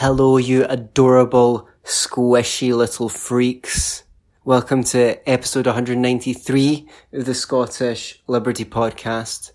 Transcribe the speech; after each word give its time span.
Hello, 0.00 0.36
you 0.36 0.64
adorable, 0.64 1.68
squishy 1.82 2.72
little 2.72 3.08
freaks. 3.08 4.04
Welcome 4.44 4.84
to 4.84 5.28
episode 5.28 5.66
193 5.66 6.88
of 7.14 7.24
the 7.24 7.34
Scottish 7.34 8.22
Liberty 8.28 8.64
Podcast. 8.64 9.50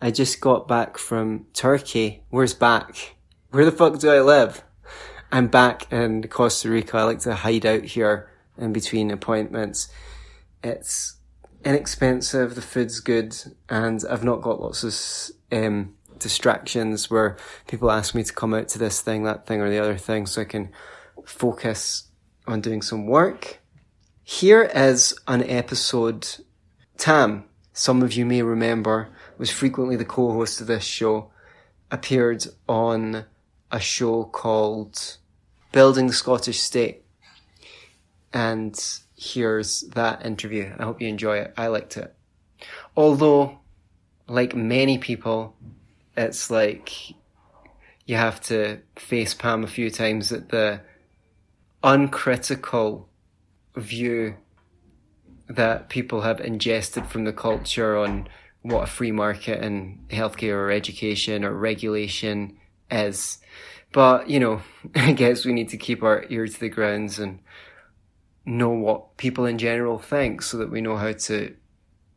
I 0.00 0.12
just 0.12 0.40
got 0.40 0.66
back 0.66 0.96
from 0.96 1.44
Turkey. 1.52 2.22
Where's 2.30 2.54
back? 2.54 3.16
Where 3.50 3.66
the 3.66 3.70
fuck 3.70 3.98
do 3.98 4.08
I 4.08 4.22
live? 4.22 4.64
I'm 5.30 5.48
back 5.48 5.92
in 5.92 6.26
Costa 6.28 6.70
Rica. 6.70 6.96
I 6.96 7.02
like 7.02 7.20
to 7.20 7.34
hide 7.34 7.66
out 7.66 7.84
here 7.84 8.30
in 8.56 8.72
between 8.72 9.10
appointments. 9.10 9.90
It's 10.64 11.18
inexpensive, 11.66 12.54
the 12.54 12.62
food's 12.62 13.00
good, 13.00 13.36
and 13.68 14.02
I've 14.08 14.24
not 14.24 14.40
got 14.40 14.58
lots 14.58 14.82
of 14.84 15.54
um, 15.54 15.95
distractions 16.18 17.10
where 17.10 17.36
people 17.66 17.90
ask 17.90 18.14
me 18.14 18.24
to 18.24 18.32
come 18.32 18.54
out 18.54 18.68
to 18.68 18.78
this 18.78 19.00
thing, 19.00 19.24
that 19.24 19.46
thing, 19.46 19.60
or 19.60 19.70
the 19.70 19.78
other 19.78 19.96
thing, 19.96 20.26
so 20.26 20.42
I 20.42 20.44
can 20.44 20.70
focus 21.24 22.08
on 22.46 22.60
doing 22.60 22.82
some 22.82 23.06
work. 23.06 23.60
Here 24.22 24.64
is 24.64 25.18
an 25.28 25.42
episode. 25.44 26.26
Tam, 26.96 27.44
some 27.72 28.02
of 28.02 28.14
you 28.14 28.24
may 28.26 28.42
remember, 28.42 29.08
was 29.38 29.50
frequently 29.50 29.96
the 29.96 30.04
co-host 30.04 30.60
of 30.60 30.66
this 30.66 30.84
show, 30.84 31.30
appeared 31.90 32.46
on 32.68 33.24
a 33.70 33.80
show 33.80 34.24
called 34.24 35.18
Building 35.72 36.06
the 36.06 36.12
Scottish 36.12 36.60
State. 36.60 37.04
And 38.32 38.78
here's 39.16 39.82
that 39.82 40.24
interview. 40.24 40.72
I 40.78 40.84
hope 40.84 41.00
you 41.00 41.08
enjoy 41.08 41.38
it. 41.38 41.54
I 41.56 41.68
liked 41.68 41.96
it. 41.96 42.14
Although, 42.96 43.58
like 44.26 44.54
many 44.54 44.98
people, 44.98 45.56
it's 46.16 46.50
like 46.50 47.14
you 48.06 48.16
have 48.16 48.40
to 48.40 48.78
face 48.96 49.34
palm 49.34 49.64
a 49.64 49.68
few 49.68 49.90
times 49.90 50.32
at 50.32 50.48
the 50.48 50.80
uncritical 51.82 53.08
view 53.76 54.36
that 55.48 55.88
people 55.88 56.22
have 56.22 56.40
ingested 56.40 57.06
from 57.06 57.24
the 57.24 57.32
culture 57.32 57.96
on 57.96 58.28
what 58.62 58.84
a 58.84 58.86
free 58.86 59.12
market 59.12 59.62
in 59.62 60.00
healthcare 60.08 60.54
or 60.54 60.70
education 60.70 61.44
or 61.44 61.52
regulation 61.52 62.56
is. 62.90 63.38
But, 63.92 64.28
you 64.28 64.40
know, 64.40 64.62
I 64.94 65.12
guess 65.12 65.44
we 65.44 65.52
need 65.52 65.68
to 65.70 65.76
keep 65.76 66.02
our 66.02 66.24
ear 66.28 66.46
to 66.46 66.60
the 66.60 66.68
grounds 66.68 67.18
and 67.18 67.40
know 68.44 68.70
what 68.70 69.16
people 69.16 69.44
in 69.46 69.58
general 69.58 69.98
think 69.98 70.42
so 70.42 70.58
that 70.58 70.70
we 70.70 70.80
know 70.80 70.96
how 70.96 71.12
to 71.12 71.54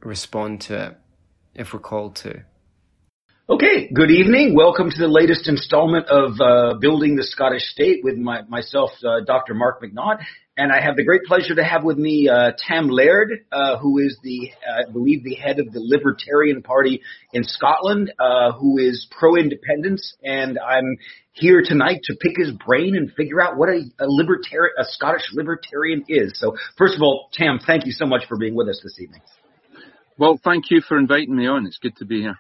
respond 0.01 0.61
to 0.61 0.87
it 0.87 0.97
if 1.55 1.73
we're 1.73 1.79
called 1.79 2.15
to. 2.17 2.43
Okay, 3.51 3.89
good 3.91 4.11
evening. 4.11 4.53
Welcome 4.53 4.91
to 4.91 4.97
the 4.99 5.07
latest 5.07 5.47
installment 5.47 6.05
of 6.07 6.39
uh, 6.39 6.77
Building 6.79 7.15
the 7.15 7.23
Scottish 7.23 7.63
State 7.63 8.01
with 8.03 8.15
my, 8.15 8.43
myself, 8.43 8.91
uh, 9.03 9.21
Dr. 9.25 9.55
Mark 9.55 9.81
McNaught. 9.81 10.19
And 10.55 10.71
I 10.71 10.79
have 10.79 10.95
the 10.95 11.03
great 11.03 11.23
pleasure 11.23 11.55
to 11.55 11.63
have 11.63 11.83
with 11.83 11.97
me 11.97 12.29
uh, 12.29 12.51
Tam 12.59 12.89
Laird, 12.89 13.47
uh, 13.51 13.79
who 13.79 13.97
is 13.97 14.15
the, 14.21 14.51
uh, 14.51 14.87
I 14.87 14.91
believe, 14.91 15.23
the 15.23 15.33
head 15.33 15.57
of 15.57 15.73
the 15.73 15.79
Libertarian 15.79 16.61
Party 16.61 17.01
in 17.33 17.43
Scotland, 17.43 18.13
uh, 18.19 18.51
who 18.51 18.77
is 18.77 19.07
pro-independence. 19.09 20.15
And 20.23 20.59
I'm 20.59 20.97
here 21.31 21.63
tonight 21.65 22.01
to 22.03 22.15
pick 22.21 22.37
his 22.37 22.51
brain 22.51 22.95
and 22.95 23.11
figure 23.13 23.41
out 23.41 23.57
what 23.57 23.69
a, 23.69 23.81
a 23.99 24.05
libertarian, 24.05 24.75
a 24.77 24.83
Scottish 24.83 25.23
libertarian 25.33 26.03
is. 26.07 26.33
So, 26.35 26.55
first 26.77 26.93
of 26.93 27.01
all, 27.01 27.29
Tam, 27.33 27.57
thank 27.65 27.87
you 27.87 27.93
so 27.93 28.05
much 28.05 28.27
for 28.27 28.37
being 28.37 28.53
with 28.53 28.69
us 28.69 28.79
this 28.83 28.99
evening. 29.01 29.21
Well, 30.19 30.39
thank 30.43 30.69
you 30.69 30.81
for 30.87 30.99
inviting 30.99 31.35
me 31.35 31.47
on. 31.47 31.65
It's 31.65 31.79
good 31.79 31.95
to 31.95 32.05
be 32.05 32.21
here. 32.21 32.35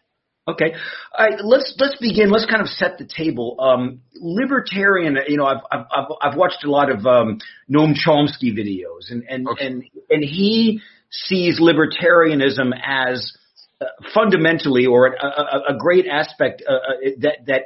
Okay, 0.49 0.73
right, 1.17 1.39
let's 1.43 1.75
let's 1.79 1.97
begin. 1.99 2.31
Let's 2.31 2.47
kind 2.47 2.61
of 2.61 2.67
set 2.67 2.97
the 2.97 3.05
table. 3.05 3.55
Um, 3.59 4.01
libertarian, 4.15 5.17
you 5.27 5.37
know, 5.37 5.45
I've 5.45 5.61
I've 5.71 6.05
I've 6.21 6.37
watched 6.37 6.63
a 6.63 6.71
lot 6.71 6.89
of 6.89 7.05
um, 7.05 7.39
Noam 7.71 7.93
Chomsky 7.93 8.51
videos, 8.51 9.11
and 9.11 9.23
and 9.29 9.47
okay. 9.47 9.67
and 9.67 9.83
and 10.09 10.23
he 10.23 10.81
sees 11.11 11.59
libertarianism 11.59 12.71
as 12.83 13.31
uh, 13.79 13.85
fundamentally 14.13 14.87
or 14.87 15.07
a, 15.07 15.25
a, 15.25 15.75
a 15.75 15.77
great 15.77 16.07
aspect 16.07 16.63
uh, 16.67 16.73
uh, 16.73 16.77
that 17.19 17.45
that 17.45 17.61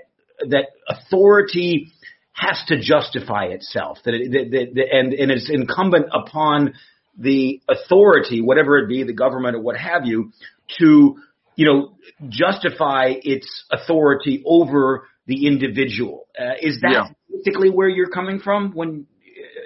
that 0.50 0.66
authority 0.90 1.88
has 2.34 2.62
to 2.68 2.82
justify 2.82 3.46
itself. 3.46 4.00
That, 4.04 4.14
it, 4.14 4.32
that, 4.32 4.74
that 4.76 4.86
and 4.92 5.14
and 5.14 5.32
it's 5.32 5.50
incumbent 5.50 6.08
upon 6.12 6.74
the 7.18 7.62
authority, 7.70 8.42
whatever 8.42 8.78
it 8.80 8.90
be, 8.90 9.04
the 9.04 9.14
government 9.14 9.56
or 9.56 9.62
what 9.62 9.78
have 9.78 10.06
you, 10.06 10.32
to 10.80 11.18
you 11.56 11.66
know, 11.66 11.96
justify 12.30 13.14
its 13.22 13.66
authority 13.72 14.44
over 14.46 15.08
the 15.28 15.48
individual. 15.48 16.28
Uh, 16.38 16.54
is 16.62 16.80
that 16.82 16.92
yeah. 16.92 17.08
basically 17.30 17.70
where 17.70 17.90
you're 17.90 18.10
coming 18.10 18.40
from? 18.40 18.72
When 18.74 19.06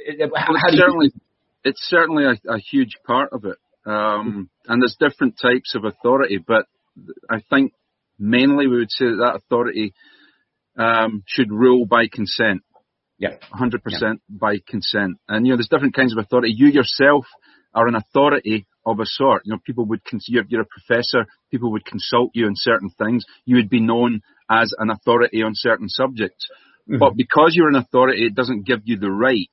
uh, 0.10 0.26
uh 0.26 0.28
how, 0.36 0.54
how 0.56 0.70
certainly, 0.70 1.12
you... 1.14 1.22
it's 1.64 1.82
certainly 1.88 2.26
a, 2.26 2.54
a, 2.54 2.60
huge 2.60 2.98
part 3.06 3.30
of 3.32 3.46
it, 3.46 3.58
um, 3.86 4.50
and 4.68 4.82
there's 4.82 4.98
different 5.00 5.40
types 5.42 5.76
of 5.76 5.86
authority, 5.86 6.38
but 6.46 6.66
I 7.30 7.42
think 7.50 7.74
mainly 8.20 8.68
we 8.68 8.78
would 8.78 8.92
say 8.92 9.06
that, 9.06 9.18
that 9.18 9.36
authority 9.36 9.94
um, 10.78 11.24
should 11.28 11.52
rule 11.52 11.86
by 11.86 12.08
consent. 12.08 12.62
Yeah, 13.20 13.38
100% 13.52 13.80
yeah. 13.88 14.14
by 14.30 14.58
consent. 14.68 15.18
And 15.28 15.46
you 15.46 15.54
know, 15.54 15.58
there's 15.58 15.70
different 15.70 15.96
kinds 15.96 16.14
of 16.16 16.20
authority. 16.20 16.54
You 16.56 16.68
yourself 16.68 17.26
are 17.74 17.88
an 17.88 17.96
authority 17.96 18.68
of 18.88 19.00
a 19.00 19.06
sort. 19.06 19.42
You 19.46 19.54
know, 19.54 19.60
people 19.64 19.86
would 19.86 20.04
consider 20.06 20.44
you're 20.48 20.62
a 20.62 20.66
professor. 20.66 21.28
People 21.52 21.72
would 21.74 21.86
consult 21.86 22.32
you 22.34 22.46
on 22.46 22.54
certain 22.56 22.90
things. 22.90 23.26
You 23.46 23.58
would 23.58 23.70
be 23.70 23.82
known 23.82 24.22
as 24.50 24.74
an 24.80 24.90
authority 24.90 25.44
on 25.44 25.52
certain 25.54 25.90
subjects. 25.90 26.48
Mm-hmm. 26.90 27.00
But 27.00 27.16
because 27.16 27.52
you're 27.54 27.68
an 27.68 27.76
authority, 27.76 28.26
it 28.26 28.34
doesn't 28.34 28.66
give 28.66 28.80
you 28.86 28.98
the 28.98 29.12
right 29.12 29.50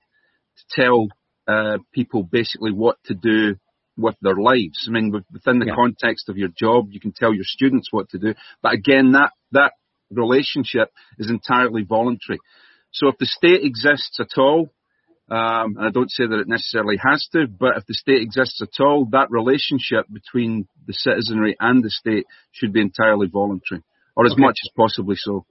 to 0.57 0.65
tell 0.71 1.09
uh, 1.49 1.79
people 1.93 2.23
basically 2.23 2.71
what 2.73 2.97
to 3.07 3.15
do 3.15 3.57
with 3.97 4.15
their 4.23 4.37
lives. 4.37 4.87
I 4.89 4.93
mean, 4.93 5.13
within 5.33 5.59
the 5.59 5.67
yeah. 5.67 5.75
context 5.75 6.29
of 6.29 6.37
your 6.37 6.49
job, 6.57 6.89
you 6.91 7.01
can 7.01 7.13
tell 7.13 7.35
your 7.35 7.45
students 7.45 7.89
what 7.91 8.09
to 8.11 8.19
do. 8.19 8.35
But 8.63 8.75
again, 8.75 9.13
that 9.13 9.33
that 9.53 9.73
relationship 10.11 10.91
is 11.19 11.29
entirely 11.29 11.83
voluntary. 11.83 12.39
So 12.93 13.09
if 13.09 13.19
the 13.19 13.27
state 13.27 13.65
exists 13.65 14.21
at 14.21 14.39
all, 14.39 14.71
um, 15.31 15.77
and 15.79 15.87
I 15.87 15.91
don't 15.91 16.11
say 16.11 16.27
that 16.27 16.39
it 16.39 16.49
necessarily 16.49 16.97
has 17.03 17.27
to, 17.33 17.47
but 17.47 17.79
if 17.79 17.87
the 17.87 17.95
state 17.95 18.21
exists 18.21 18.61
at 18.61 18.83
all, 18.85 19.07
that 19.13 19.31
relationship 19.31 20.07
between 20.13 20.69
the 20.87 20.93
citizenry 20.93 21.57
and 21.59 21.83
the 21.83 21.91
state 21.91 22.27
should 22.53 22.75
be 22.75 22.83
entirely 22.83 23.27
voluntary, 23.27 23.83
or 24.17 24.27
as 24.27 24.33
okay. 24.33 24.43
much 24.43 24.59
as 24.63 24.71
possibly 24.77 25.17
so. 25.17 25.47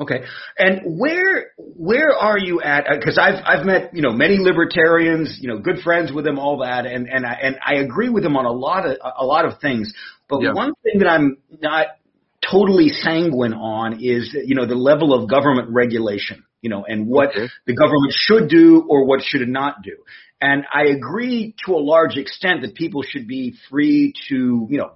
Okay, 0.00 0.24
and 0.58 0.98
where 0.98 1.52
where 1.56 2.16
are 2.16 2.38
you 2.38 2.60
at? 2.62 2.86
Because 2.90 3.16
uh, 3.16 3.22
I've 3.22 3.44
I've 3.44 3.66
met 3.66 3.94
you 3.94 4.02
know 4.02 4.10
many 4.10 4.38
libertarians, 4.38 5.38
you 5.40 5.48
know, 5.48 5.58
good 5.58 5.78
friends 5.84 6.10
with 6.10 6.24
them, 6.24 6.40
all 6.40 6.58
that, 6.58 6.86
and 6.86 7.08
and 7.08 7.24
I, 7.24 7.34
and 7.42 7.58
I 7.64 7.74
agree 7.74 8.08
with 8.08 8.24
them 8.24 8.36
on 8.36 8.44
a 8.44 8.50
lot 8.50 8.86
of 8.86 8.96
a 9.16 9.24
lot 9.24 9.44
of 9.44 9.60
things. 9.60 9.92
But 10.28 10.42
yeah. 10.42 10.52
one 10.52 10.72
thing 10.82 10.98
that 10.98 11.08
I'm 11.08 11.36
not 11.60 11.88
totally 12.50 12.88
sanguine 12.88 13.54
on 13.54 14.02
is 14.02 14.34
you 14.44 14.56
know 14.56 14.66
the 14.66 14.74
level 14.74 15.14
of 15.14 15.30
government 15.30 15.68
regulation 15.70 16.42
you 16.62 16.70
know, 16.70 16.84
and 16.86 17.06
what 17.06 17.30
okay. 17.30 17.48
the 17.66 17.74
government 17.74 18.14
should 18.14 18.48
do 18.48 18.86
or 18.88 19.04
what 19.04 19.20
should 19.22 19.42
it 19.42 19.48
not 19.48 19.82
do. 19.82 19.96
And 20.40 20.64
I 20.72 20.86
agree 20.86 21.54
to 21.66 21.74
a 21.74 21.82
large 21.82 22.16
extent 22.16 22.62
that 22.62 22.74
people 22.74 23.02
should 23.02 23.28
be 23.28 23.54
free 23.68 24.14
to, 24.28 24.66
you 24.70 24.78
know, 24.78 24.92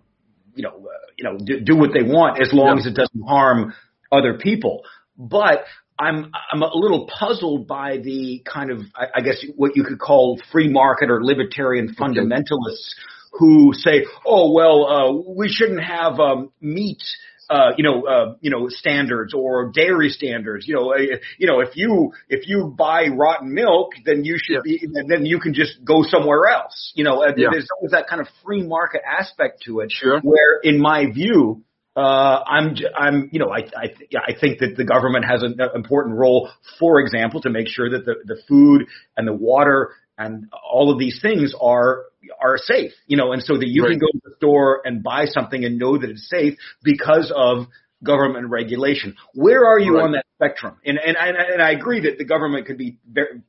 you 0.55 0.63
know, 0.63 0.71
uh, 0.71 1.07
you 1.19 1.25
know, 1.25 1.39
do, 1.39 1.61
do, 1.61 1.77
what 1.77 1.91
they 1.93 2.03
want 2.03 2.41
as 2.41 2.53
long 2.53 2.77
yeah. 2.77 2.81
as 2.81 2.87
it 2.87 2.95
doesn't 2.95 3.23
harm 3.29 3.75
other 4.11 4.39
people. 4.39 4.83
But 5.19 5.65
I'm 5.99 6.33
I'm 6.53 6.63
a 6.63 6.75
little 6.75 7.07
puzzled 7.07 7.67
by 7.67 7.99
the 7.99 8.43
kind 8.45 8.71
of 8.71 8.81
I, 8.95 9.07
I 9.17 9.21
guess 9.21 9.45
what 9.57 9.77
you 9.77 9.85
could 9.85 9.99
call 9.99 10.41
free 10.53 10.69
market 10.69 11.11
or 11.11 11.25
libertarian 11.25 11.95
fundamentalists 11.95 12.95
who 13.33 13.73
say, 13.75 14.05
oh 14.25 14.53
well, 14.53 14.87
uh, 14.87 15.33
we 15.35 15.49
shouldn't 15.49 15.83
have 15.83 16.19
um, 16.19 16.53
meat 16.61 17.03
uh, 17.49 17.71
you 17.77 17.85
know, 17.85 18.07
uh, 18.07 18.35
you 18.41 18.51
know, 18.51 18.69
standards 18.69 19.35
or 19.35 19.71
dairy 19.73 20.11
standards. 20.11 20.67
You 20.67 20.75
know, 20.75 20.93
uh, 20.93 21.19
you 21.39 21.47
know, 21.47 21.61
if 21.61 21.77
you 21.77 22.13
if 22.29 22.49
you 22.49 22.75
buy 22.77 23.07
rotten 23.09 23.55
milk, 23.55 23.93
then 24.05 24.25
you 24.25 24.37
should 24.43 24.61
yeah. 24.65 24.79
be, 24.79 24.87
then 25.09 25.27
you 25.27 25.39
can 25.39 25.55
just 25.55 25.85
go 25.85 26.03
somewhere 26.03 26.47
else. 26.49 26.93
You 26.95 27.05
know, 27.05 27.23
uh, 27.23 27.33
yeah. 27.37 27.49
there's 27.51 27.69
always 27.79 27.93
that 27.93 28.09
kind 28.09 28.21
of 28.21 28.29
free 28.45 28.63
market 28.63 29.03
aspect 29.07 29.63
to 29.67 29.81
it. 29.81 29.93
Sure. 29.93 30.21
Where, 30.21 30.61
in 30.63 30.81
my 30.81 31.11
view, 31.11 31.63
uh, 31.97 32.43
I'm, 32.47 32.77
I'm, 32.95 33.31
you 33.33 33.39
know, 33.39 33.51
I, 33.51 33.61
I, 33.75 33.95
I 34.29 34.39
think 34.39 34.59
that 34.59 34.75
the 34.77 34.85
government 34.85 35.25
has 35.25 35.43
an 35.43 35.59
important 35.75 36.17
role, 36.17 36.51
for 36.79 37.01
example, 37.01 37.41
to 37.43 37.51
make 37.51 37.69
sure 37.69 37.89
that 37.91 38.05
the, 38.05 38.17
the 38.25 38.43
food 38.47 38.87
and 39.17 39.27
the 39.27 39.33
water 39.33 39.93
and 40.19 40.49
all 40.71 40.91
of 40.93 40.99
these 40.99 41.19
things 41.21 41.55
are 41.61 42.05
are 42.41 42.59
safe, 42.59 42.93
you 43.07 43.17
know, 43.17 43.33
and 43.33 43.43
so 43.43 43.57
that 43.57 43.69
you 43.69 43.83
right. 43.83 43.91
can 43.91 43.99
go 43.99 44.07
to 44.07 44.21
the 44.25 44.35
store 44.37 44.83
and 44.85 45.03
buy 45.03 45.27
something 45.27 45.65
and 45.65 45.79
know 45.79 45.99
that 45.99 46.11
it's 46.11 46.29
safe 46.29 46.59
because 46.83 47.33
of 47.35 47.67
government 48.03 48.49
regulation. 48.49 49.17
Where 49.35 49.67
are 49.67 49.79
you 49.79 49.97
right. 49.97 50.05
on 50.05 50.13
that 50.13 50.25
spectrum? 50.35 50.77
And 50.85 50.99
and 50.99 51.17
I, 51.17 51.29
and 51.29 51.63
I 51.63 51.71
agree 51.73 52.01
that 52.01 52.19
the 52.19 52.25
government 52.25 52.67
could 52.67 52.79
be 52.79 52.99
very 53.11 53.43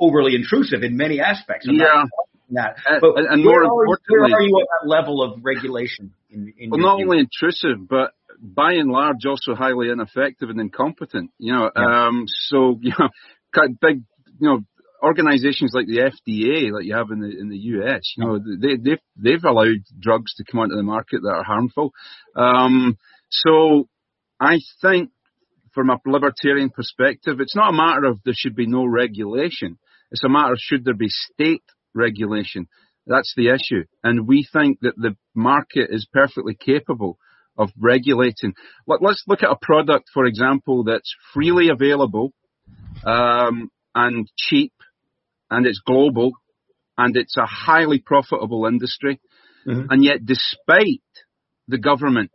overly 0.00 0.34
intrusive 0.34 0.82
in 0.82 0.96
many 0.96 1.20
aspects. 1.20 1.66
I'm 1.68 1.76
yeah. 1.76 2.04
That. 2.50 2.76
But 3.00 3.16
and, 3.16 3.26
and 3.26 3.44
where, 3.44 3.64
more 3.64 3.84
are, 3.84 3.98
where 4.08 4.38
are 4.38 4.42
you 4.42 4.60
at 4.60 4.66
that 4.82 4.88
level 4.88 5.22
of 5.22 5.40
regulation? 5.42 6.12
In, 6.30 6.52
in 6.58 6.70
well, 6.70 6.78
not 6.78 6.96
view? 6.96 7.06
only 7.06 7.18
intrusive, 7.20 7.88
but 7.88 8.12
by 8.40 8.74
and 8.74 8.90
large 8.90 9.24
also 9.26 9.54
highly 9.54 9.88
ineffective 9.88 10.50
and 10.50 10.60
incompetent. 10.60 11.30
You 11.38 11.52
know, 11.54 11.70
yeah. 11.74 12.06
um, 12.06 12.26
so 12.26 12.78
you 12.82 12.92
know, 12.98 13.08
big 13.80 14.02
you 14.38 14.48
know 14.48 14.64
organizations 15.04 15.72
like 15.74 15.86
the 15.86 15.98
FDA, 15.98 16.72
like 16.72 16.84
you 16.84 16.94
have 16.94 17.10
in 17.10 17.20
the 17.20 17.30
in 17.38 17.48
the 17.48 17.56
US, 17.56 18.14
you 18.16 18.24
know, 18.24 18.38
they 18.38 18.76
they've 18.76 18.98
they've 19.16 19.44
allowed 19.44 19.84
drugs 20.00 20.34
to 20.34 20.44
come 20.44 20.60
onto 20.60 20.76
the 20.76 20.82
market 20.82 21.20
that 21.22 21.34
are 21.34 21.44
harmful. 21.44 21.92
Um, 22.34 22.96
so 23.30 23.88
I 24.40 24.58
think 24.80 25.10
from 25.74 25.90
a 25.90 25.98
libertarian 26.06 26.70
perspective, 26.70 27.40
it's 27.40 27.56
not 27.56 27.70
a 27.70 27.76
matter 27.76 28.04
of 28.04 28.20
there 28.24 28.34
should 28.36 28.56
be 28.56 28.66
no 28.66 28.84
regulation. 28.86 29.78
It's 30.10 30.24
a 30.24 30.28
matter 30.28 30.52
of 30.52 30.58
should 30.60 30.84
there 30.84 30.94
be 30.94 31.08
state 31.08 31.64
regulation. 31.94 32.68
That's 33.06 33.34
the 33.36 33.48
issue. 33.48 33.84
And 34.02 34.26
we 34.26 34.46
think 34.50 34.78
that 34.80 34.96
the 34.96 35.16
market 35.34 35.90
is 35.90 36.06
perfectly 36.10 36.54
capable 36.54 37.18
of 37.58 37.70
regulating. 37.78 38.54
Let, 38.86 39.02
us 39.02 39.22
look 39.26 39.42
at 39.42 39.50
a 39.50 39.58
product, 39.60 40.08
for 40.12 40.24
example, 40.24 40.84
that's 40.84 41.14
freely 41.32 41.68
available 41.68 42.32
um, 43.04 43.70
and 43.94 44.28
cheap 44.36 44.72
and 45.54 45.66
it's 45.66 45.80
global 45.84 46.32
and 46.96 47.16
it's 47.16 47.36
a 47.36 47.46
highly 47.46 47.98
profitable 47.98 48.66
industry. 48.66 49.20
Mm-hmm. 49.66 49.86
And 49.90 50.04
yet, 50.04 50.24
despite 50.24 51.02
the 51.68 51.78
government 51.78 52.30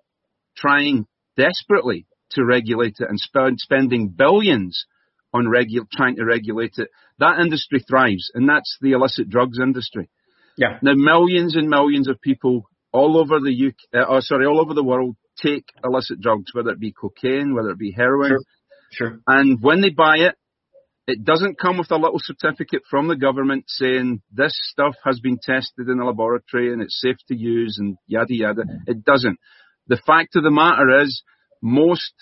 trying 0.58 1.06
desperately 1.38 2.08
to 2.32 2.44
regulate 2.44 2.96
it 3.00 3.08
and 3.10 3.20
spend, 3.20 3.60
spending 3.60 4.10
billions 4.10 4.86
on 5.34 5.46
regu- 5.46 5.88
trying 5.96 6.16
to 6.16 6.26
regulate 6.26 6.74
it, 6.78 6.90
that 7.20 7.40
industry 7.40 7.84
thrives, 7.88 8.32
and 8.34 8.50
that's 8.50 8.78
the 8.82 8.92
illicit 8.92 9.30
drugs 9.30 9.60
industry. 9.62 10.10
Yeah. 10.58 10.80
Now, 10.82 10.94
millions 10.96 11.56
and 11.56 11.70
millions 11.70 12.10
of 12.10 12.20
people 12.20 12.68
all 12.92 13.18
over 13.18 13.40
the 13.40 13.68
UK, 13.68 13.76
uh, 13.94 14.06
oh, 14.10 14.20
sorry, 14.20 14.46
all 14.46 14.60
over 14.60 14.74
the 14.74 14.84
world 14.84 15.16
take 15.42 15.66
illicit 15.84 16.20
drugs, 16.20 16.52
whether 16.54 16.72
it 16.72 16.80
be 16.80 16.92
cocaine, 16.92 17.54
whether 17.54 17.70
it 17.70 17.78
be 17.78 17.92
heroin. 17.92 18.30
Sure. 18.30 18.40
Sure. 18.92 19.20
And 19.28 19.62
when 19.62 19.82
they 19.82 19.92
buy 19.92 20.18
it, 20.18 20.36
it 21.10 21.24
doesn't 21.24 21.60
come 21.60 21.78
with 21.78 21.92
a 21.92 21.98
little 21.98 22.20
certificate 22.20 22.84
from 22.90 23.08
the 23.08 23.16
government 23.16 23.66
saying 23.68 24.22
this 24.32 24.54
stuff 24.72 24.96
has 25.04 25.20
been 25.20 25.40
tested 25.42 25.90
in 25.90 26.00
a 26.00 26.06
laboratory 26.06 26.72
and 26.72 26.82
it's 26.82 27.02
safe 27.02 27.18
to 27.28 27.36
use 27.36 27.78
and 27.80 27.98
yada 28.08 28.34
yada. 28.34 28.64
It 28.86 29.04
doesn't. 29.04 29.40
The 29.88 30.02
fact 30.06 30.36
of 30.36 30.44
the 30.44 30.52
matter 30.52 31.02
is 31.02 31.24
most 31.62 32.14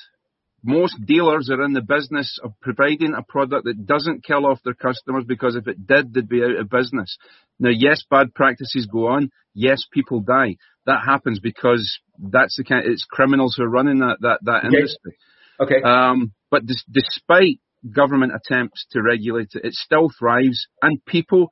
most 0.64 0.96
dealers 1.06 1.50
are 1.50 1.64
in 1.64 1.74
the 1.74 1.82
business 1.82 2.40
of 2.44 2.54
providing 2.62 3.14
a 3.14 3.24
product 3.24 3.66
that 3.66 3.86
doesn't 3.86 4.24
kill 4.24 4.46
off 4.46 4.60
their 4.64 4.74
customers 4.74 5.24
because 5.28 5.56
if 5.56 5.68
it 5.68 5.86
did, 5.86 6.14
they'd 6.14 6.28
be 6.28 6.44
out 6.44 6.60
of 6.60 6.70
business. 6.70 7.18
Now, 7.60 7.70
yes, 7.70 8.04
bad 8.10 8.34
practices 8.34 8.88
go 8.92 9.08
on. 9.08 9.30
Yes, 9.54 9.86
people 9.92 10.22
die. 10.22 10.56
That 10.86 11.04
happens 11.06 11.40
because 11.40 12.00
that's 12.18 12.58
the 12.58 12.64
kind. 12.64 12.86
It's 12.86 13.06
criminals 13.10 13.56
who 13.58 13.64
are 13.64 13.70
running 13.70 14.00
that 14.00 14.18
that 14.22 14.40
that 14.44 14.66
okay. 14.66 14.78
industry. 14.78 15.18
Okay. 15.60 15.82
Um, 15.84 16.34
but 16.50 16.66
dis- 16.66 16.86
despite 16.90 17.60
government 17.94 18.34
attempts 18.36 18.86
to 18.92 19.02
regulate 19.02 19.50
it, 19.54 19.66
it 19.66 19.74
still 19.74 20.10
thrives. 20.18 20.68
And 20.82 21.04
people, 21.06 21.50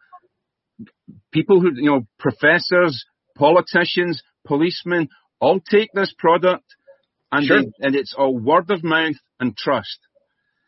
people 1.32 1.62
who, 1.62 1.72
you 1.76 1.90
know, 1.90 2.02
professors, 2.20 3.06
politicians, 3.38 4.22
policemen, 4.46 5.10
all 5.40 5.60
take 5.60 5.90
this 5.94 6.14
product 6.18 6.66
and, 7.32 7.46
sure. 7.46 7.62
they, 7.62 7.68
and 7.82 7.96
it's 7.96 8.16
all 8.18 8.38
word 8.38 8.72
of 8.72 8.84
mouth 8.84 9.16
and 9.40 9.56
trust. 9.58 10.00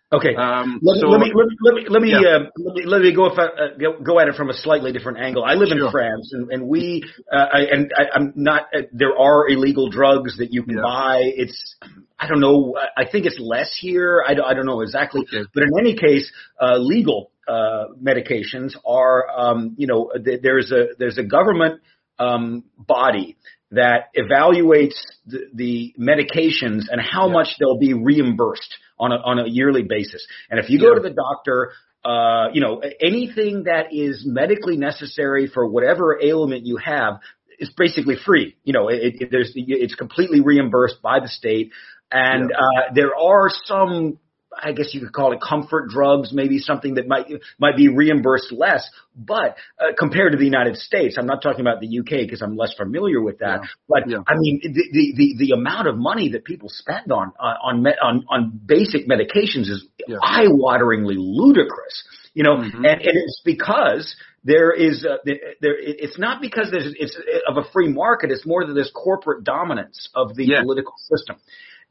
Okay. 0.10 0.34
Um, 0.36 0.80
let, 0.82 1.02
so, 1.02 1.08
let, 1.10 1.20
me, 1.20 1.34
let 1.36 1.48
me 1.48 1.58
let 1.62 1.74
me 1.74 1.86
let 1.90 2.02
me, 2.02 2.12
yeah. 2.12 2.38
uh, 2.38 2.40
let 2.58 2.76
me 2.76 2.86
let 2.86 3.02
me 3.02 3.14
go 3.14 3.26
if 3.26 3.38
I, 3.38 3.44
uh, 3.44 3.78
go, 3.78 4.00
go 4.02 4.20
at 4.22 4.30
it 4.30 4.36
from 4.36 4.50
a 4.50 4.54
slightly 4.54 4.94
different 4.94 5.18
angle. 5.20 5.44
I 5.44 5.56
live 5.56 5.68
Sure. 5.68 5.86
in 5.88 5.92
France, 5.92 6.32
and, 6.32 6.50
and 6.50 6.68
we 6.70 7.04
uh, 7.30 7.36
I, 7.36 7.60
and 7.64 7.92
I, 7.94 8.04
I'm 8.14 8.32
not. 8.38 8.68
Uh, 8.74 8.84
there 8.94 9.18
are 9.20 9.50
illegal 9.50 9.90
drugs 9.90 10.38
that 10.38 10.54
you 10.54 10.64
can 10.64 10.78
Yeah. 10.78 10.84
buy. 10.84 11.20
It's 11.24 11.76
I 12.18 12.30
don't 12.30 12.40
know. 12.40 12.78
I 12.78 13.02
I 13.02 13.12
think 13.12 13.26
it's 13.26 13.38
less 13.38 13.78
here. 13.78 14.24
I 14.26 14.34
don't, 14.34 14.46
I 14.46 14.54
don't 14.54 14.66
know 14.66 14.80
exactly, 14.80 15.24
Okay. 15.24 15.46
but 15.54 15.64
in 15.64 15.70
any 15.78 15.98
case, 15.98 16.32
uh, 16.62 16.78
legal 16.78 17.32
uh, 17.46 17.88
medications 18.02 18.78
are 18.86 19.26
um, 19.38 19.76
you 19.78 19.88
know 19.88 20.10
th- 20.24 20.40
there's 20.42 20.72
a 20.72 20.96
there's 20.98 21.18
a 21.18 21.24
government 21.24 21.82
um, 22.18 22.64
body 22.78 23.36
that 23.72 24.06
evaluates 24.16 24.96
the, 25.26 25.50
the 25.54 25.94
medications 26.00 26.84
and 26.90 27.02
how 27.02 27.28
Yeah. 27.28 27.34
much 27.34 27.48
they'll 27.60 27.78
be 27.78 27.94
reimbursed 27.94 28.78
on 29.00 29.12
a, 29.12 29.16
on 29.16 29.40
a 29.40 29.48
yearly 29.48 29.84
basis. 29.84 30.26
And 30.50 30.60
if 30.60 30.70
you 30.70 30.80
go 30.80 30.90
Yeah. 30.90 30.96
to 30.96 31.02
the 31.02 31.16
doctor, 31.16 31.72
uh, 32.06 32.50
you 32.54 32.62
know, 32.62 32.82
anything 33.02 33.64
that 33.64 33.94
is 33.94 34.24
medically 34.26 34.78
necessary 34.78 35.48
for 35.48 35.68
whatever 35.68 36.20
ailment 36.22 36.66
you 36.66 36.78
have 36.78 37.20
is 37.60 37.70
basically 37.76 38.16
free. 38.16 38.56
You 38.64 38.74
know, 38.74 38.88
it, 38.90 39.16
it, 39.20 39.32
there's, 39.32 39.52
it's 39.56 39.96
completely 39.96 40.42
reimbursed 40.42 41.02
by 41.02 41.20
the 41.20 41.28
state. 41.28 41.72
And, 42.12 42.52
uh, 42.52 42.94
there 42.96 43.16
are 43.16 43.50
some, 43.66 44.20
I 44.62 44.72
guess 44.72 44.94
you 44.94 45.02
could 45.02 45.14
call 45.14 45.34
it 45.34 45.40
comfort 45.42 45.90
drugs, 45.90 46.32
maybe 46.34 46.60
something 46.60 46.96
that 46.96 47.08
might, 47.08 47.28
might 47.60 47.76
be 47.78 47.90
reimbursed 47.90 48.52
less. 48.52 48.90
But, 49.16 49.58
uh, 49.80 49.94
compared 49.98 50.34
to 50.34 50.38
the 50.38 50.46
United 50.46 50.78
States, 50.78 51.16
I'm 51.18 51.26
not 51.26 51.42
talking 51.42 51.62
about 51.62 51.80
the 51.82 52.00
UK 52.00 52.26
because 52.26 52.42
I'm 52.42 52.56
less 52.56 52.74
familiar 52.76 53.22
with 53.22 53.40
that. 53.40 53.62
Yeah. 53.62 53.68
But 53.90 54.10
Yeah. 54.10 54.18
I 54.28 54.36
mean, 54.38 54.62
the, 54.64 54.84
the, 54.92 55.14
the, 55.16 55.36
the 55.48 55.52
amount 55.54 55.88
of 55.88 55.98
money 55.98 56.30
that 56.34 56.46
people 56.46 56.70
spend 56.70 57.12
on, 57.12 57.34
on, 57.40 57.86
on, 58.02 58.26
on 58.30 58.62
basic 58.66 59.08
medications 59.08 59.70
is 59.70 59.86
Yeah. 60.08 60.18
eye-wateringly 60.22 61.16
ludicrous. 61.18 62.04
You 62.34 62.44
know, 62.44 62.58
Mhm. 62.58 62.76
and, 62.76 62.86
and 62.86 63.18
it's 63.18 63.42
because 63.44 64.16
there 64.44 64.72
is 64.72 65.04
uh, 65.04 65.18
there. 65.26 65.76
It's 65.80 66.20
not 66.20 66.40
because 66.40 66.70
there's 66.72 66.94
it's 67.00 67.18
of 67.50 67.58
a 67.58 67.64
free 67.74 67.90
market. 67.92 68.30
It's 68.32 68.46
more 68.46 68.64
that 68.66 68.74
there's 68.74 68.92
corporate 68.94 69.44
dominance 69.44 70.08
of 70.14 70.36
the 70.36 70.46
political 70.62 70.94
system, 71.12 71.38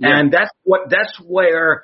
and 0.01 0.33
that's 0.33 0.51
what 0.63 0.89
that's 0.89 1.19
where 1.27 1.83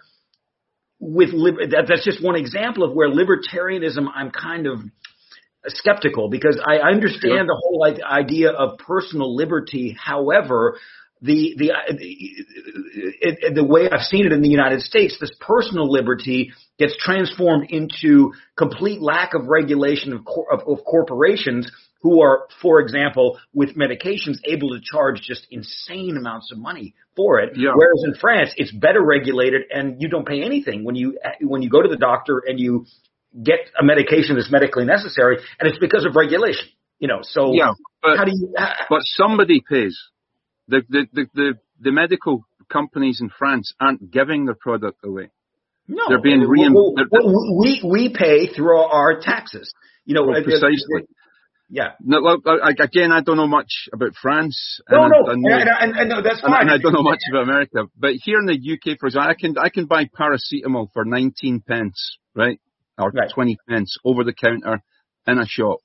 with 1.03 1.31
lib- 1.33 1.71
that, 1.71 1.87
that's 1.89 2.05
just 2.05 2.23
one 2.23 2.37
example 2.37 2.85
of 2.85 2.95
where 2.95 3.11
libertarianism 3.11 4.07
I'm 4.15 4.31
kind 4.31 4.69
of 4.69 4.79
skeptical 5.67 6.31
because 6.31 6.63
I 6.65 6.77
understand 6.77 7.21
Sure. 7.21 7.47
the 7.47 7.61
whole 7.61 7.85
idea 7.85 8.51
of 8.51 8.79
personal 8.79 9.35
liberty. 9.35 9.97
However, 10.01 10.79
the 11.21 11.55
the 11.59 11.73
uh, 11.73 11.75
uh, 11.75 11.95
it, 11.99 13.39
it, 13.43 13.55
the 13.57 13.65
way 13.65 13.91
I've 13.91 14.03
seen 14.03 14.27
it 14.27 14.33
in 14.33 14.43
the 14.43 14.49
United 14.49 14.81
States, 14.83 15.17
this 15.21 15.33
personal 15.41 15.91
liberty 15.91 16.53
gets 16.79 16.97
transformed 16.97 17.71
into 17.71 18.33
complete 18.57 19.01
lack 19.01 19.35
of 19.35 19.47
regulation 19.49 20.13
of, 20.13 20.25
cor- 20.25 20.53
of, 20.53 20.61
of 20.69 20.85
corporations 20.85 21.71
who 22.03 22.21
are, 22.21 22.47
for 22.61 22.81
example, 22.81 23.39
with 23.55 23.77
medications 23.77 24.39
able 24.45 24.71
to 24.71 24.81
charge 24.83 25.21
just 25.23 25.47
insane 25.51 26.17
amounts 26.17 26.51
of 26.53 26.59
money 26.59 26.95
for 27.17 27.39
it. 27.41 27.57
Yeah. 27.57 27.71
Whereas 27.75 28.03
in 28.05 28.15
France, 28.21 28.51
it's 28.57 28.73
better 28.73 29.01
regulated 29.03 29.63
and 29.71 30.01
you 30.03 30.09
don't 30.09 30.27
pay 30.27 30.43
anything 30.43 30.85
when 30.85 30.97
you 30.97 31.19
when 31.41 31.63
you 31.63 31.71
go 31.71 31.81
to 31.81 31.89
the 31.89 31.97
doctor 31.97 32.43
and 32.47 32.59
you 32.59 32.87
get 33.43 33.61
a 33.81 33.85
medication 33.85 34.37
that's 34.37 34.51
medically 34.51 34.85
necessary, 34.85 35.39
and 35.59 35.69
it's 35.69 35.79
because 35.79 36.05
of 36.05 36.15
regulation. 36.17 36.69
You 36.99 37.09
know, 37.09 37.21
so 37.23 37.53
Yeah, 37.55 37.73
but- 38.03 38.17
how 38.19 38.25
do 38.25 38.33
you? 38.35 38.53
Uh, 38.57 38.75
But 38.91 39.01
somebody 39.05 39.63
pays. 39.69 39.97
The, 40.69 40.83
the, 40.89 41.07
the, 41.13 41.27
the, 41.35 41.53
the 41.81 41.91
medical 41.93 42.45
companies 42.69 43.21
in 43.21 43.29
France 43.37 43.75
aren't 43.81 44.11
giving 44.13 44.45
their 44.47 44.55
product 44.55 44.99
away. 45.05 45.31
no, 45.89 46.05
they're 46.09 46.21
being 46.23 46.41
Well, 46.41 46.51
reim- 46.51 46.75
well, 46.75 46.95
well, 47.11 47.59
we 47.61 47.81
we 47.85 48.15
pay 48.15 48.47
through 48.55 48.77
our, 48.79 49.21
taxes. 49.21 49.73
You 50.05 50.15
know, 50.15 50.25
Well, 50.27 50.43
precisely. 50.43 51.07
Yeah. 51.75 51.93
No, 52.01 52.19
look, 52.19 52.43
I, 52.47 52.71
again, 52.79 53.13
I 53.13 53.23
don't 53.23 53.39
know 53.39 53.47
much 53.47 53.89
about 53.95 54.13
France. 54.21 54.79
No, 54.91 55.05
and 55.05 55.11
no, 55.11 55.17
I, 55.17 55.31
I 55.31 55.33
and, 55.33 55.43
know- 55.43 55.57
and, 55.81 55.97
and, 55.97 56.13
and 56.13 56.25
that's 56.27 56.43
fine. 56.43 56.61
and 56.61 56.71
I 56.71 56.77
don't 56.77 56.93
know 56.93 57.03
much 57.03 57.21
about 57.31 57.45
America, 57.45 57.85
but 57.99 58.13
here 58.23 58.39
in 58.41 58.45
the 58.45 58.53
UK, 58.75 58.99
for 59.01 59.07
example, 59.07 59.31
I 59.31 59.35
can 59.41 59.57
I 59.59 59.69
can 59.71 59.87
buy 59.87 60.05
paracetamol 60.05 60.89
for 60.93 61.07
19 61.07 61.63
pence, 61.67 62.19
right, 62.35 62.61
or 62.99 63.11
Right. 63.11 63.31
20 63.35 63.57
pence 63.67 63.97
over 64.05 64.23
the 64.23 64.35
counter 64.35 64.83
in 65.27 65.39
a 65.39 65.47
shop. 65.47 65.79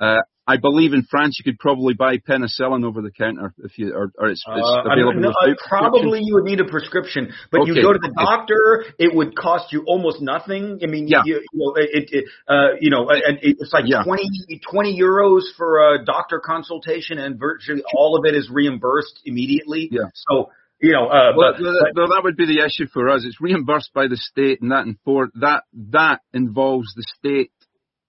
Uh, 0.00 0.16
I 0.46 0.56
believe 0.58 0.92
in 0.92 1.02
France 1.02 1.38
you 1.38 1.44
could 1.50 1.58
probably 1.58 1.94
buy 1.94 2.18
penicillin 2.18 2.84
over 2.84 3.02
the 3.02 3.10
counter 3.10 3.52
if 3.58 3.76
you, 3.78 3.92
or, 3.92 4.12
or 4.16 4.28
it's, 4.28 4.44
it's 4.46 4.68
Uh, 4.68 4.82
available. 4.92 5.20
no, 5.20 5.30
uh, 5.30 5.54
probably 5.68 6.20
you 6.22 6.34
would 6.34 6.44
need 6.44 6.60
a 6.60 6.64
prescription, 6.64 7.32
but 7.50 7.66
you 7.66 7.74
go 7.74 7.92
to 7.92 7.98
the 7.98 8.12
doctor, 8.16 8.84
it 8.98 9.12
would 9.14 9.34
cost 9.36 9.72
you 9.72 9.82
almost 9.86 10.20
nothing. 10.20 10.78
I 10.82 10.86
mean, 10.86 11.08
Yeah. 11.08 11.22
you, 11.24 11.40
you 11.52 11.58
know, 11.58 11.74
it, 11.76 12.08
it 12.12 12.24
uh, 12.46 12.76
you 12.80 12.90
know, 12.90 13.08
and 13.10 13.38
it's 13.42 13.72
like 13.72 13.84
Yeah. 13.88 14.04
20, 14.04 14.22
20 14.70 15.00
euros 15.00 15.42
for 15.56 15.94
a 15.94 16.04
doctor 16.04 16.38
consultation, 16.38 17.18
and 17.18 17.38
virtually 17.40 17.82
all 17.94 18.16
of 18.16 18.24
it 18.24 18.36
is 18.36 18.48
reimbursed 18.48 19.20
immediately. 19.24 19.88
Yeah. 19.90 20.02
So, 20.14 20.50
you 20.80 20.92
know, 20.92 21.06
uh, 21.08 21.32
Well, 21.36 21.54
but, 21.58 21.96
well, 21.96 22.08
that 22.08 22.20
would 22.22 22.36
be 22.36 22.46
the 22.46 22.64
issue 22.64 22.86
for 22.86 23.08
us. 23.08 23.24
It's 23.24 23.40
reimbursed 23.40 23.92
by 23.94 24.06
the 24.08 24.16
state, 24.16 24.60
and 24.60 24.70
that 24.70 24.84
for 25.04 25.30
that 25.40 25.64
that 25.90 26.20
involves 26.32 26.86
the 26.94 27.02
state 27.18 27.50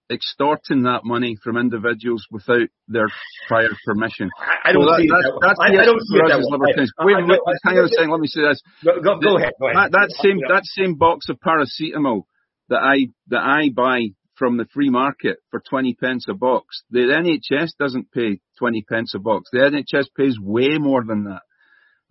extorting 0.09 0.83
that 0.83 1.01
money 1.03 1.35
from 1.43 1.57
individuals 1.57 2.25
without 2.31 2.67
their 2.87 3.07
prior 3.47 3.69
permission. 3.85 4.29
I, 4.39 4.69
I 4.69 4.71
don't 4.71 4.83
So 4.83 4.91
that- 4.91 5.01
see 5.01 5.07
that 5.07 5.39
that's 5.41 5.59
I, 5.59 5.71
the 5.71 5.81
I 5.81 5.85
don't 5.85 6.01
see 6.01 6.17
for 6.17 6.25
it 6.25 6.25
us 6.25 6.31
that 6.31 6.39
as 6.39 6.45
way. 6.45 6.51
libertarians. 6.51 6.91
I- 6.97 7.05
Wait, 7.05 7.15
wait, 7.27 7.39
I- 7.47 7.69
hang 7.69 7.77
on 7.79 7.85
a 7.85 7.87
second. 7.89 8.11
Let 8.11 8.19
me 8.21 8.27
say 8.27 8.41
this. 8.41 8.61
Go, 8.83 9.01
go, 9.01 9.19
go 9.19 9.37
ahead. 9.37 9.53
Go 9.59 9.67
ahead. 9.67 9.91
That, 9.91 9.91
that 9.91 10.09
same 10.23 10.39
that 10.47 10.63
same 10.65 10.95
box 10.95 11.27
of 11.29 11.39
paracetamol 11.39 12.23
that 12.69 12.79
I 12.79 13.07
that 13.27 13.43
I 13.43 13.69
buy 13.75 14.15
from 14.35 14.57
the 14.57 14.65
free 14.73 14.89
market 14.89 15.37
for 15.51 15.61
twenty 15.67 15.93
pence 15.95 16.25
a 16.29 16.33
box, 16.33 16.83
the 16.91 16.99
NHS 16.99 17.71
doesn't 17.79 18.11
pay 18.11 18.39
twenty 18.57 18.83
pence 18.87 19.13
a 19.15 19.19
box. 19.19 19.49
The 19.51 19.59
NHS 19.59 20.07
pays 20.15 20.37
way 20.39 20.77
more 20.77 21.03
than 21.03 21.25
that. 21.25 21.41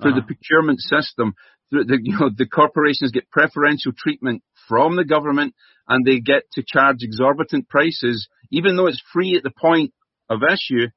through 0.03 0.13
uh-huh. 0.13 0.21
the 0.21 0.27
procurement 0.27 0.81
system. 0.81 1.35
Through 1.71 1.85
the, 1.85 1.99
you 2.03 2.19
know, 2.19 2.31
the 2.37 2.47
corporations 2.47 3.11
get 3.11 3.31
preferential 3.31 3.93
treatment 3.97 4.43
from 4.69 4.97
the 4.97 5.05
government 5.05 5.55
and 5.89 6.05
they 6.05 6.21
get 6.21 6.43
to 6.53 6.65
charge 6.67 6.99
exorbitant 7.01 7.69
prices, 7.69 8.29
even 8.51 8.77
though 8.77 8.87
it's 8.87 9.03
free 9.13 9.37
at 9.37 9.43
the 9.43 9.53
point 9.59 9.93
of 10.29 10.41
issue. 10.43 10.89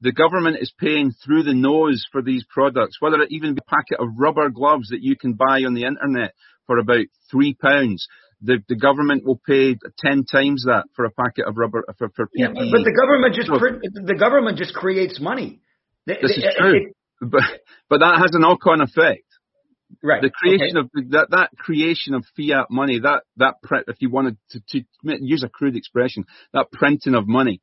The 0.00 0.12
government 0.12 0.58
is 0.60 0.72
paying 0.78 1.12
through 1.12 1.42
the 1.42 1.54
nose 1.54 2.06
for 2.12 2.22
these 2.22 2.44
products, 2.48 2.98
whether 3.00 3.20
it 3.20 3.32
even 3.32 3.54
be 3.54 3.60
a 3.66 3.70
packet 3.70 3.98
of 3.98 4.14
rubber 4.16 4.48
gloves 4.48 4.90
that 4.90 5.02
you 5.02 5.16
can 5.16 5.32
buy 5.32 5.64
on 5.66 5.74
the 5.74 5.84
internet 5.84 6.34
for 6.66 6.78
about 6.78 7.06
three 7.30 7.54
pounds 7.54 8.06
the, 8.40 8.58
the 8.68 8.76
government 8.76 9.24
will 9.24 9.40
pay 9.46 9.76
ten 9.98 10.24
times 10.24 10.64
that 10.66 10.84
for 10.94 11.04
a 11.04 11.10
packet 11.10 11.46
of 11.46 11.56
rubber 11.56 11.84
for, 11.98 12.08
for 12.14 12.26
PPE. 12.26 12.30
Yeah, 12.34 12.48
but 12.48 12.84
the 12.84 12.94
government 12.96 13.34
just 13.34 13.48
the 13.48 14.14
government 14.14 14.58
just 14.58 14.74
creates 14.74 15.20
money. 15.20 15.60
This 16.06 16.18
is 16.22 16.44
true, 16.56 16.86
it, 16.86 16.96
but 17.20 17.42
but 17.88 17.98
that 17.98 18.18
has 18.18 18.30
a 18.34 18.38
knock-on 18.38 18.80
effect. 18.80 19.24
Right. 20.02 20.22
The 20.22 20.30
creation 20.30 20.76
okay. 20.76 20.88
of 21.02 21.10
that 21.10 21.30
that 21.30 21.50
creation 21.58 22.14
of 22.14 22.24
fiat 22.36 22.66
money, 22.70 23.00
that 23.00 23.22
that 23.36 23.54
if 23.88 23.96
you 24.00 24.10
wanted 24.10 24.36
to, 24.50 24.60
to 24.68 24.84
use 25.02 25.42
a 25.42 25.48
crude 25.48 25.76
expression, 25.76 26.24
that 26.52 26.70
printing 26.70 27.14
of 27.14 27.26
money 27.26 27.60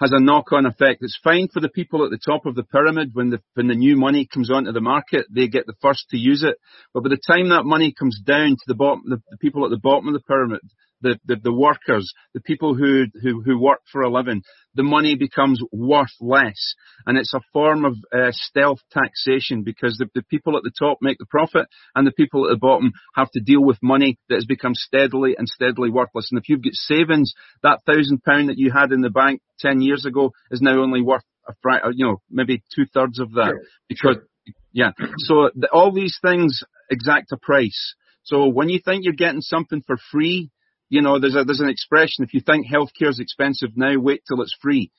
has 0.00 0.12
a 0.12 0.20
knock-on 0.20 0.66
effect. 0.66 1.02
It's 1.02 1.18
fine 1.22 1.48
for 1.52 1.60
the 1.60 1.68
people 1.68 2.04
at 2.04 2.10
the 2.10 2.18
top 2.18 2.46
of 2.46 2.54
the 2.54 2.64
pyramid 2.64 3.10
when 3.12 3.30
the 3.30 3.40
when 3.54 3.68
the 3.68 3.74
new 3.74 3.96
money 3.96 4.26
comes 4.32 4.50
onto 4.50 4.72
the 4.72 4.80
market, 4.80 5.26
they 5.30 5.48
get 5.48 5.66
the 5.66 5.74
first 5.80 6.06
to 6.10 6.16
use 6.16 6.42
it. 6.42 6.56
But 6.92 7.02
by 7.04 7.10
the 7.10 7.20
time 7.26 7.50
that 7.50 7.64
money 7.64 7.92
comes 7.96 8.20
down 8.24 8.50
to 8.50 8.64
the 8.66 8.74
bottom, 8.74 9.02
the, 9.06 9.20
the 9.30 9.38
people 9.38 9.64
at 9.64 9.70
the 9.70 9.78
bottom 9.78 10.08
of 10.08 10.14
the 10.14 10.26
pyramid, 10.26 10.60
the, 11.04 11.18
the, 11.26 11.36
the 11.36 11.52
workers, 11.52 12.12
the 12.32 12.40
people 12.40 12.74
who, 12.74 13.04
who, 13.22 13.42
who 13.42 13.60
work 13.60 13.80
for 13.92 14.02
a 14.02 14.10
living, 14.10 14.42
the 14.74 14.82
money 14.82 15.14
becomes 15.14 15.60
worth 15.70 16.14
less. 16.20 16.74
And 17.06 17.18
it's 17.18 17.34
a 17.34 17.40
form 17.52 17.84
of 17.84 17.96
uh, 18.12 18.30
stealth 18.32 18.80
taxation 18.90 19.62
because 19.62 19.96
the, 19.98 20.06
the 20.14 20.22
people 20.22 20.56
at 20.56 20.64
the 20.64 20.72
top 20.76 20.98
make 21.00 21.18
the 21.18 21.26
profit 21.26 21.66
and 21.94 22.06
the 22.06 22.12
people 22.12 22.46
at 22.46 22.50
the 22.50 22.58
bottom 22.58 22.92
have 23.14 23.30
to 23.32 23.40
deal 23.40 23.62
with 23.62 23.78
money 23.82 24.18
that 24.28 24.36
has 24.36 24.46
become 24.46 24.74
steadily 24.74 25.36
and 25.38 25.46
steadily 25.46 25.90
worthless. 25.90 26.28
And 26.32 26.40
if 26.40 26.48
you've 26.48 26.64
got 26.64 26.72
savings, 26.72 27.34
that 27.62 27.80
thousand 27.86 28.24
pound 28.24 28.48
that 28.48 28.58
you 28.58 28.72
had 28.72 28.90
in 28.90 29.02
the 29.02 29.10
bank 29.10 29.42
10 29.60 29.82
years 29.82 30.06
ago 30.06 30.32
is 30.50 30.62
now 30.62 30.80
only 30.82 31.02
worth 31.02 31.22
a 31.46 31.52
fr- 31.62 31.90
you 31.92 32.06
know, 32.06 32.16
maybe 32.30 32.62
two 32.74 32.86
thirds 32.92 33.20
of 33.20 33.32
that 33.32 33.50
sure. 33.50 33.60
because, 33.88 34.16
sure. 34.16 34.54
yeah. 34.72 34.90
So 35.18 35.50
the, 35.54 35.68
all 35.70 35.92
these 35.92 36.18
things 36.22 36.62
exact 36.90 37.32
a 37.32 37.36
price. 37.36 37.94
So 38.22 38.48
when 38.48 38.70
you 38.70 38.80
think 38.82 39.04
you're 39.04 39.12
getting 39.12 39.42
something 39.42 39.82
for 39.86 39.96
free, 40.10 40.50
you 40.88 41.02
know, 41.02 41.18
there's 41.18 41.36
a, 41.36 41.44
there's 41.44 41.60
an 41.60 41.68
expression, 41.68 42.24
if 42.24 42.34
you 42.34 42.40
think 42.40 42.66
healthcare 42.66 43.10
is 43.10 43.20
expensive 43.20 43.70
now, 43.76 43.98
wait 43.98 44.22
till 44.26 44.40
it's 44.42 44.56
free. 44.60 44.90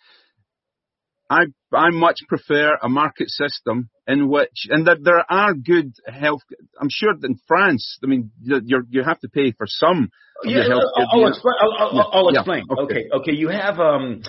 I, 1.30 1.46
I 1.74 1.90
much 1.90 2.20
prefer 2.28 2.78
a 2.82 2.88
market 2.90 3.30
system 3.30 3.90
in 4.08 4.30
which, 4.30 4.68
and 4.70 4.86
there, 4.86 4.98
there 5.02 5.26
are 5.32 5.54
good 5.54 5.94
health, 6.06 6.42
I'm 6.80 6.90
sure 6.92 7.14
in 7.24 7.40
France, 7.48 7.98
I 8.04 8.08
mean, 8.08 8.32
you 8.40 8.62
you 8.90 9.04
have 9.04 9.20
to 9.22 9.30
pay 9.30 9.52
for 9.52 9.66
some 9.68 10.12
yeah, 10.44 10.64
I'll, 10.70 11.28
explain. 11.28 11.54
I'll, 11.62 11.74
I'll, 11.74 12.10
I'll 12.12 12.34
yeah, 12.34 12.40
explain. 12.40 12.66
Yeah, 12.70 12.84
okay. 12.84 12.94
okay. 12.94 13.10
okay, 13.14 13.32
You 13.32 13.50
have 13.50 13.80
um, 13.80 14.22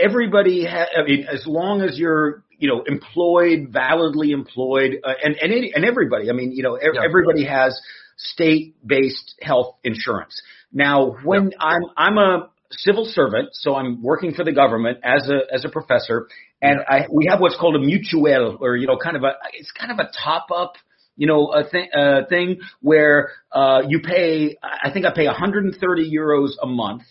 everybody. 0.00 0.64
Ha- 0.64 0.86
I 0.96 1.02
mean, 1.04 1.26
as 1.30 1.44
long 1.46 1.82
as 1.82 1.98
you're, 1.98 2.44
you 2.58 2.68
know, 2.68 2.82
employed, 2.86 3.68
validly 3.70 4.30
employed, 4.30 5.00
uh, 5.04 5.12
and 5.22 5.36
and 5.36 5.52
any, 5.52 5.72
and 5.74 5.84
everybody. 5.84 6.30
I 6.30 6.32
mean, 6.32 6.52
you 6.52 6.62
know, 6.62 6.76
everybody 6.76 7.44
has 7.44 7.80
state-based 8.18 9.36
health 9.40 9.76
insurance. 9.84 10.40
Now, 10.72 11.16
when 11.24 11.50
yeah. 11.52 11.58
I'm 11.60 11.82
I'm 11.96 12.18
a 12.18 12.50
civil 12.70 13.06
servant, 13.06 13.50
so 13.52 13.74
I'm 13.74 14.02
working 14.02 14.34
for 14.34 14.44
the 14.44 14.52
government 14.52 14.98
as 15.02 15.28
a 15.30 15.54
as 15.54 15.64
a 15.64 15.68
professor, 15.70 16.28
and 16.60 16.80
I 16.86 17.06
we 17.10 17.26
have 17.30 17.40
what's 17.40 17.56
called 17.56 17.76
a 17.76 17.78
mutuelle, 17.78 18.60
or 18.60 18.76
you 18.76 18.86
know, 18.86 18.98
kind 19.02 19.16
of 19.16 19.22
a 19.22 19.32
it's 19.54 19.72
kind 19.72 19.92
of 19.92 19.98
a 19.98 20.10
top 20.24 20.48
up 20.54 20.74
you 21.18 21.26
know, 21.26 21.48
a 21.48 21.68
thing, 21.68 21.88
uh, 21.92 22.20
thing 22.28 22.60
where, 22.80 23.32
uh, 23.50 23.82
you 23.88 23.98
pay, 24.00 24.56
I 24.62 24.92
think 24.92 25.04
I 25.04 25.12
pay 25.12 25.26
130 25.26 26.16
euros 26.16 26.50
a 26.62 26.66
month, 26.66 27.02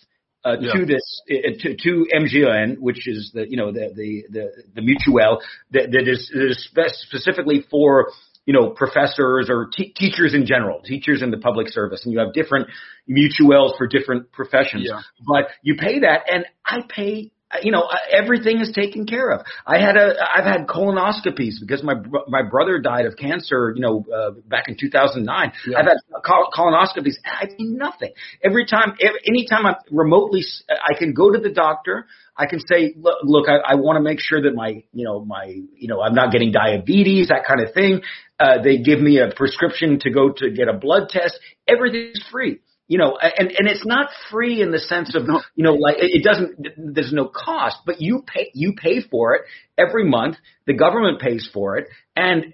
uh, 0.46 0.56
yeah. 0.62 0.72
to 0.72 0.86
this, 0.86 1.22
uh, 1.30 1.50
to, 1.60 1.76
to 1.76 2.06
MGEN, 2.16 2.78
which 2.80 3.06
is 3.06 3.32
the, 3.34 3.50
you 3.50 3.58
know, 3.58 3.74
the, 3.74 3.92
the, 3.94 4.24
the, 4.32 4.52
the 4.76 4.82
mutuelle 4.82 5.40
that, 5.72 5.92
that 5.92 6.08
is, 6.08 6.32
that 6.74 6.86
is 6.86 7.02
specifically 7.06 7.66
for 7.70 8.12
you 8.48 8.54
know, 8.54 8.70
professors 8.70 9.50
or 9.50 9.70
t- 9.72 9.94
teachers 9.94 10.34
in 10.34 10.46
general, 10.46 10.80
teachers 10.80 11.22
in 11.22 11.32
the 11.32 11.38
public 11.38 11.68
service, 11.68 12.06
and 12.06 12.14
you 12.14 12.20
have 12.20 12.34
different 12.34 12.70
mutuels 13.08 13.78
for 13.78 13.88
different 13.88 14.32
professions. 14.32 14.88
Yeah. 14.90 15.02
But 15.28 15.50
you 15.62 15.76
pay 15.76 16.00
that, 16.00 16.22
and 16.32 16.46
I 16.66 16.80
pay 16.88 17.32
you 17.62 17.72
know 17.72 17.88
everything 18.12 18.60
is 18.60 18.72
taken 18.74 19.06
care 19.06 19.30
of. 19.32 19.46
I 19.66 19.80
had 19.80 19.96
a 19.96 20.16
i've 20.36 20.44
had 20.44 20.68
colonoscopies 20.68 21.56
because 21.62 21.82
my 21.82 21.94
my 22.28 22.42
brother 22.44 22.80
died 22.80 23.06
of 23.06 23.16
cancer 23.16 23.74
you 23.76 23.82
know 23.82 24.06
uh, 24.14 24.32
back 24.48 24.66
in 24.68 24.76
2009 24.80 25.54
yeah. 25.66 25.78
i've 25.78 25.86
had 25.86 25.98
col- 26.26 26.50
colonoscopies 26.54 27.14
i 27.26 27.46
pay 27.46 27.56
nothing. 27.60 28.12
Every 28.44 28.66
time 28.66 28.94
every, 29.02 29.20
anytime 29.26 29.66
i'm 29.66 29.76
remotely 29.92 30.44
i 30.70 30.98
can 30.98 31.14
go 31.14 31.32
to 31.32 31.40
the 31.40 31.50
doctor 31.50 32.08
i 32.36 32.46
can 32.46 32.60
say 32.60 32.94
look, 32.98 33.20
look 33.24 33.48
i, 33.48 33.74
I 33.74 33.76
want 33.76 33.98
to 33.98 34.02
make 34.02 34.20
sure 34.20 34.42
that 34.42 34.54
my 34.54 34.84
you 34.92 35.06
know 35.06 35.24
my 35.24 35.46
you 35.46 35.88
know 35.88 36.02
i'm 36.02 36.16
not 36.16 36.32
getting 36.32 36.52
diabetes 36.52 37.30
that 37.30 37.46
kind 37.48 37.66
of 37.66 37.74
thing. 37.74 38.02
Uh, 38.40 38.62
they 38.62 38.78
give 38.78 39.00
me 39.00 39.18
a 39.18 39.34
prescription 39.36 40.00
to 40.00 40.12
go 40.12 40.30
to 40.30 40.52
get 40.52 40.68
a 40.68 40.74
blood 40.74 41.10
test. 41.10 41.40
Everything's 41.68 42.24
free 42.32 42.60
you 42.88 42.98
know, 42.98 43.18
and 43.18 43.52
and 43.52 43.68
it's 43.68 43.86
not 43.86 44.10
free 44.32 44.62
in 44.62 44.72
the 44.72 44.80
sense 44.80 45.14
of 45.14 45.28
you 45.56 45.64
know 45.64 45.74
like 45.74 45.98
it 46.00 46.24
doesn't 46.24 46.96
there's 46.96 47.12
no 47.12 47.28
cost, 47.28 47.78
but 47.86 48.02
you 48.02 48.24
pay 48.26 48.50
you 48.54 48.74
pay 48.82 49.02
for 49.02 49.36
it 49.36 49.42
every 49.78 50.06
month. 50.06 50.38
The 50.66 50.74
government 50.74 51.20
pays 51.20 51.50
for 51.54 51.78
it, 51.78 51.88
and 52.16 52.54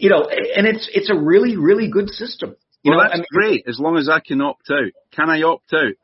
you 0.00 0.08
know, 0.08 0.24
and 0.24 0.66
it's 0.66 0.88
it's 0.92 1.10
a 1.10 1.14
really 1.14 1.56
really 1.56 1.90
good 1.90 2.08
system. 2.08 2.56
You 2.82 2.92
well, 2.92 2.98
know, 2.98 3.04
that's 3.04 3.14
I 3.14 3.18
mean, 3.18 3.26
great 3.30 3.64
as 3.68 3.78
long 3.78 3.98
as 3.98 4.08
I 4.08 4.20
can 4.20 4.40
opt 4.40 4.70
out. 4.70 4.92
Can 5.12 5.28
I 5.28 5.42
opt 5.42 5.72
out? 5.74 5.94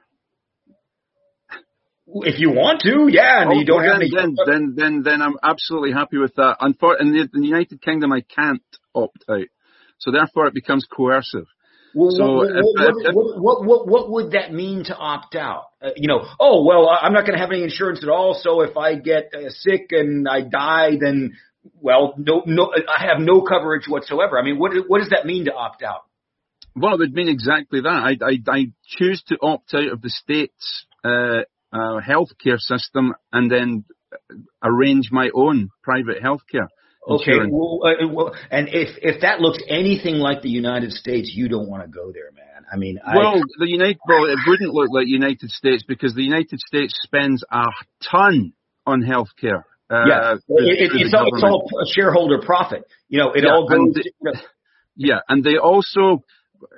If 2.13 2.41
you 2.41 2.51
want 2.51 2.81
to, 2.83 3.09
yeah, 3.09 3.43
and 3.43 3.53
oh, 3.53 3.55
you 3.55 3.65
don't 3.65 3.83
then, 3.83 3.93
have 3.93 4.01
any. 4.01 4.11
Then, 4.15 4.37
then, 4.45 4.75
then, 4.77 5.03
then 5.05 5.23
I'm 5.23 5.37
absolutely 5.43 5.93
happy 5.93 6.19
with 6.19 6.35
that. 6.35 6.57
Unfortunately, 6.61 7.21
in 7.21 7.29
the, 7.31 7.37
in 7.37 7.41
the 7.43 7.47
United 7.47 7.81
Kingdom, 7.81 8.13
I 8.13 8.23
can't 8.23 8.63
opt 8.95 9.25
out, 9.31 9.47
so 9.99 10.11
therefore 10.11 10.47
it 10.47 10.55
becomes 10.55 10.87
coercive. 10.91 11.47
Well, 11.95 12.11
so 12.11 12.33
what, 12.35 12.49
what, 13.15 13.43
what, 13.43 13.67
what, 13.67 13.89
what, 13.89 14.11
would 14.11 14.33
that 14.33 14.53
mean 14.53 14.85
to 14.85 14.97
opt 14.97 15.35
out? 15.35 15.65
Uh, 15.83 15.91
you 15.97 16.09
know, 16.09 16.25
oh 16.39 16.65
well, 16.65 16.89
I'm 16.89 17.13
not 17.13 17.27
going 17.27 17.37
to 17.37 17.41
have 17.41 17.51
any 17.51 17.65
insurance 17.65 18.01
at 18.03 18.09
all. 18.09 18.39
So 18.41 18.61
if 18.61 18.77
I 18.77 18.95
get 18.95 19.33
uh, 19.35 19.51
sick 19.51 19.89
and 19.91 20.29
I 20.29 20.43
die, 20.43 20.93
then 21.01 21.33
well, 21.81 22.15
no, 22.17 22.43
no, 22.47 22.73
I 22.73 23.07
have 23.07 23.21
no 23.21 23.43
coverage 23.43 23.89
whatsoever. 23.89 24.39
I 24.39 24.45
mean, 24.45 24.59
what 24.59 24.73
what 24.87 25.01
does 25.01 25.11
that 25.11 25.27
mean 25.27 25.47
to 25.47 25.53
opt 25.53 25.83
out? 25.83 26.03
Well, 26.77 26.95
it 26.95 26.99
would 27.01 27.13
mean 27.13 27.29
exactly 27.29 27.81
that. 27.81 27.89
I 27.89 28.17
I, 28.25 28.39
I 28.49 28.67
choose 28.87 29.23
to 29.29 29.39
opt 29.43 29.75
out 29.75 29.93
of 29.93 30.01
the 30.01 30.11
state's 30.11 30.87
uh, 31.05 31.43
uh, 31.73 32.01
healthcare 32.01 32.59
system 32.59 33.15
and 33.33 33.51
then 33.51 33.85
arrange 34.63 35.11
my 35.11 35.31
own 35.35 35.71
private 35.83 36.23
healthcare. 36.23 36.69
Okay, 37.11 37.39
well, 37.51 37.81
uh, 37.85 38.07
well, 38.09 38.35
and 38.51 38.69
if 38.69 38.97
if 39.03 39.23
that 39.23 39.41
looks 39.41 39.59
anything 39.69 40.17
like 40.17 40.43
the 40.43 40.49
United 40.49 40.93
States, 40.93 41.33
you 41.35 41.49
don't 41.49 41.69
want 41.69 41.83
to 41.83 41.89
go 41.89 42.13
there, 42.13 42.31
man. 42.33 42.65
I 42.73 42.77
mean, 42.77 43.01
well, 43.05 43.37
I, 43.37 43.41
the 43.59 43.67
United 43.67 43.99
well, 44.07 44.27
it 44.27 44.39
wouldn't 44.47 44.73
look 44.73 44.91
like 44.93 45.09
United 45.09 45.51
States 45.51 45.83
because 45.87 46.15
the 46.15 46.23
United 46.23 46.61
States 46.61 46.95
spends 47.03 47.43
a 47.51 47.65
ton 48.09 48.53
on 48.87 49.03
healthcare. 49.03 49.65
Uh, 49.91 50.07
yeah, 50.07 50.35
it, 50.35 50.39
it, 50.49 50.91
it's, 50.95 51.15
all, 51.15 51.27
it's 51.35 51.43
all 51.43 51.69
shareholder 51.93 52.41
profit. 52.41 52.85
You 53.09 53.19
know, 53.19 53.33
it 53.33 53.43
yeah, 53.43 53.51
all 53.51 53.69
goes. 53.69 53.79
And 53.81 53.95
they, 53.95 54.41
yeah, 54.95 55.19
and 55.29 55.43
they 55.43 55.57
also 55.57 56.23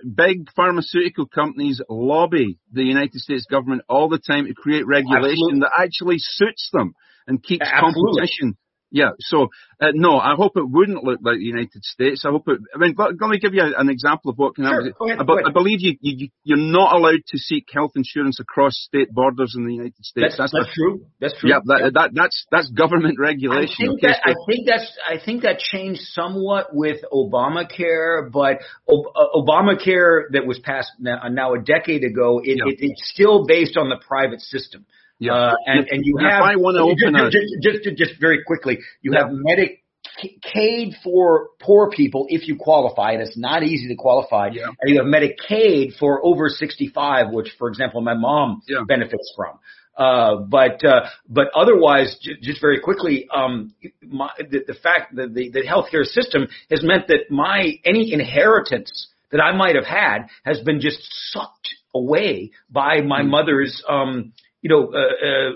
big 0.03 0.49
pharmaceutical 0.57 1.27
companies 1.27 1.83
lobby 1.91 2.59
the 2.73 2.85
United 2.85 3.21
States 3.21 3.47
government 3.51 3.83
all 3.89 4.09
the 4.09 4.19
time 4.19 4.47
to 4.47 4.55
create 4.55 4.87
regulation 4.87 5.27
Absolutely. 5.27 5.61
that 5.61 5.73
actually 5.79 6.17
suits 6.19 6.71
them 6.73 6.95
and 7.27 7.43
keeps 7.43 7.67
Absolutely. 7.67 8.03
competition 8.03 8.57
yeah, 8.93 9.11
so 9.21 9.49
uh, 9.81 9.89
no, 9.95 10.19
I 10.19 10.35
hope 10.37 10.53
it 10.57 10.69
wouldn't 10.69 11.03
look 11.03 11.21
like 11.23 11.39
the 11.39 11.45
United 11.45 11.83
States. 11.83 12.25
I 12.27 12.31
hope 12.31 12.45
it. 12.47 12.59
I 12.75 12.79
mean, 12.79 12.95
let, 12.97 13.21
let 13.21 13.31
me 13.31 13.39
give 13.39 13.55
you 13.55 13.63
an 13.77 13.89
example 13.89 14.31
of 14.31 14.37
what 14.37 14.55
can 14.55 14.65
sure, 14.65 14.85
happen. 14.85 14.95
Ahead, 15.01 15.19
I. 15.19 15.49
I 15.49 15.53
believe 15.53 15.81
you, 15.81 15.97
you 16.01 16.29
you're 16.45 16.59
not 16.59 16.95
allowed 16.95 17.25
to 17.29 17.39
seek 17.39 17.67
health 17.73 17.93
insurance 17.97 18.39
across 18.39 18.77
state 18.77 19.11
borders 19.11 19.55
in 19.57 19.67
the 19.67 19.73
United 19.73 20.05
States. 20.05 20.37
That's, 20.37 20.53
that's, 20.53 20.53
that's 20.53 20.75
true. 20.75 21.07
That's 21.21 21.39
true. 21.39 21.51
Yeah, 21.51 21.61
that, 21.65 21.81
yeah. 21.81 21.91
that 21.95 22.11
that's 22.13 22.47
that's 22.51 22.71
government 22.71 23.19
regulation. 23.19 23.75
I 23.79 23.87
think, 23.87 23.99
okay, 23.99 24.07
that, 24.09 24.21
so, 24.25 24.31
I 24.31 24.35
think 24.47 24.69
that's 24.69 24.99
I 25.09 25.25
think 25.25 25.43
that 25.43 25.59
changed 25.59 26.03
somewhat 26.13 26.69
with 26.75 26.99
Obamacare, 27.11 28.31
but 28.31 28.59
uh, 28.87 29.35
Obamacare 29.35 30.25
that 30.33 30.47
was 30.47 30.59
passed 30.59 30.93
now, 31.01 31.23
now 31.31 31.55
a 31.55 31.63
decade 31.63 32.05
ago, 32.05 32.41
it, 32.45 32.59
yeah. 32.59 32.73
it, 32.73 32.77
it's 32.79 33.11
still 33.11 33.47
based 33.47 33.77
on 33.77 33.89
the 33.89 33.97
private 33.97 34.41
system. 34.41 34.85
Yeah. 35.23 35.35
Uh, 35.35 35.55
and, 35.67 35.87
and 35.89 36.05
you 36.05 36.17
have, 36.19 36.43
I 36.43 36.57
want 36.57 36.77
to 36.77 36.83
open 36.83 37.31
just, 37.31 37.47
just, 37.63 37.85
just, 37.85 37.97
just 37.97 38.21
very 38.21 38.43
quickly, 38.45 38.79
you 39.03 39.13
yeah. 39.15 39.21
have 39.21 39.31
Medicaid 39.31 40.95
for 41.03 41.51
poor 41.61 41.91
people 41.91 42.27
if 42.29 42.49
you 42.49 42.57
qualify, 42.57 43.13
and 43.13 43.23
it's 43.23 43.39
not 43.39 43.63
easy 43.63 43.89
to 43.89 43.95
qualify. 43.95 44.51
Yeah. 44.53 44.67
And 44.81 44.91
you 44.91 44.97
have 44.99 45.07
Medicare 45.07 45.97
for 45.99 46.25
over 46.25 46.49
65, 46.49 47.33
which, 47.33 47.51
for 47.59 47.69
example, 47.69 48.01
my 48.01 48.15
mom 48.15 48.63
yeah. 48.67 48.83
benefits 48.87 49.33
from. 49.37 49.59
Uh, 49.97 50.37
but 50.49 50.83
uh, 50.85 51.07
but 51.29 51.49
otherwise, 51.55 52.17
j- 52.23 52.33
just 52.41 52.63
very 52.63 52.81
quickly, 52.81 53.29
um, 53.33 53.75
my, 54.03 54.31
the, 54.39 54.61
the 54.67 54.75
fact 54.75 55.15
that 55.17 55.35
the, 55.35 55.51
the 55.51 55.63
healthcare 55.63 56.05
system 56.05 56.49
has 56.71 56.83
meant 56.83 57.09
that 57.09 57.31
my 57.31 57.75
any 57.85 58.11
inheritance 58.13 59.09
that 59.33 59.41
I 59.41 59.55
might 59.55 59.75
have 59.75 59.85
had 59.85 60.29
has 60.45 60.61
been 60.61 60.81
just 60.81 60.99
sucked 61.31 61.69
away 61.95 62.53
by 62.71 63.03
my 63.03 63.23
mother's, 63.23 63.83
um, 63.89 64.33
you 64.63 64.71
know, 64.71 64.93
uh, 64.95 64.99
uh, 64.99 65.51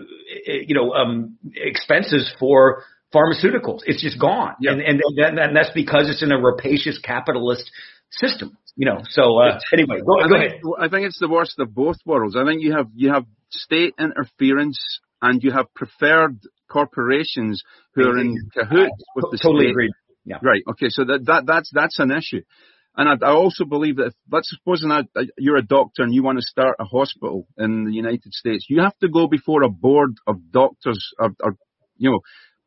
you 0.66 0.74
know, 0.74 0.92
um, 0.92 1.38
expenses 1.54 2.30
for 2.38 2.82
pharmaceuticals. 3.14 3.80
It's 3.86 4.02
just 4.02 4.20
gone, 4.20 4.54
Yep. 4.60 4.72
and, 4.72 4.80
and 4.82 5.00
and 5.16 5.38
and 5.38 5.56
that's 5.56 5.70
because 5.74 6.10
it's 6.10 6.22
in 6.22 6.32
a 6.32 6.38
rapacious 6.38 6.98
capitalist 6.98 7.70
system. 8.10 8.58
You 8.76 8.86
know. 8.86 8.98
So 9.08 9.38
uh, 9.38 9.58
anyway, 9.72 10.00
go, 10.06 10.20
I 10.20 10.28
go 10.28 10.38
think, 10.38 10.52
ahead. 10.52 10.60
I 10.80 10.88
think 10.88 11.06
it's 11.06 11.18
the 11.18 11.28
worst 11.28 11.58
of 11.58 11.74
both 11.74 11.96
worlds. 12.04 12.36
I 12.36 12.44
think 12.44 12.62
you 12.62 12.72
have 12.76 12.88
you 12.94 13.12
have 13.12 13.24
state 13.50 13.94
interference 13.98 15.00
and 15.22 15.42
you 15.42 15.52
have 15.52 15.72
preferred 15.74 16.38
corporations 16.68 17.62
who 17.94 18.02
are 18.08 18.18
in 18.18 18.36
cahoots 18.52 19.02
with 19.14 19.26
the 19.30 19.38
totally 19.42 19.66
state. 19.66 19.70
agreed. 19.70 19.90
Yeah. 20.24 20.38
Right. 20.42 20.62
Okay. 20.72 20.88
So 20.88 21.04
that, 21.04 21.24
that 21.26 21.44
that's 21.46 21.70
that's 21.72 21.98
an 22.00 22.10
issue, 22.10 22.42
and 22.96 23.08
I, 23.08 23.26
I 23.26 23.32
also 23.32 23.64
believe 23.64 23.96
that 23.96 24.06
if, 24.06 24.14
let's 24.30 24.50
suppose 24.50 24.82
now 24.82 25.02
you're 25.38 25.56
a 25.56 25.62
doctor 25.62 26.02
and 26.02 26.14
you 26.14 26.22
want 26.22 26.38
to 26.38 26.42
start 26.42 26.76
a 26.80 26.84
hospital 26.84 27.46
in 27.58 27.84
the 27.84 27.92
United 27.92 28.32
States, 28.32 28.66
you 28.68 28.80
have 28.80 28.96
to 28.98 29.08
go 29.08 29.26
before 29.26 29.62
a 29.62 29.68
board 29.68 30.16
of 30.26 30.50
doctors 30.50 31.12
or, 31.18 31.30
or 31.42 31.56
you 31.96 32.10
know 32.10 32.20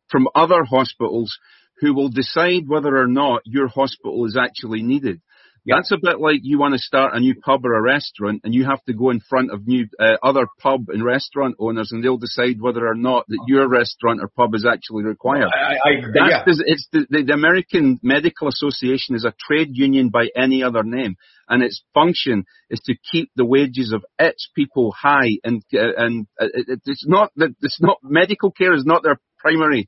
from 0.09 0.27
other 0.35 0.63
hospitals 0.63 1.37
who 1.79 1.93
will 1.93 2.09
decide 2.09 2.67
whether 2.67 2.95
or 2.95 3.07
not 3.07 3.41
your 3.45 3.67
hospital 3.67 4.25
is 4.25 4.37
actually 4.39 4.81
needed. 4.81 5.21
Yeah. 5.65 5.75
That's 5.77 5.91
a 5.91 5.97
bit 6.01 6.19
like 6.19 6.39
you 6.43 6.57
want 6.59 6.73
to 6.73 6.79
start 6.79 7.15
a 7.15 7.19
new 7.19 7.35
pub 7.35 7.65
or 7.65 7.73
a 7.75 7.81
restaurant 7.81 8.41
and 8.43 8.53
you 8.53 8.65
have 8.65 8.83
to 8.85 8.93
go 8.93 9.09
in 9.09 9.19
front 9.19 9.51
of 9.51 9.67
new 9.67 9.87
uh, 9.99 10.15
other 10.23 10.47
pub 10.59 10.85
and 10.89 11.03
restaurant 11.03 11.55
owners 11.59 11.91
and 11.91 12.03
they'll 12.03 12.17
decide 12.17 12.61
whether 12.61 12.87
or 12.87 12.95
not 12.95 13.25
that 13.27 13.43
your 13.47 13.67
restaurant 13.67 14.19
or 14.21 14.29
pub 14.29 14.55
is 14.55 14.65
actually 14.65 15.03
required. 15.03 15.49
I, 15.53 15.73
I, 15.87 15.91
yeah. 16.29 16.43
the- 16.45 16.63
it's 16.65 16.87
the, 16.91 17.05
the, 17.09 17.23
the 17.23 17.33
American 17.33 17.99
Medical 18.01 18.47
Association 18.47 19.15
is 19.15 19.25
a 19.25 19.33
trade 19.39 19.69
union 19.71 20.09
by 20.09 20.27
any 20.35 20.63
other 20.63 20.83
name, 20.83 21.15
and 21.47 21.61
its 21.63 21.83
function 21.93 22.45
is 22.69 22.79
to 22.85 22.95
keep 23.11 23.29
the 23.35 23.45
wages 23.45 23.91
of 23.93 24.05
its 24.17 24.49
people 24.55 24.93
high. 24.97 25.37
And 25.43 25.61
uh, 25.73 25.93
and 25.97 26.27
uh, 26.39 26.47
it, 26.53 26.81
it's 26.85 27.05
not 27.07 27.31
that 27.35 27.55
it's 27.61 27.81
not 27.81 27.97
medical 28.03 28.51
care 28.51 28.73
is 28.73 28.85
not 28.85 29.03
their 29.03 29.19
primary 29.37 29.87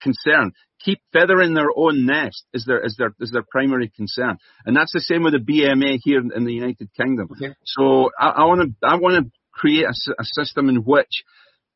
concern. 0.00 0.52
Keep 0.84 1.00
feathering 1.12 1.54
their 1.54 1.70
own 1.74 2.06
nest 2.06 2.44
is 2.52 2.64
their 2.64 2.84
is 2.84 2.96
their 2.96 3.14
is 3.20 3.30
their 3.30 3.44
primary 3.50 3.88
concern, 3.88 4.38
and 4.64 4.76
that's 4.76 4.92
the 4.92 5.00
same 5.00 5.24
with 5.24 5.32
the 5.32 5.38
BMA 5.40 5.98
here 6.02 6.20
in, 6.20 6.30
in 6.34 6.44
the 6.44 6.52
United 6.52 6.88
Kingdom. 6.96 7.28
Okay. 7.32 7.54
So 7.64 8.10
I 8.18 8.44
want 8.44 8.60
to 8.60 8.86
I 8.86 8.96
want 8.96 9.24
to 9.24 9.30
create 9.52 9.86
a 9.86 10.24
system 10.24 10.68
in 10.68 10.76
which 10.76 11.24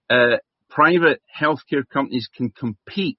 uh, 0.08 0.36
private 0.70 1.20
healthcare 1.40 1.82
companies 1.92 2.28
can 2.34 2.50
compete 2.50 3.18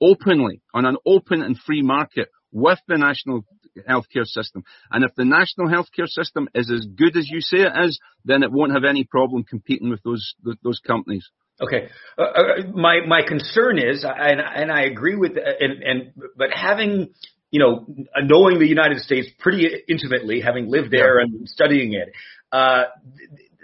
openly 0.00 0.62
on 0.72 0.86
an 0.86 0.96
open 1.06 1.42
and 1.42 1.58
free 1.58 1.82
market 1.82 2.28
with 2.52 2.78
the 2.88 2.96
national 2.96 3.44
healthcare 3.88 4.24
system. 4.24 4.64
And 4.90 5.04
if 5.04 5.14
the 5.14 5.24
national 5.24 5.68
healthcare 5.68 6.08
system 6.08 6.48
is 6.54 6.70
as 6.70 6.86
good 6.96 7.16
as 7.16 7.28
you 7.28 7.40
say 7.40 7.58
it 7.58 7.72
is, 7.84 8.00
then 8.24 8.42
it 8.42 8.50
won't 8.50 8.72
have 8.72 8.84
any 8.84 9.04
problem 9.04 9.44
competing 9.44 9.90
with 9.90 10.02
those 10.02 10.34
th- 10.44 10.56
those 10.62 10.80
companies. 10.80 11.28
Okay. 11.60 11.88
Uh, 12.18 12.22
uh, 12.22 12.44
my 12.72 13.00
my 13.06 13.22
concern 13.26 13.78
is, 13.78 14.04
and 14.04 14.40
and 14.40 14.72
I 14.72 14.82
agree 14.82 15.16
with, 15.16 15.32
and 15.36 15.82
and 15.82 16.12
but 16.36 16.50
having 16.52 17.10
you 17.50 17.60
know 17.60 17.86
knowing 18.22 18.58
the 18.58 18.66
United 18.66 18.98
States 19.00 19.28
pretty 19.38 19.68
intimately, 19.88 20.40
having 20.40 20.68
lived 20.70 20.90
there 20.90 21.18
and 21.18 21.48
studying 21.48 21.92
it, 21.92 22.12
uh, 22.52 22.84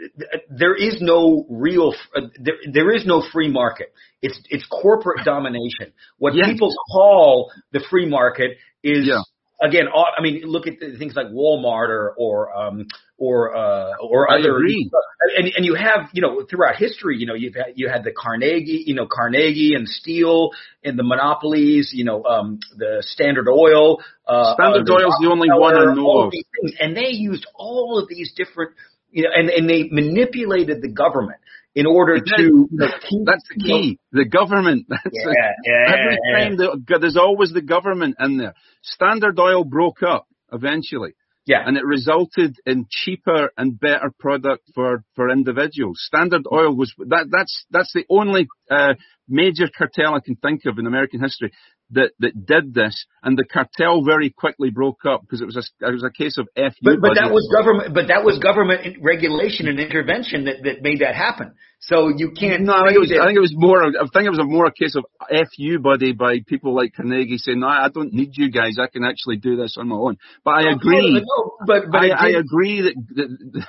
th- 0.01 0.31
th- 0.31 0.43
there 0.51 0.75
is 0.75 0.99
no 1.01 1.47
real, 1.49 1.95
uh, 2.15 2.23
there 2.39 2.57
there 2.73 2.95
is 2.95 3.07
no 3.07 3.23
free 3.33 3.49
market. 3.51 3.93
It's 4.23 4.39
it's 4.51 4.67
corporate 4.67 5.25
domination. 5.25 5.93
What 6.19 6.35
Yes. 6.35 6.47
people 6.49 6.73
call 6.93 7.51
the 7.73 7.81
free 7.91 8.07
market 8.09 8.59
is. 8.83 9.07
Yeah. 9.07 9.21
Again, 9.61 9.87
all, 9.93 10.07
I 10.17 10.21
mean, 10.23 10.43
look 10.45 10.67
at 10.67 10.81
the 10.81 10.99
things 10.99 11.15
like 11.17 11.29
Walmart 11.29 11.89
or 11.89 12.15
or 12.19 12.55
um, 12.55 12.87
or 13.19 13.57
uh, 13.57 13.93
or 14.01 14.31
I 14.31 14.39
other 14.39 14.57
agree. 14.57 14.91
and 15.39 15.51
and 15.57 15.65
you 15.65 15.75
have 15.75 16.11
you 16.13 16.21
know 16.21 16.45
throughout 16.49 16.77
history 16.77 17.17
you 17.17 17.27
know 17.27 17.35
you've 17.35 17.55
had 17.55 17.73
you 17.75 17.89
had 17.89 18.05
the 18.05 18.13
Carnegie 18.13 18.85
you 18.87 18.95
know 18.95 19.07
Carnegie 19.11 19.75
and 19.75 19.89
Steel 19.89 20.51
and 20.85 20.99
the 20.99 21.03
monopolies 21.03 21.91
you 21.95 22.05
know 22.05 22.23
um 22.25 22.59
the 22.77 23.03
Standard 23.07 23.49
Oil 23.49 24.03
uh 24.27 24.55
Standard 24.55 24.89
uh, 24.91 24.93
Oil's 24.93 25.17
the 25.21 25.29
only 25.31 25.49
one 25.51 25.75
I 25.75 25.95
know 25.95 26.27
of. 26.27 26.33
things. 26.33 26.75
and 26.79 26.95
they 26.97 27.09
used 27.09 27.47
all 27.55 27.99
of 27.99 28.09
these 28.09 28.33
different 28.37 28.73
you 29.11 29.23
know 29.23 29.31
and 29.35 29.49
and 29.49 29.69
they 29.69 29.89
manipulated 29.91 30.83
the 30.83 30.89
government 30.89 31.41
in 31.77 31.85
order 31.85 32.19
to 32.19 32.43
you 32.43 32.69
know, 32.73 32.87
That's 33.27 33.45
the 33.55 33.61
key. 33.63 33.99
The 34.11 34.25
government. 34.25 34.87
That's 34.89 35.03
yeah, 35.13 35.53
yeah, 35.63 35.93
Every 35.93 36.19
yeah. 36.25 36.39
time 36.39 36.57
the, 36.57 36.99
there's 36.99 37.19
always 37.19 37.53
the 37.53 37.61
government 37.61 38.17
in 38.19 38.39
there. 38.39 38.55
Standard 38.83 39.39
Oil 39.39 39.63
broke 39.63 40.03
up 40.03 40.27
eventually. 40.51 41.13
yeah 41.47 41.63
and 41.67 41.77
it 41.77 41.85
resulted 41.85 42.57
in 42.65 42.87
cheaper 42.91 43.51
and 43.59 43.79
better 43.79 44.11
product 44.19 44.65
for, 44.75 45.05
for 45.15 45.29
individuals. 45.29 45.99
Standard 46.01 46.45
Oil 46.51 46.75
was 46.75 46.93
that 46.99 47.27
that's 47.31 47.67
that's 47.71 47.93
the 47.93 48.05
only 48.09 48.49
uh, 48.71 48.95
major 49.29 49.69
cartel 49.77 50.15
I 50.15 50.21
can 50.21 50.37
think 50.37 50.63
of 50.65 50.79
in 50.79 50.87
American 50.87 51.21
history 51.21 51.53
that 51.91 52.11
that 52.19 52.47
did 52.47 52.75
this, 52.75 53.07
and 53.23 53.39
the 53.39 53.45
cartel 53.45 54.03
very 54.05 54.31
quickly 54.31 54.71
broke 54.71 55.05
up 55.07 55.23
because 55.23 55.41
it 55.41 55.45
was 55.45 55.57
a 55.57 55.87
it 55.87 55.93
was 55.93 56.05
a 56.05 56.11
case 56.11 56.39
of 56.39 56.49
fu. 56.55 56.63
But 56.83 57.01
but 57.01 57.15
that 57.15 57.31
was 57.31 57.49
government. 57.55 57.95
But 57.95 58.09
that 58.09 58.25
was 58.25 58.39
government 58.39 58.99
regulation 59.01 59.69
and 59.69 59.79
intervention 59.79 60.45
that, 60.47 60.63
that 60.65 60.83
made 60.83 61.01
that 61.01 61.15
happen. 61.15 61.55
So 61.81 62.09
you 62.09 62.33
can't. 62.33 62.63
No, 62.63 62.73
I 62.73 62.87
think, 62.87 62.97
it 62.97 63.01
was, 63.01 63.09
that- 63.11 63.21
I 63.21 63.27
think 63.27 63.37
it 63.37 63.41
was 63.41 63.55
more. 63.55 63.85
I 63.85 64.07
think 64.13 64.27
it 64.27 64.31
was 64.31 64.39
a 64.39 64.45
more 64.45 64.67
a 64.67 64.73
case 64.73 64.97
of 64.97 65.05
fu 65.31 65.79
buddy 65.79 66.13
by 66.13 66.41
people 66.47 66.75
like 66.75 66.95
Carnegie 66.97 67.39
saying, 67.39 67.61
"No, 67.61 67.69
I 67.69 67.89
don't 67.93 68.13
need 68.13 68.31
you 68.37 68.51
guys. 68.51 68.79
I 68.81 68.89
can 68.89 69.05
actually 69.05 69.37
do 69.37 69.57
this 69.57 69.77
on 69.79 69.89
my 69.89 69.97
own." 69.97 70.17
But 70.45 70.53
I 70.53 70.73
agree. 70.73 71.13
No, 71.13 71.57
but 71.67 71.85
but 71.91 71.99
I, 71.99 72.09
I 72.09 72.29
agree 72.31 72.83
that, 72.83 72.95
that 73.15 73.67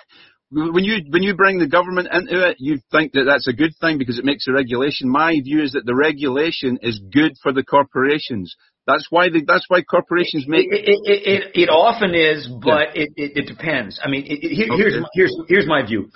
when 0.50 0.84
you 0.84 1.00
when 1.10 1.24
you 1.24 1.36
bring 1.36 1.60
the 1.60 1.68
government 1.68 2.08
into 2.12 2.48
it, 2.48 2.58
you 2.60 2.80
think 2.92 3.14
that 3.14 3.26
that's 3.26 3.48
a 3.48 3.54
good 3.54 3.72
thing 3.82 3.98
because 3.98 4.18
it 4.18 4.26
makes 4.26 4.48
a 4.48 4.54
regulation. 4.54 5.10
My 5.10 5.40
view 5.44 5.62
is 5.62 5.74
that 5.74 5.86
the 5.86 5.96
regulation 5.96 6.80
is 6.82 7.00
good 7.12 7.34
for 7.44 7.52
the 7.52 7.64
corporations. 7.64 8.56
That's 8.86 9.08
why 9.10 9.30
the, 9.30 9.44
that's 9.46 9.66
why 9.68 9.82
corporations 9.82 10.46
make. 10.48 10.68
It, 10.72 10.88
it, 10.88 11.00
it, 11.04 11.28
it, 11.28 11.64
it 11.64 11.70
often 11.70 12.16
is, 12.16 12.48
but 12.64 12.96
it, 12.96 13.10
it, 13.18 13.32
it 13.36 13.48
depends. 13.48 14.00
I 14.02 14.10
mean, 14.10 14.24
here, 14.24 14.68
here's 14.72 15.06
here's 15.14 15.38
here's 15.50 15.68
my 15.68 15.86
view. 15.86 16.10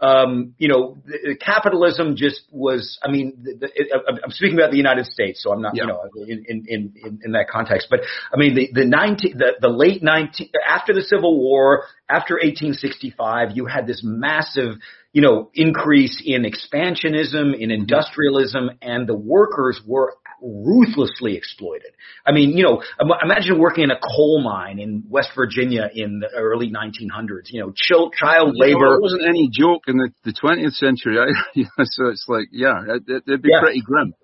Um, 0.00 0.54
you 0.58 0.68
know, 0.68 0.96
the, 1.04 1.30
the 1.30 1.34
capitalism 1.36 2.14
just 2.14 2.42
was. 2.52 2.98
I 3.02 3.10
mean, 3.10 3.36
the, 3.42 3.54
the, 3.54 3.66
it, 3.74 3.88
I'm- 3.92 4.18
I'm 4.24 4.30
speaking 4.30 4.56
about 4.56 4.70
the 4.70 4.76
United 4.76 5.06
States, 5.06 5.42
so 5.42 5.52
I'm 5.52 5.60
not, 5.60 5.74
Yeah. 5.74 5.82
you 5.82 5.88
know, 5.88 6.00
in, 6.26 6.44
in 6.48 6.64
in 6.68 6.92
in 7.04 7.20
in 7.24 7.32
that 7.32 7.48
context. 7.50 7.88
But 7.90 8.00
I 8.32 8.36
mean, 8.36 8.54
the 8.54 8.68
the 8.72 8.84
19 8.84 9.36
the, 9.38 9.54
the 9.60 9.68
late 9.68 10.02
19 10.02 10.50
after 10.68 10.94
the 10.94 11.02
Civil 11.02 11.36
War, 11.38 11.84
after 12.08 12.34
1865, 12.34 13.56
you 13.56 13.66
had 13.66 13.88
this 13.88 14.02
massive, 14.04 14.74
you 15.12 15.20
know, 15.22 15.50
increase 15.54 16.22
in 16.24 16.44
expansionism, 16.44 17.58
in 17.58 17.70
industrialism, 17.72 18.70
and 18.80 19.08
the 19.08 19.16
workers 19.16 19.80
were 19.84 20.14
ruthlessly 20.42 21.36
exploited. 21.36 21.92
I 22.26 22.32
mean, 22.32 22.56
you 22.56 22.64
know, 22.64 22.82
imagine 23.22 23.58
working 23.58 23.84
in 23.84 23.90
a 23.90 23.98
coal 23.98 24.40
mine 24.42 24.78
in 24.78 25.04
West 25.08 25.30
Virginia 25.34 25.88
in 25.94 26.20
the 26.20 26.28
early 26.36 26.70
1900s. 26.70 27.50
You 27.50 27.60
know, 27.60 27.72
child 27.76 28.14
child 28.18 28.54
You 28.54 28.74
know, 28.74 28.78
labor. 28.78 28.94
it 28.96 29.02
wasn't 29.02 29.26
any 29.26 29.48
joke 29.52 29.82
in 29.86 29.96
the, 29.98 30.10
the 30.24 30.32
20th 30.32 30.74
century. 30.74 31.18
I, 31.18 31.62
so 31.84 32.08
it's 32.08 32.26
like, 32.28 32.48
yeah, 32.52 32.82
it, 32.88 33.22
it'd 33.26 33.42
be 33.42 33.50
Yeah. 33.50 33.60
pretty 33.60 33.80
grim. 33.80 34.14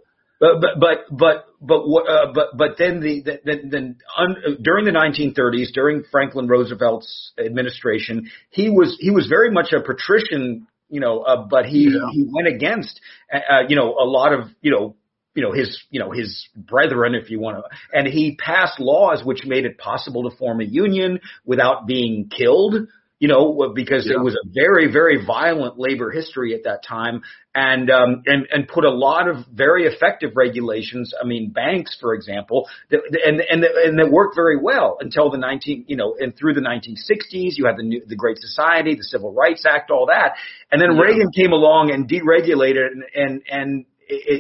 But 0.41 0.61
but 0.61 0.81
but 0.81 0.99
but 1.17 1.45
but 1.61 1.89
what? 1.89 2.09
Uh, 2.09 2.33
but 2.35 2.57
but 2.57 2.71
then 2.77 3.01
the, 3.01 3.23
the 3.23 3.41
then 3.45 3.71
then 3.71 3.97
un, 4.19 4.37
during 4.61 4.85
the 4.85 4.91
1930s, 4.91 5.73
during 5.73 6.03
Franklin 6.11 6.49
Roosevelt's 6.49 7.33
administration, 7.39 8.31
he 8.51 8.69
was 8.69 8.97
he 9.01 9.11
was 9.11 9.27
very 9.29 9.51
much 9.51 9.73
a 9.73 9.81
patrician, 9.81 10.67
you 10.89 11.01
know, 11.01 11.21
uh, 11.21 11.47
but 11.49 11.67
he 11.67 11.85
Yeah. 11.85 12.09
he 12.13 12.27
went 12.31 12.49
against, 12.49 13.01
uh, 13.33 13.39
uh, 13.49 13.63
you 13.69 13.77
know, 13.77 13.91
a 13.95 14.05
lot 14.05 14.33
of 14.33 14.49
you 14.61 14.71
know. 14.73 14.97
You 15.35 15.43
know 15.43 15.53
his, 15.53 15.83
you 15.91 15.99
know 16.01 16.11
his 16.13 16.47
brethren, 16.57 17.15
if 17.15 17.29
you 17.31 17.41
want 17.41 17.57
to, 17.59 17.65
and 17.93 18.07
he 18.07 18.37
passed 18.37 18.79
laws 18.79 19.23
which 19.25 19.45
made 19.45 19.65
it 19.67 19.79
possible 19.79 20.29
to 20.31 20.37
form 20.37 20.61
a 20.61 20.65
union 20.65 21.21
without 21.45 21.87
being 21.87 22.29
killed. 22.29 22.75
You 23.21 23.29
know, 23.29 23.73
because 23.75 24.07
Yeah. 24.07 24.15
it 24.17 24.23
was 24.25 24.35
a 24.35 24.47
very, 24.53 24.93
very 24.93 25.25
violent 25.25 25.79
labor 25.79 26.11
history 26.11 26.53
at 26.53 26.65
that 26.65 26.85
time, 26.85 27.23
and 27.55 27.89
um, 27.89 28.23
and 28.27 28.47
and 28.53 28.69
put 28.69 28.85
a 28.85 28.91
lot 28.91 29.29
of 29.29 29.47
very 29.51 29.87
effective 29.87 30.33
regulations. 30.37 31.15
I 31.19 31.25
mean, 31.25 31.51
banks, 31.51 31.97
for 31.99 32.13
example, 32.13 32.69
that, 32.91 33.01
and 33.25 33.41
and 33.41 33.65
and 33.65 33.99
that 33.99 34.11
worked 34.11 34.35
very 34.37 34.59
well 34.61 34.99
until 35.01 35.31
the 35.31 35.39
19, 35.39 35.85
you 35.89 35.97
know, 35.97 36.17
and 36.19 36.37
through 36.37 36.55
the 36.55 36.61
1960s, 36.61 37.57
you 37.57 37.65
had 37.67 37.77
the 37.79 37.85
new, 37.85 38.03
the 38.07 38.17
Great 38.17 38.39
Society, 38.39 38.95
the 38.97 39.05
Civil 39.05 39.33
Rights 39.33 39.65
Act, 39.65 39.91
all 39.91 40.07
that, 40.07 40.35
and 40.71 40.83
then 40.83 40.95
Yeah. 40.97 41.03
Reagan 41.03 41.31
came 41.31 41.53
along 41.53 41.93
and 41.93 42.07
deregulated, 42.09 42.89
and 42.93 43.05
and 43.15 43.43
and 43.49 43.85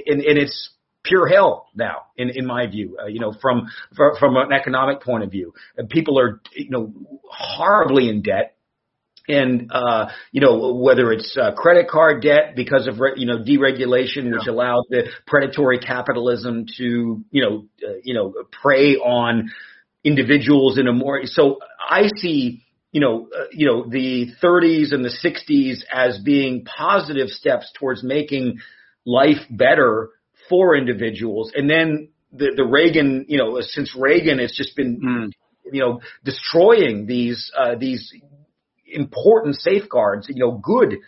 and, 0.06 0.20
and 0.20 0.36
it's 0.38 0.70
pure 1.04 1.26
hell 1.26 1.68
now, 1.74 2.06
in 2.16 2.30
in 2.30 2.46
my 2.46 2.66
view. 2.66 2.96
Uh, 3.00 3.06
you 3.06 3.20
know, 3.20 3.32
from 3.40 3.68
from 3.96 4.16
from 4.18 4.36
an 4.36 4.52
economic 4.52 5.02
point 5.02 5.22
of 5.22 5.30
view, 5.30 5.54
people 5.90 6.18
are 6.18 6.40
you 6.54 6.70
know 6.70 6.92
horribly 7.30 8.08
in 8.08 8.22
debt 8.22 8.56
and 9.28 9.70
uh, 9.72 10.08
you 10.32 10.40
know 10.40 10.74
whether 10.74 11.12
it's 11.12 11.36
uh, 11.40 11.52
credit 11.54 11.88
card 11.88 12.22
debt 12.22 12.54
because 12.56 12.86
of 12.86 13.00
re- 13.00 13.14
you 13.16 13.26
know 13.26 13.38
deregulation, 13.38 14.32
which 14.32 14.46
allowed 14.46 14.84
the 14.90 15.08
predatory 15.26 15.78
capitalism 15.78 16.66
to 16.76 17.24
you 17.30 17.42
know 17.42 17.66
uh, 17.86 17.94
you 18.02 18.14
know 18.14 18.34
prey 18.62 18.96
on 18.96 19.50
individuals 20.02 20.78
in 20.78 20.86
a 20.86 20.92
more 20.92 21.22
so 21.24 21.58
I 21.78 22.08
see 22.16 22.62
you 22.92 23.00
know 23.00 23.28
uh, 23.34 23.44
you 23.50 23.66
know 23.66 23.88
the 23.88 24.28
30s 24.42 24.92
and 24.92 25.04
the 25.04 25.10
60s 25.24 25.84
as 25.92 26.18
being 26.18 26.64
positive 26.64 27.28
steps 27.28 27.72
towards 27.78 28.02
making 28.02 28.58
life 29.06 29.40
better 29.50 30.10
for 30.48 30.76
individuals, 30.76 31.52
and 31.54 31.68
then 31.68 32.08
the 32.32 32.52
the 32.56 32.64
Reagan 32.64 33.26
you 33.28 33.38
know 33.38 33.60
since 33.60 33.94
Reagan 33.96 34.40
it's 34.40 34.56
just 34.56 34.76
been 34.76 35.00
mm. 35.00 35.72
you 35.72 35.80
know 35.80 36.00
destroying 36.24 37.06
these 37.06 37.50
uh, 37.56 37.74
these 37.76 38.12
important 38.94 39.56
safeguards, 39.56 40.28
you 40.28 40.44
know, 40.44 40.52
good 40.52 40.98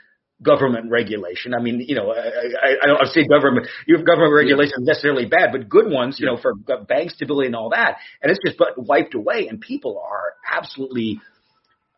government 0.42 0.90
regulation. 0.90 1.54
I 1.54 1.62
mean, 1.62 1.80
you 1.80 1.94
know, 1.94 2.12
I, 2.12 2.18
I, 2.18 2.76
I 2.82 2.86
don't 2.86 3.06
say 3.08 3.24
government, 3.26 3.68
your 3.86 4.02
government 4.02 4.34
regulation 4.34 4.74
is 4.82 4.86
necessarily 4.86 5.24
bad, 5.24 5.50
but 5.52 5.68
good 5.68 5.90
ones, 5.90 6.18
you 6.20 6.26
know, 6.26 6.36
for 6.36 6.54
bank 6.54 7.10
stability 7.10 7.46
and 7.46 7.56
all 7.56 7.70
that. 7.70 7.96
And 8.20 8.30
it's 8.30 8.40
just 8.44 8.58
but 8.58 8.76
wiped 8.76 9.14
away 9.14 9.46
and 9.48 9.60
people 9.60 9.98
are 9.98 10.34
absolutely, 10.46 11.20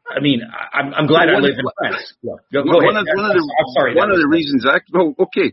I 0.09 0.21
mean, 0.21 0.43
I'm, 0.73 0.95
I'm 0.95 1.07
glad 1.07 1.29
I 1.29 1.39
live 1.39 1.57
in 1.59 1.65
France. 1.79 2.15
Yeah. 2.23 2.35
Go, 2.53 2.63
go 2.63 2.77
one, 2.79 2.97
of, 2.97 3.07
one 3.13 3.27
of 3.27 3.33
the, 3.33 3.55
I'm 3.59 3.73
sorry, 3.77 3.95
one 3.97 4.11
of 4.11 4.19
the 4.19 4.29
reasons, 4.29 4.65
I, 4.67 4.79
well, 4.93 5.15
okay. 5.19 5.53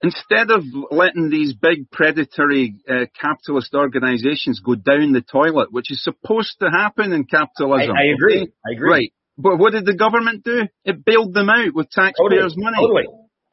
Instead 0.00 0.50
of 0.50 0.62
letting 0.92 1.28
these 1.28 1.54
big 1.54 1.90
predatory 1.90 2.76
uh, 2.88 3.06
capitalist 3.20 3.74
organizations 3.74 4.60
go 4.64 4.76
down 4.76 5.12
the 5.12 5.22
toilet, 5.22 5.72
which 5.72 5.90
is 5.90 6.02
supposed 6.04 6.56
to 6.60 6.70
happen 6.70 7.12
in 7.12 7.24
capitalism. 7.24 7.96
I, 7.96 8.02
I 8.02 8.04
agree. 8.14 8.42
Okay? 8.42 8.52
I 8.64 8.72
agree. 8.74 8.90
Right. 8.90 9.12
But 9.36 9.58
what 9.58 9.72
did 9.72 9.86
the 9.86 9.94
government 9.94 10.44
do? 10.44 10.68
It 10.84 11.04
bailed 11.04 11.34
them 11.34 11.48
out 11.48 11.74
with 11.74 11.90
taxpayers' 11.90 12.54
totally, 12.54 12.64
money. 12.64 12.76
Totally. 12.80 13.06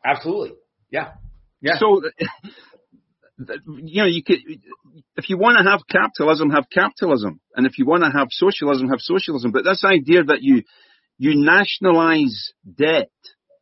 Absolutely. 0.04 0.52
Yeah. 0.92 1.14
Yeah. 1.62 1.78
So, 1.80 2.02
you 3.66 4.04
know, 4.04 4.08
you 4.08 4.24
could, 4.24 4.40
if 5.16 5.30
you 5.30 5.38
want 5.38 5.58
to 5.58 5.70
have 5.70 5.82
capitalism, 5.90 6.52
have 6.52 6.66
capitalism. 6.72 7.40
And 7.56 7.66
if 7.66 7.78
you 7.80 7.86
want 7.86 8.04
to 8.04 8.12
have 8.12 8.28
socialism, 8.30 8.90
have 8.90 9.00
socialism. 9.00 9.52
But 9.52 9.64
this 9.64 9.84
idea 9.84 10.24
that 10.26 10.42
you, 10.42 10.64
you 11.18 11.44
nationalize 11.44 12.52
debt, 12.72 13.10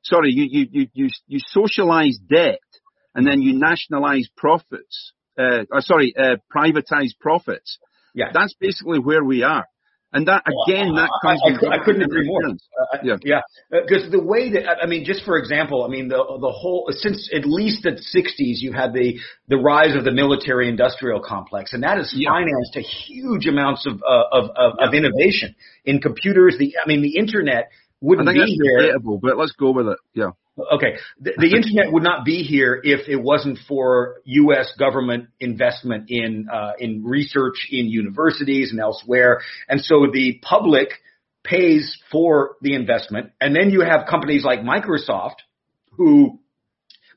sorry, 0.04 0.32
you, 0.32 0.48
you, 0.50 0.68
you, 0.72 0.88
you, 0.94 1.10
you 1.28 1.40
socialize 1.42 2.20
debt 2.30 2.60
and 3.16 3.26
then 3.26 3.42
you 3.42 3.58
nationalize 3.58 4.28
profits, 4.36 5.14
uh, 5.38 5.64
sorry, 5.80 6.14
uh, 6.18 6.38
privatize 6.54 7.12
profits. 7.20 7.80
Yeah. 8.14 8.28
That's 8.34 8.54
basically 8.60 9.00
where 9.00 9.24
we 9.24 9.44
are. 9.44 9.66
And 10.14 10.28
that 10.28 10.44
again, 10.46 10.94
that 10.94 11.10
comes. 11.24 11.42
I, 11.42 11.66
I, 11.66 11.82
I 11.82 11.84
couldn't 11.84 12.04
agree 12.04 12.28
more. 12.28 12.46
Uh, 12.46 12.98
yeah, 13.04 13.16
yeah. 13.24 13.42
Because 13.72 14.06
uh, 14.06 14.12
the 14.12 14.22
way 14.24 14.52
that 14.52 14.78
I 14.80 14.86
mean, 14.86 15.06
just 15.06 15.26
for 15.26 15.40
example, 15.40 15.84
I 15.84 15.88
mean 15.88 16.08
the 16.08 16.18
the 16.18 16.52
whole 16.52 16.88
since 16.92 17.32
at 17.34 17.48
least 17.48 17.82
the 17.82 17.98
'60s, 17.98 18.62
you 18.62 18.74
had 18.74 18.94
the 18.94 19.18
the 19.48 19.58
rise 19.58 19.96
of 19.96 20.04
the 20.04 20.12
military-industrial 20.12 21.22
complex, 21.22 21.74
and 21.74 21.82
that 21.82 21.98
has 21.98 22.14
yeah. 22.16 22.30
financed 22.30 22.76
a 22.76 22.82
huge 22.82 23.48
amounts 23.48 23.88
of 23.88 24.04
uh, 24.08 24.24
of 24.32 24.52
of, 24.56 24.74
yeah. 24.80 24.88
of 24.88 24.94
innovation 24.94 25.56
in 25.84 26.00
computers. 26.00 26.58
The 26.60 26.76
I 26.78 26.88
mean, 26.88 27.02
the 27.02 27.18
internet 27.18 27.70
wouldn't 28.00 28.30
I 28.30 28.34
think 28.34 28.46
be 28.46 28.60
that's 28.62 28.84
debatable, 28.84 29.18
but 29.18 29.36
let's 29.36 29.54
go 29.54 29.72
with 29.72 29.88
it. 29.88 29.98
Yeah. 30.14 30.30
Okay. 30.58 30.98
The, 31.20 31.32
the 31.38 31.56
internet 31.56 31.92
would 31.92 32.04
not 32.04 32.26
be 32.26 32.44
here 32.44 32.80
if 32.84 33.08
it 33.10 33.16
wasn't 33.16 33.58
for 33.68 34.18
U.S. 34.26 34.72
government 34.78 35.30
investment 35.40 36.10
in 36.10 36.48
uh, 36.52 36.74
in 36.78 37.04
research 37.04 37.68
in 37.72 37.88
universities 37.88 38.72
and 38.72 38.80
elsewhere. 38.80 39.42
And 39.68 39.82
so 39.82 40.08
the 40.14 40.40
public 40.44 40.90
pays 41.44 41.98
for 42.12 42.56
the 42.62 42.76
investment, 42.76 43.32
and 43.42 43.56
then 43.56 43.72
you 43.72 43.82
have 43.82 44.08
companies 44.08 44.44
like 44.44 44.60
Microsoft 44.60 45.38
who 45.98 46.40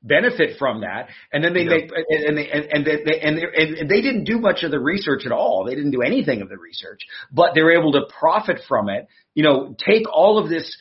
benefit 0.03 0.59
from 0.59 0.81
that, 0.81 1.09
and 1.31 1.45
then 1.45 1.53
they 1.53 1.65
yeah. 1.65 1.77
make 1.77 1.91
and 2.09 2.39
they 2.39 2.49
and, 2.49 2.65
and 2.73 2.87
they 2.87 3.21
and, 3.21 3.39
they 3.39 3.81
and 3.81 3.91
they 3.91 4.01
didn't 4.01 4.25
do 4.25 4.39
much 4.39 4.63
of 4.63 4.71
the 4.71 4.81
research 4.81 5.27
at 5.27 5.33
all. 5.33 5.67
They 5.67 5.75
didn't 5.75 5.91
do 5.91 6.01
anything 6.03 6.41
of 6.41 6.49
the 6.49 6.57
research, 6.57 7.03
but 7.31 7.53
they're 7.55 7.79
able 7.79 7.93
to 7.93 8.07
profit 8.19 8.61
from 8.67 8.89
it. 8.89 9.09
You 9.35 9.43
know, 9.43 9.77
take 9.79 10.05
all 10.11 10.39
of 10.39 10.49
this 10.49 10.77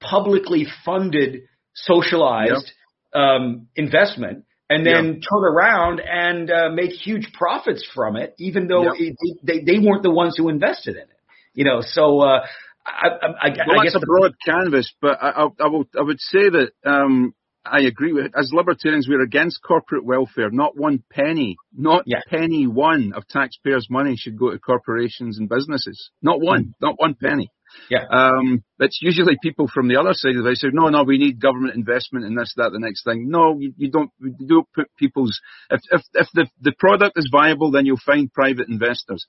publicly 0.00 0.66
funded 0.84 1.42
socialized 1.74 2.72
yep. 3.14 3.22
um, 3.22 3.68
investment 3.76 4.44
and 4.68 4.86
then 4.86 5.04
yep. 5.06 5.14
turn 5.14 5.44
around 5.44 6.00
and 6.00 6.50
uh, 6.50 6.70
make 6.70 6.90
huge 6.92 7.32
profits 7.34 7.86
from 7.94 8.16
it, 8.16 8.34
even 8.38 8.68
though 8.68 8.84
yep. 8.84 8.94
it, 8.98 9.38
they, 9.42 9.60
they 9.60 9.78
weren't 9.78 10.02
the 10.02 10.10
ones 10.10 10.34
who 10.36 10.48
invested 10.48 10.96
in 10.96 11.02
it. 11.02 11.08
You 11.54 11.64
know, 11.64 11.82
so 11.82 12.20
uh, 12.20 12.46
I, 12.86 13.08
I, 13.42 13.48
well, 13.66 13.80
I 13.80 13.84
guess 13.84 13.94
a 13.94 14.00
broad 14.00 14.32
canvas, 14.44 14.92
but 15.00 15.18
I, 15.22 15.28
I, 15.28 15.48
I, 15.60 15.68
would 15.68 15.88
I 15.98 16.02
would 16.02 16.20
say 16.20 16.48
that 16.48 16.70
um, 16.84 17.34
I 17.64 17.80
agree 17.82 18.12
with 18.12 18.26
it 18.26 18.32
as 18.36 18.50
libertarians 18.52 19.06
we're 19.08 19.22
against 19.22 19.62
corporate 19.62 20.04
welfare. 20.04 20.50
Not 20.50 20.76
one 20.76 21.02
penny, 21.10 21.56
not 21.76 22.04
yeah. 22.06 22.20
penny 22.28 22.66
one 22.66 23.12
of 23.14 23.28
taxpayers' 23.28 23.88
money 23.90 24.16
should 24.16 24.38
go 24.38 24.50
to 24.50 24.58
corporations 24.58 25.38
and 25.38 25.48
businesses. 25.48 26.10
Not 26.22 26.40
one, 26.40 26.64
mm. 26.64 26.72
not 26.80 26.94
one 26.98 27.14
penny. 27.14 27.50
Yeah. 27.90 28.04
Um, 28.10 28.62
it's 28.78 29.00
usually 29.02 29.36
people 29.42 29.68
from 29.72 29.88
the 29.88 29.98
other 29.98 30.12
side 30.12 30.36
of 30.36 30.46
it 30.46 30.56
say, 30.56 30.68
no, 30.72 30.88
no, 30.88 31.02
we 31.02 31.18
need 31.18 31.40
government 31.40 31.74
investment 31.74 32.24
in 32.24 32.34
this, 32.34 32.54
that, 32.56 32.72
the 32.72 32.78
next 32.78 33.04
thing. 33.04 33.28
No, 33.28 33.58
you, 33.58 33.72
you 33.76 33.90
don't, 33.90 34.10
you 34.20 34.46
don't 34.46 34.68
put 34.74 34.88
people's, 34.98 35.40
if, 35.70 35.80
if, 35.90 36.02
if 36.14 36.28
the, 36.34 36.46
the 36.60 36.72
product 36.78 37.18
is 37.18 37.28
viable, 37.30 37.70
then 37.70 37.86
you'll 37.86 37.98
find 38.04 38.32
private 38.32 38.68
investors. 38.68 39.26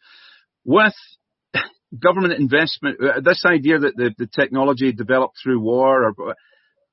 With 0.64 0.94
government 2.00 2.34
investment, 2.34 2.98
uh, 3.02 3.22
this 3.22 3.44
idea 3.46 3.80
that 3.80 3.96
the, 3.96 4.14
the 4.18 4.28
technology 4.28 4.92
developed 4.92 5.38
through 5.44 5.60
war 5.60 6.14
or, 6.18 6.36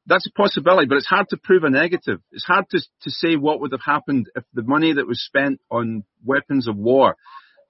that's 0.06 0.26
a 0.26 0.32
possibility, 0.32 0.86
but 0.88 0.96
it's 0.96 1.06
hard 1.06 1.28
to 1.28 1.36
prove 1.36 1.62
a 1.62 1.70
negative. 1.70 2.20
It's 2.32 2.44
hard 2.44 2.64
to, 2.70 2.78
to 2.78 3.10
say 3.10 3.36
what 3.36 3.60
would 3.60 3.72
have 3.72 3.82
happened 3.84 4.26
if 4.34 4.44
the 4.52 4.62
money 4.62 4.92
that 4.92 5.06
was 5.06 5.24
spent 5.24 5.60
on 5.70 6.04
weapons 6.24 6.66
of 6.66 6.76
war 6.76 7.16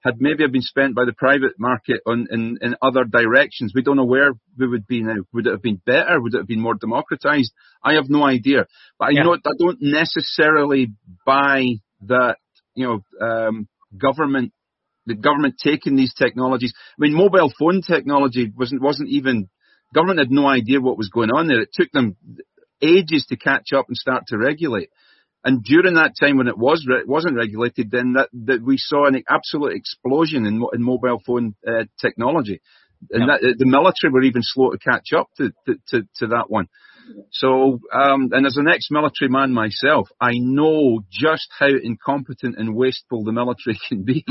had 0.03 0.19
maybe 0.19 0.43
have 0.43 0.51
been 0.51 0.61
spent 0.61 0.95
by 0.95 1.05
the 1.05 1.13
private 1.13 1.59
market 1.59 2.01
on 2.07 2.27
in, 2.31 2.57
in 2.61 2.75
other 2.81 3.03
directions. 3.03 3.71
We 3.73 3.83
don't 3.83 3.97
know 3.97 4.05
where 4.05 4.31
we 4.57 4.67
would 4.67 4.87
be 4.87 5.03
now. 5.03 5.17
Would 5.33 5.47
it 5.47 5.51
have 5.51 5.61
been 5.61 5.81
better? 5.85 6.19
Would 6.19 6.33
it 6.33 6.39
have 6.39 6.47
been 6.47 6.59
more 6.59 6.75
democratized? 6.75 7.51
I 7.83 7.93
have 7.93 8.09
no 8.09 8.23
idea. 8.23 8.65
But 8.97 9.09
I 9.09 9.11
yeah. 9.11 9.23
know 9.23 9.33
I 9.33 9.51
don't 9.59 9.77
necessarily 9.81 10.93
buy 11.25 11.65
that, 12.07 12.37
you 12.73 12.87
know, 12.87 13.25
um, 13.25 13.67
government, 13.95 14.53
the 15.05 15.15
government 15.15 15.55
taking 15.63 15.95
these 15.95 16.13
technologies. 16.15 16.73
I 16.77 17.01
mean, 17.01 17.13
mobile 17.13 17.53
phone 17.57 17.81
technology 17.81 18.51
wasn't, 18.55 18.81
wasn't 18.81 19.09
even, 19.09 19.49
government 19.93 20.19
had 20.19 20.31
no 20.31 20.47
idea 20.47 20.81
what 20.81 20.97
was 20.97 21.09
going 21.09 21.29
on 21.29 21.47
there. 21.47 21.61
It 21.61 21.69
took 21.73 21.91
them 21.91 22.15
ages 22.81 23.27
to 23.29 23.37
catch 23.37 23.73
up 23.75 23.85
and 23.87 23.95
start 23.95 24.23
to 24.27 24.37
regulate. 24.37 24.89
And 25.43 25.63
during 25.63 25.95
that 25.95 26.13
time 26.19 26.37
when 26.37 26.47
it 26.47 26.57
was 26.57 26.85
it 26.87 27.07
wasn't 27.07 27.35
regulated, 27.35 27.89
then 27.89 28.13
that, 28.13 28.29
that 28.45 28.61
we 28.63 28.77
saw 28.77 29.07
an 29.07 29.23
absolute 29.27 29.73
explosion 29.75 30.45
in, 30.45 30.63
in 30.73 30.83
mobile 30.83 31.21
phone 31.25 31.55
uh, 31.67 31.85
technology, 31.99 32.61
and 33.09 33.29
that, 33.29 33.41
the 33.57 33.65
military 33.65 34.11
were 34.11 34.23
even 34.23 34.41
slow 34.43 34.71
to 34.71 34.77
catch 34.77 35.13
up 35.15 35.29
to 35.37 35.51
to, 35.65 35.75
to, 35.87 36.07
to 36.17 36.27
that 36.27 36.49
one. 36.49 36.67
So, 37.31 37.79
um, 37.93 38.29
and 38.31 38.45
as 38.45 38.57
an 38.57 38.67
ex-military 38.67 39.29
man 39.29 39.51
myself, 39.53 40.09
I 40.19 40.33
know 40.35 41.01
just 41.11 41.47
how 41.57 41.67
incompetent 41.67 42.57
and 42.57 42.75
wasteful 42.75 43.23
the 43.23 43.31
military 43.31 43.79
can 43.89 44.03
be. 44.03 44.23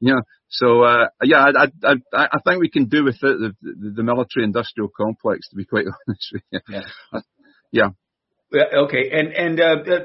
you 0.00 0.14
know, 0.14 0.22
so 0.48 0.82
uh, 0.82 1.06
yeah, 1.22 1.46
I, 1.46 1.66
I, 1.84 1.94
I, 2.12 2.28
I 2.32 2.38
think 2.46 2.60
we 2.60 2.70
can 2.70 2.86
do 2.86 3.04
with 3.04 3.20
the, 3.20 3.54
the, 3.62 3.92
the 3.94 4.02
military-industrial 4.02 4.90
complex. 4.96 5.48
To 5.50 5.56
be 5.56 5.64
quite 5.64 5.86
honest 6.08 6.30
with 6.32 6.42
you, 6.50 6.60
yeah. 6.68 7.20
Yeah. 7.72 7.88
Okay, 8.54 9.10
and 9.10 9.32
and 9.32 9.60
uh, 9.60 9.64
uh, 9.64 9.98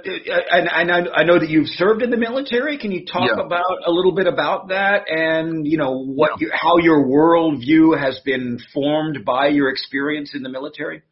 and, 0.51 0.67
and 0.67 1.09
I 1.13 1.23
know 1.23 1.37
that 1.37 1.49
you've 1.49 1.67
served 1.67 2.01
in 2.01 2.09
the 2.09 2.17
military. 2.17 2.79
Can 2.79 2.91
you 2.91 3.05
talk 3.05 3.29
yeah. 3.29 3.43
about 3.43 3.85
a 3.85 3.91
little 3.91 4.13
bit 4.13 4.25
about 4.25 4.69
that, 4.69 5.03
and 5.07 5.67
you 5.67 5.77
know 5.77 6.03
what, 6.03 6.31
yeah. 6.39 6.47
you, 6.47 6.51
how 6.51 6.77
your 6.77 7.05
worldview 7.05 7.99
has 7.99 8.19
been 8.25 8.57
formed 8.73 9.23
by 9.25 9.49
your 9.49 9.69
experience 9.69 10.33
in 10.33 10.41
the 10.41 10.49
military? 10.49 11.03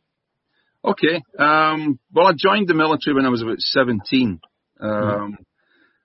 Okay, 0.84 1.22
um, 1.38 2.00
well, 2.12 2.28
I 2.28 2.32
joined 2.36 2.68
the 2.68 2.74
military 2.74 3.13
when 3.13 3.28
I 3.28 3.30
was 3.30 3.44
about 3.44 3.60
seventeen. 3.60 4.39
Um, 4.80 4.89
mm-hmm. 4.89 5.34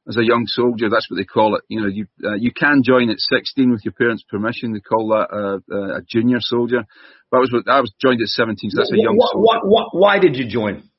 As 0.07 0.19
a 0.19 0.23
young 0.23 0.45
soldier, 0.47 0.91
that's 0.91 1.11
what 1.11 1.17
they 1.17 1.25
call 1.25 1.57
it. 1.57 1.63
You 1.69 1.81
know, 1.81 1.89
you 1.89 2.07
uh, 2.23 2.35
you 2.35 2.53
can 2.53 2.83
join 2.85 3.09
at 3.09 3.19
16 3.19 3.71
with 3.71 3.87
your 3.87 3.93
parents' 3.93 4.23
permission. 4.29 4.75
They 4.75 4.81
call 4.81 5.09
that 5.09 5.35
a, 5.35 5.97
a 5.97 6.03
junior 6.07 6.41
soldier. 6.41 6.85
But 7.31 7.39
I 7.39 7.41
was 7.41 7.65
I 7.67 7.81
was 7.81 7.91
joined 7.99 8.21
at 8.21 8.29
17, 8.29 8.69
so 8.69 8.77
that's 8.77 8.93
a 8.93 8.97
young 8.99 9.17
what, 9.17 9.33
soldier. 9.33 9.47
What, 9.47 9.67
what, 9.67 9.87
why 9.99 10.19
did 10.19 10.37
you 10.37 10.47
join? 10.47 10.91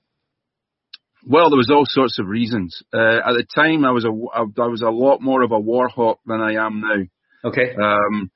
Well, 1.27 1.49
there 1.49 1.57
was 1.57 1.71
all 1.71 1.85
sorts 1.87 2.19
of 2.19 2.27
reasons. 2.27 2.83
Uh, 2.93 3.17
at 3.17 3.33
the 3.33 3.45
time, 3.55 3.83
I 3.83 3.91
was 3.91 4.05
a 4.05 4.09
I 4.09 4.67
was 4.67 4.83
a 4.83 4.89
lot 4.89 5.21
more 5.21 5.41
of 5.41 5.51
a 5.51 5.59
war 5.59 5.87
hawk 5.87 6.19
than 6.25 6.39
I 6.39 6.53
am 6.65 6.81
now. 6.81 7.49
Okay. 7.49 7.75
Um, 7.75 8.31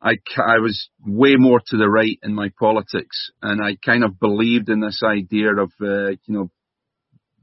I 0.00 0.18
I 0.36 0.58
was 0.58 0.88
way 1.04 1.34
more 1.36 1.60
to 1.66 1.76
the 1.76 1.88
right 1.88 2.18
in 2.22 2.34
my 2.34 2.50
politics, 2.58 3.30
and 3.42 3.60
I 3.62 3.76
kind 3.84 4.04
of 4.04 4.20
believed 4.20 4.68
in 4.68 4.80
this 4.80 5.02
idea 5.04 5.50
of 5.50 5.72
uh, 5.80 6.10
you 6.10 6.28
know 6.28 6.50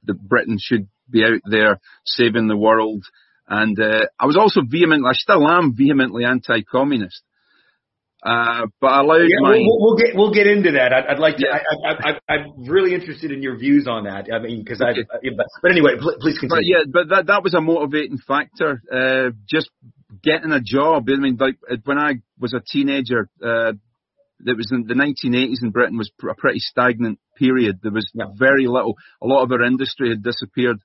that 0.05 0.21
Britain 0.21 0.57
should 0.59 0.87
be 1.09 1.23
out 1.23 1.41
there 1.45 1.79
saving 2.05 2.47
the 2.47 2.57
world, 2.57 3.03
and 3.49 3.77
uh, 3.77 4.05
I 4.17 4.25
was 4.25 4.37
also 4.37 4.61
vehement. 4.65 5.05
I 5.05 5.13
still 5.13 5.45
am 5.45 5.75
vehemently 5.75 6.23
anti-communist. 6.23 7.21
Uh, 8.25 8.65
but 8.81 8.87
I 8.87 9.01
allowed 9.01 9.17
yeah, 9.29 9.37
my. 9.39 9.51
We'll, 9.51 9.79
we'll, 9.79 9.97
get 9.97 10.15
we'll 10.15 10.33
get 10.33 10.47
into 10.47 10.71
that. 10.71 10.91
I'd, 10.91 11.05
I'd 11.05 11.19
like 11.19 11.37
to. 11.37 11.45
Yeah. 11.45 11.59
I, 11.85 12.09
I, 12.09 12.19
I, 12.27 12.35
am 12.39 12.65
really 12.65 12.95
interested 12.95 13.31
in 13.31 13.43
your 13.43 13.55
views 13.55 13.87
on 13.87 14.05
that. 14.05 14.33
I 14.33 14.39
mean, 14.39 14.63
because 14.63 14.81
okay. 14.81 15.01
I. 15.01 15.29
But, 15.37 15.45
but 15.61 15.71
anyway, 15.71 15.91
please 16.19 16.39
continue. 16.39 16.49
But 16.49 16.65
yeah, 16.65 16.83
but 16.91 17.09
that 17.09 17.27
that 17.27 17.43
was 17.43 17.53
a 17.53 17.61
motivating 17.61 18.17
factor. 18.17 18.81
Uh, 18.91 19.29
just 19.47 19.69
getting 20.23 20.51
a 20.51 20.59
job. 20.59 21.07
I 21.07 21.17
mean, 21.17 21.37
like 21.39 21.57
when 21.83 21.99
I 21.99 22.15
was 22.39 22.55
a 22.55 22.61
teenager, 22.65 23.29
uh, 23.43 23.73
it 24.43 24.57
was 24.57 24.71
in 24.71 24.85
the 24.87 24.95
1980s 24.95 25.61
in 25.61 25.69
Britain 25.69 25.97
was 25.97 26.11
a 26.27 26.33
pretty 26.35 26.59
stagnant 26.59 27.19
period. 27.37 27.79
There 27.83 27.91
was 27.91 28.09
yeah. 28.15 28.25
very 28.35 28.65
little. 28.65 28.95
A 29.21 29.27
lot 29.27 29.43
of 29.43 29.51
our 29.51 29.61
industry 29.61 30.09
had 30.09 30.23
disappeared. 30.23 30.79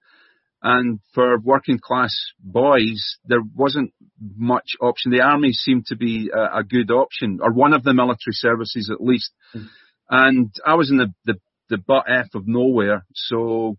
And 0.62 1.00
for 1.14 1.38
working 1.38 1.78
class 1.78 2.14
boys, 2.38 3.16
there 3.24 3.40
wasn't 3.54 3.92
much 4.36 4.72
option. 4.80 5.10
The 5.10 5.22
army 5.22 5.52
seemed 5.52 5.86
to 5.86 5.96
be 5.96 6.30
a, 6.34 6.58
a 6.58 6.64
good 6.64 6.90
option, 6.90 7.40
or 7.42 7.50
one 7.50 7.72
of 7.72 7.82
the 7.82 7.94
military 7.94 8.34
services 8.34 8.90
at 8.92 9.02
least. 9.02 9.32
Mm. 9.54 9.68
And 10.10 10.54
I 10.66 10.74
was 10.74 10.90
in 10.90 10.98
the, 10.98 11.14
the, 11.24 11.34
the 11.70 11.78
butt 11.78 12.04
F 12.08 12.34
of 12.34 12.46
nowhere, 12.46 13.06
so 13.14 13.76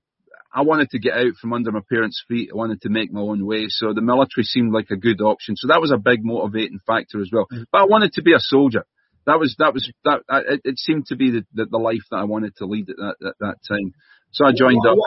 I 0.54 0.64
wanted 0.64 0.90
to 0.90 1.00
get 1.00 1.14
out 1.14 1.34
from 1.40 1.54
under 1.54 1.72
my 1.72 1.82
parents' 1.88 2.24
feet. 2.28 2.50
I 2.52 2.58
wanted 2.58 2.82
to 2.82 2.90
make 2.90 3.12
my 3.12 3.22
own 3.22 3.46
way, 3.46 3.66
so 3.68 3.94
the 3.94 4.02
military 4.02 4.44
seemed 4.44 4.74
like 4.74 4.90
a 4.90 4.98
good 4.98 5.22
option. 5.22 5.56
So 5.56 5.68
that 5.68 5.82
was 5.82 5.92
a 5.92 5.98
big 5.98 6.24
motivating 6.24 6.80
factor 6.88 7.22
as 7.22 7.30
well. 7.32 7.48
Mm. 7.54 7.66
But 7.72 7.82
I 7.82 7.86
wanted 7.86 8.14
to 8.14 8.24
be 8.24 8.34
a 8.34 8.40
soldier. 8.40 8.86
That 9.28 9.40
was 9.40 9.56
that 9.60 9.74
was 9.74 9.92
that. 10.04 10.24
It, 10.30 10.62
it 10.64 10.80
seemed 10.80 11.06
to 11.08 11.16
be 11.16 11.30
the, 11.30 11.46
the, 11.54 11.66
the 11.68 11.78
life 11.78 12.02
that 12.10 12.18
I 12.18 12.24
wanted 12.24 12.56
to 12.56 12.66
lead 12.66 12.90
at 12.90 12.96
that, 12.98 13.16
at 13.28 13.36
that 13.40 13.56
time. 13.68 13.94
So 14.34 14.46
I 14.46 14.52
joined 14.56 14.80
up. 14.88 14.98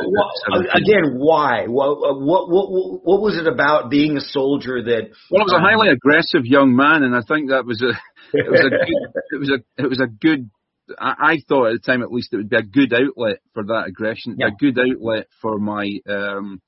Again, 0.74 1.16
why? 1.16 1.66
What, 1.66 1.98
what, 1.98 2.50
what, 2.50 2.70
what 3.04 3.22
was 3.22 3.38
it 3.38 3.46
about 3.46 3.90
being 3.90 4.18
a 4.18 4.20
soldier 4.20 4.82
that? 4.82 5.10
Well, 5.30 5.40
I 5.40 5.44
was 5.44 5.54
a 5.56 5.60
highly 5.60 5.88
aggressive 5.88 6.44
young 6.44 6.76
man, 6.76 7.02
and 7.02 7.16
I 7.16 7.22
think 7.26 7.48
that 7.48 7.64
was 7.64 7.80
a, 7.80 7.92
it 8.36 8.50
was 8.50 8.60
a 8.60 8.68
good, 8.68 9.22
it 9.30 9.38
was 9.38 9.50
a, 9.50 9.82
it 9.82 9.88
was 9.88 10.00
a 10.00 10.06
good. 10.06 10.50
I, 10.98 11.14
I 11.18 11.36
thought 11.48 11.68
at 11.68 11.72
the 11.72 11.78
time, 11.78 12.02
at 12.02 12.12
least, 12.12 12.34
it 12.34 12.36
would 12.36 12.50
be 12.50 12.56
a 12.56 12.62
good 12.62 12.92
outlet 12.92 13.38
for 13.54 13.64
that 13.64 13.84
aggression, 13.86 14.36
yeah. 14.38 14.48
a 14.48 14.50
good 14.50 14.78
outlet 14.78 15.28
for 15.40 15.58
my 15.58 15.88
um, 16.06 16.60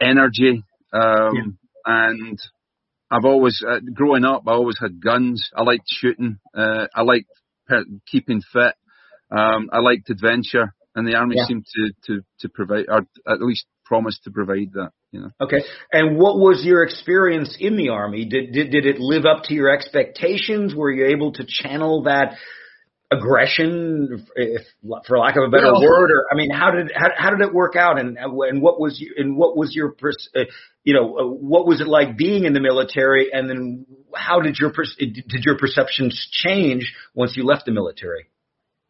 energy, 0.00 0.62
um, 0.92 1.34
yeah. 1.34 1.42
and 1.84 2.38
I've 3.10 3.24
always, 3.24 3.60
uh, 3.68 3.80
growing 3.92 4.24
up, 4.24 4.44
I 4.46 4.52
always 4.52 4.78
had 4.80 5.02
guns. 5.02 5.50
I 5.56 5.62
liked 5.64 5.84
shooting. 5.88 6.38
Uh, 6.56 6.86
I 6.94 7.02
liked 7.02 7.26
keeping 8.06 8.40
fit. 8.52 8.74
Um, 9.30 9.68
I 9.72 9.80
liked 9.80 10.08
adventure 10.08 10.72
and 10.94 11.06
the 11.06 11.14
army 11.14 11.36
yeah. 11.36 11.46
seemed 11.46 11.66
to, 11.74 11.90
to, 12.06 12.24
to 12.40 12.48
provide, 12.48 12.86
or 12.88 13.06
at 13.26 13.40
least 13.40 13.66
promise 13.84 14.18
to 14.24 14.30
provide 14.30 14.72
that. 14.74 14.90
You 15.10 15.20
know. 15.20 15.30
Okay. 15.40 15.62
And 15.92 16.16
what 16.18 16.36
was 16.38 16.62
your 16.64 16.82
experience 16.82 17.56
in 17.60 17.76
the 17.76 17.90
army? 17.90 18.24
Did, 18.24 18.52
did 18.52 18.70
did 18.70 18.86
it 18.86 18.98
live 18.98 19.24
up 19.26 19.44
to 19.44 19.54
your 19.54 19.70
expectations? 19.70 20.74
Were 20.74 20.90
you 20.90 21.06
able 21.06 21.32
to 21.34 21.44
channel 21.46 22.04
that 22.04 22.36
aggression, 23.10 24.26
if, 24.36 24.62
for 25.06 25.18
lack 25.18 25.36
of 25.36 25.44
a 25.44 25.50
better 25.50 25.72
well, 25.72 25.82
word? 25.82 26.10
Or 26.10 26.24
I 26.32 26.34
mean, 26.34 26.50
how 26.50 26.70
did 26.70 26.90
how, 26.94 27.08
how 27.16 27.30
did 27.30 27.40
it 27.40 27.52
work 27.52 27.76
out? 27.76 28.00
And 28.00 28.16
and 28.16 28.62
what 28.62 28.80
was 28.80 28.98
you, 28.98 29.14
and 29.18 29.36
what 29.36 29.56
was 29.56 29.74
your 29.74 29.94
uh, 30.34 30.40
you 30.82 30.94
know 30.94 31.18
uh, 31.18 31.26
what 31.26 31.66
was 31.66 31.80
it 31.80 31.86
like 31.86 32.16
being 32.16 32.44
in 32.44 32.54
the 32.54 32.60
military? 32.60 33.30
And 33.32 33.48
then 33.50 33.86
how 34.14 34.40
did 34.40 34.56
your 34.56 34.72
did 34.98 35.44
your 35.44 35.58
perceptions 35.58 36.28
change 36.32 36.94
once 37.14 37.36
you 37.36 37.44
left 37.44 37.66
the 37.66 37.72
military? 37.72 38.28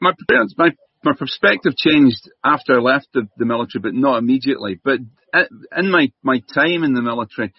My 0.01 0.13
parents, 0.29 0.55
my 0.57 0.71
my 1.05 1.13
perspective 1.19 1.77
changed 1.77 2.31
after 2.45 2.75
I 2.75 2.81
left 2.81 3.09
the, 3.13 3.29
the 3.37 3.45
military, 3.45 3.81
but 3.83 3.95
not 3.95 4.19
immediately. 4.19 4.81
But 4.83 5.01
in 5.77 5.91
my, 5.91 6.13
my 6.23 6.41
time 6.55 6.85
in 6.85 6.95
the 6.95 7.03
military, 7.03 7.53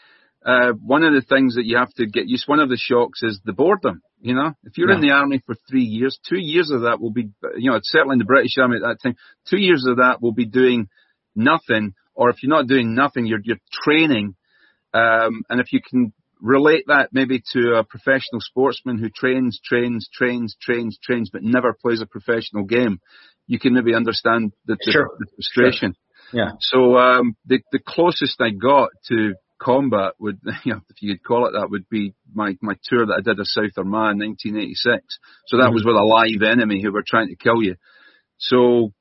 uh, 0.45 0.73
one 0.73 1.03
of 1.03 1.13
the 1.13 1.21
things 1.21 1.56
that 1.56 1.65
you 1.65 1.77
have 1.77 1.93
to 1.93 2.06
get 2.06 2.27
used, 2.27 2.47
one 2.47 2.60
of 2.60 2.69
the 2.69 2.77
shocks 2.77 3.23
is 3.23 3.39
the 3.45 3.53
boredom. 3.53 4.01
You 4.19 4.36
know, 4.36 4.53
if 4.63 4.77
you're 4.77 4.89
yeah. 4.89 4.95
in 4.95 5.01
the 5.01 5.12
army 5.12 5.41
for 5.45 5.56
three 5.69 5.84
years, 5.84 6.19
two 6.27 6.39
years 6.39 6.71
of 6.71 6.82
that 6.82 6.99
will 6.99 7.12
be, 7.12 7.29
you 7.58 7.71
know, 7.71 7.79
certainly 7.84 8.13
in 8.13 8.19
the 8.19 8.25
British 8.25 8.58
Army 8.58 8.77
at 8.77 8.82
that 8.82 8.97
time, 9.01 9.15
two 9.49 9.60
years 9.60 9.86
of 9.88 9.97
that 9.97 10.21
will 10.21 10.34
be 10.34 10.45
doing 10.45 10.88
nothing. 11.36 11.93
Or 12.13 12.29
if 12.29 12.43
you're 12.43 12.56
not 12.56 12.67
doing 12.67 12.93
nothing, 12.93 13.25
you're, 13.25 13.41
you're 13.43 13.58
training. 13.71 14.36
Um, 14.93 15.43
and 15.49 15.60
if 15.60 15.73
you 15.73 15.82
can 15.88 16.13
relate 16.41 16.84
that 16.88 17.10
maybe 17.13 17.41
to 17.53 17.75
a 17.75 17.84
professional 17.84 18.39
sportsman 18.39 18.97
who 18.97 19.10
trains, 19.10 19.60
trains, 19.63 20.10
trains, 20.13 20.56
trains, 20.62 20.99
trains, 21.01 21.29
but 21.32 21.41
never 21.41 21.73
plays 21.73 22.01
a 22.01 22.06
professional 22.06 22.65
game, 22.65 22.99
you 23.47 23.60
can 23.60 23.73
maybe 23.73 23.93
understand 23.93 24.53
the, 24.65 24.77
the, 24.86 24.91
sure. 24.91 25.10
the 25.19 25.27
frustration. 25.36 25.95
Sure. 26.32 26.45
Yeah. 26.45 26.51
So 26.60 26.97
um, 26.97 27.36
the 27.45 27.60
the 27.71 27.79
closest 27.79 28.41
I 28.41 28.49
got 28.49 28.89
to 29.10 29.36
combat 29.60 30.13
would, 30.19 30.39
you 30.63 30.73
know, 30.73 30.82
if 30.89 31.01
you 31.01 31.13
could 31.13 31.23
call 31.23 31.47
it 31.47 31.51
that, 31.51 31.69
would 31.69 31.88
be 31.89 32.13
my 32.34 32.58
my 32.62 32.75
tour 32.84 33.06
that 33.06 33.17
I 33.19 33.21
did 33.21 33.39
of 33.39 33.47
South 33.47 33.77
Armagh 33.77 34.13
in 34.13 34.29
1986. 34.29 35.19
So 35.47 35.58
that 35.58 35.63
mm-hmm. 35.63 35.73
was 35.73 35.86
with 35.86 35.95
a 35.95 36.03
live 36.03 36.51
enemy 36.51 36.82
who 36.82 36.91
were 36.91 37.03
trying 37.06 37.29
to 37.29 37.36
kill 37.36 37.62
you. 37.62 37.75
So 38.38 38.93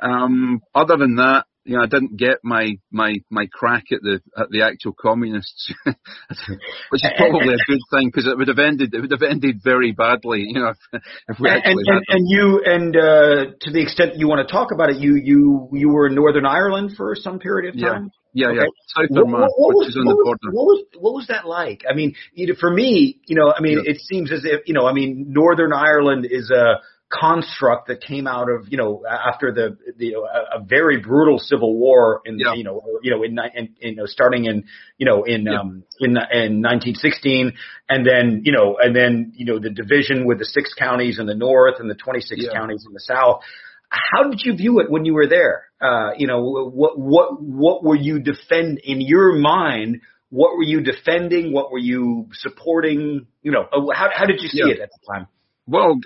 um, 0.00 0.60
other 0.74 0.96
than 0.96 1.16
that, 1.16 1.44
you 1.68 1.76
know, 1.76 1.82
I 1.82 1.86
didn't 1.86 2.16
get 2.16 2.38
my 2.42 2.78
my 2.90 3.16
my 3.30 3.46
crack 3.52 3.92
at 3.92 4.00
the 4.00 4.20
at 4.34 4.48
the 4.48 4.62
actual 4.62 4.94
communists, 4.98 5.70
which 5.84 7.04
is 7.04 7.10
probably 7.18 7.52
a 7.52 7.58
good 7.68 7.80
thing 7.92 8.08
because 8.08 8.26
it 8.26 8.38
would 8.38 8.48
have 8.48 8.58
ended 8.58 8.94
it 8.94 9.00
would 9.02 9.10
have 9.10 9.22
ended 9.22 9.60
very 9.62 9.92
badly, 9.92 10.44
you 10.48 10.60
know. 10.60 10.72
If, 10.92 11.02
if 11.28 11.38
we 11.38 11.50
and, 11.50 11.62
and, 11.64 12.04
and 12.08 12.24
you 12.26 12.62
and 12.64 12.96
uh, 12.96 13.52
to 13.60 13.70
the 13.70 13.82
extent 13.82 14.16
you 14.16 14.28
want 14.28 14.48
to 14.48 14.50
talk 14.50 14.72
about 14.72 14.88
it, 14.88 14.96
you 14.96 15.16
you 15.16 15.68
you 15.74 15.90
were 15.90 16.06
in 16.06 16.14
Northern 16.14 16.46
Ireland 16.46 16.92
for 16.96 17.14
some 17.14 17.38
period 17.38 17.74
of 17.74 17.80
time. 17.80 18.10
Yeah, 18.32 18.46
yeah, 18.46 18.60
okay. 18.62 18.70
yeah. 18.96 19.06
South 19.06 19.18
Armagh, 19.18 19.48
which 19.58 19.88
is 19.88 19.96
on 19.96 20.06
the 20.06 20.22
border. 20.24 20.52
What 20.52 20.64
was 20.64 20.84
what 20.96 21.12
was 21.12 21.26
that 21.28 21.46
like? 21.46 21.84
I 21.88 21.94
mean, 21.94 22.14
for 22.58 22.70
me, 22.70 23.20
you 23.26 23.36
know, 23.36 23.52
I 23.54 23.60
mean, 23.60 23.82
yeah. 23.84 23.92
it 23.92 24.00
seems 24.00 24.32
as 24.32 24.46
if 24.46 24.62
you 24.66 24.72
know, 24.72 24.86
I 24.86 24.94
mean, 24.94 25.26
Northern 25.28 25.74
Ireland 25.74 26.26
is 26.30 26.50
a 26.50 26.80
construct 27.10 27.88
that 27.88 28.02
came 28.02 28.26
out 28.26 28.50
of 28.50 28.70
you 28.70 28.76
know 28.76 29.02
after 29.08 29.50
the 29.52 29.78
the 29.96 30.12
a, 30.12 30.58
a 30.58 30.64
very 30.64 30.98
brutal 30.98 31.38
civil 31.38 31.78
war 31.78 32.20
in 32.26 32.38
yeah. 32.38 32.52
you 32.52 32.62
know 32.62 32.82
you 33.02 33.10
know 33.10 33.22
in, 33.22 33.38
in, 33.54 33.74
in 33.80 33.90
you 33.90 33.96
know 33.96 34.04
starting 34.04 34.44
in 34.44 34.64
you 34.98 35.06
know 35.06 35.24
in 35.24 35.44
yeah. 35.44 35.58
um 35.58 35.84
in 36.00 36.10
in 36.10 36.60
1916 36.60 37.54
and 37.88 38.06
then 38.06 38.42
you 38.44 38.52
know 38.52 38.76
and 38.78 38.94
then 38.94 39.32
you 39.34 39.46
know 39.46 39.58
the 39.58 39.70
division 39.70 40.26
with 40.26 40.38
the 40.38 40.44
six 40.44 40.74
counties 40.74 41.18
in 41.18 41.26
the 41.26 41.34
north 41.34 41.76
and 41.78 41.88
the 41.88 41.94
26 41.94 42.42
yeah. 42.42 42.52
counties 42.52 42.84
in 42.86 42.92
the 42.92 43.00
south. 43.00 43.40
How 43.88 44.24
did 44.24 44.42
you 44.44 44.54
view 44.54 44.80
it 44.80 44.90
when 44.90 45.06
you 45.06 45.14
were 45.14 45.26
there? 45.26 45.64
Uh 45.80 46.10
you 46.18 46.26
know 46.26 46.42
what 46.42 46.98
what 46.98 47.40
what 47.40 47.82
were 47.82 47.96
you 47.96 48.20
defend 48.20 48.80
in 48.84 49.00
your 49.00 49.34
mind 49.34 50.02
what 50.30 50.58
were 50.58 50.62
you 50.62 50.82
defending? 50.82 51.54
What 51.54 51.72
were 51.72 51.78
you 51.78 52.28
supporting? 52.32 53.26
You 53.42 53.50
know 53.50 53.66
how 53.94 54.10
how 54.14 54.26
did 54.26 54.42
you 54.42 54.48
see 54.48 54.60
it 54.60 54.78
at 54.78 54.90
the 54.90 55.12
time? 55.14 55.26
Well 55.66 55.98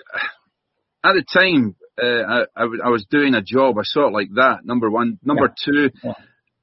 at 1.04 1.14
the 1.14 1.24
time, 1.32 1.76
uh, 2.00 2.44
I, 2.56 2.62
I, 2.62 2.88
was 2.88 3.06
doing 3.10 3.34
a 3.34 3.42
job. 3.42 3.76
I 3.78 3.82
saw 3.84 4.08
it 4.08 4.12
like 4.12 4.30
that. 4.34 4.60
Number 4.64 4.90
one. 4.90 5.18
Number 5.22 5.48
yeah. 5.48 5.64
two, 5.64 5.90
yeah. 6.02 6.12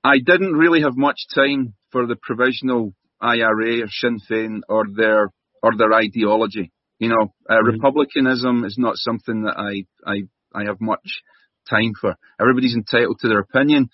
I 0.04 0.19
didn't 0.19 0.54
really 0.54 0.82
have 0.82 0.95
much 0.95 1.19
time 1.34 1.73
for 1.91 2.08
the 2.08 2.15
provisional 2.15 2.93
IRA 3.21 3.84
or 3.84 3.89
Sinn 3.89 4.19
Féin 4.30 4.62
or 4.69 4.86
their 4.95 5.32
or 5.62 5.75
their 5.78 5.93
ideology. 5.93 6.71
You 6.99 7.10
know, 7.10 7.34
uh, 7.49 7.54
mm-hmm. 7.54 7.67
republicanism 7.67 8.63
is 8.65 8.78
not 8.78 8.95
something 8.95 9.43
that 9.43 9.58
I, 9.58 9.86
I 10.10 10.23
I 10.54 10.65
have 10.65 10.82
much 10.82 11.21
time 11.69 11.93
for. 11.99 12.15
Everybody's 12.39 12.75
entitled 12.75 13.19
to 13.19 13.28
their 13.28 13.39
opinion, 13.39 13.89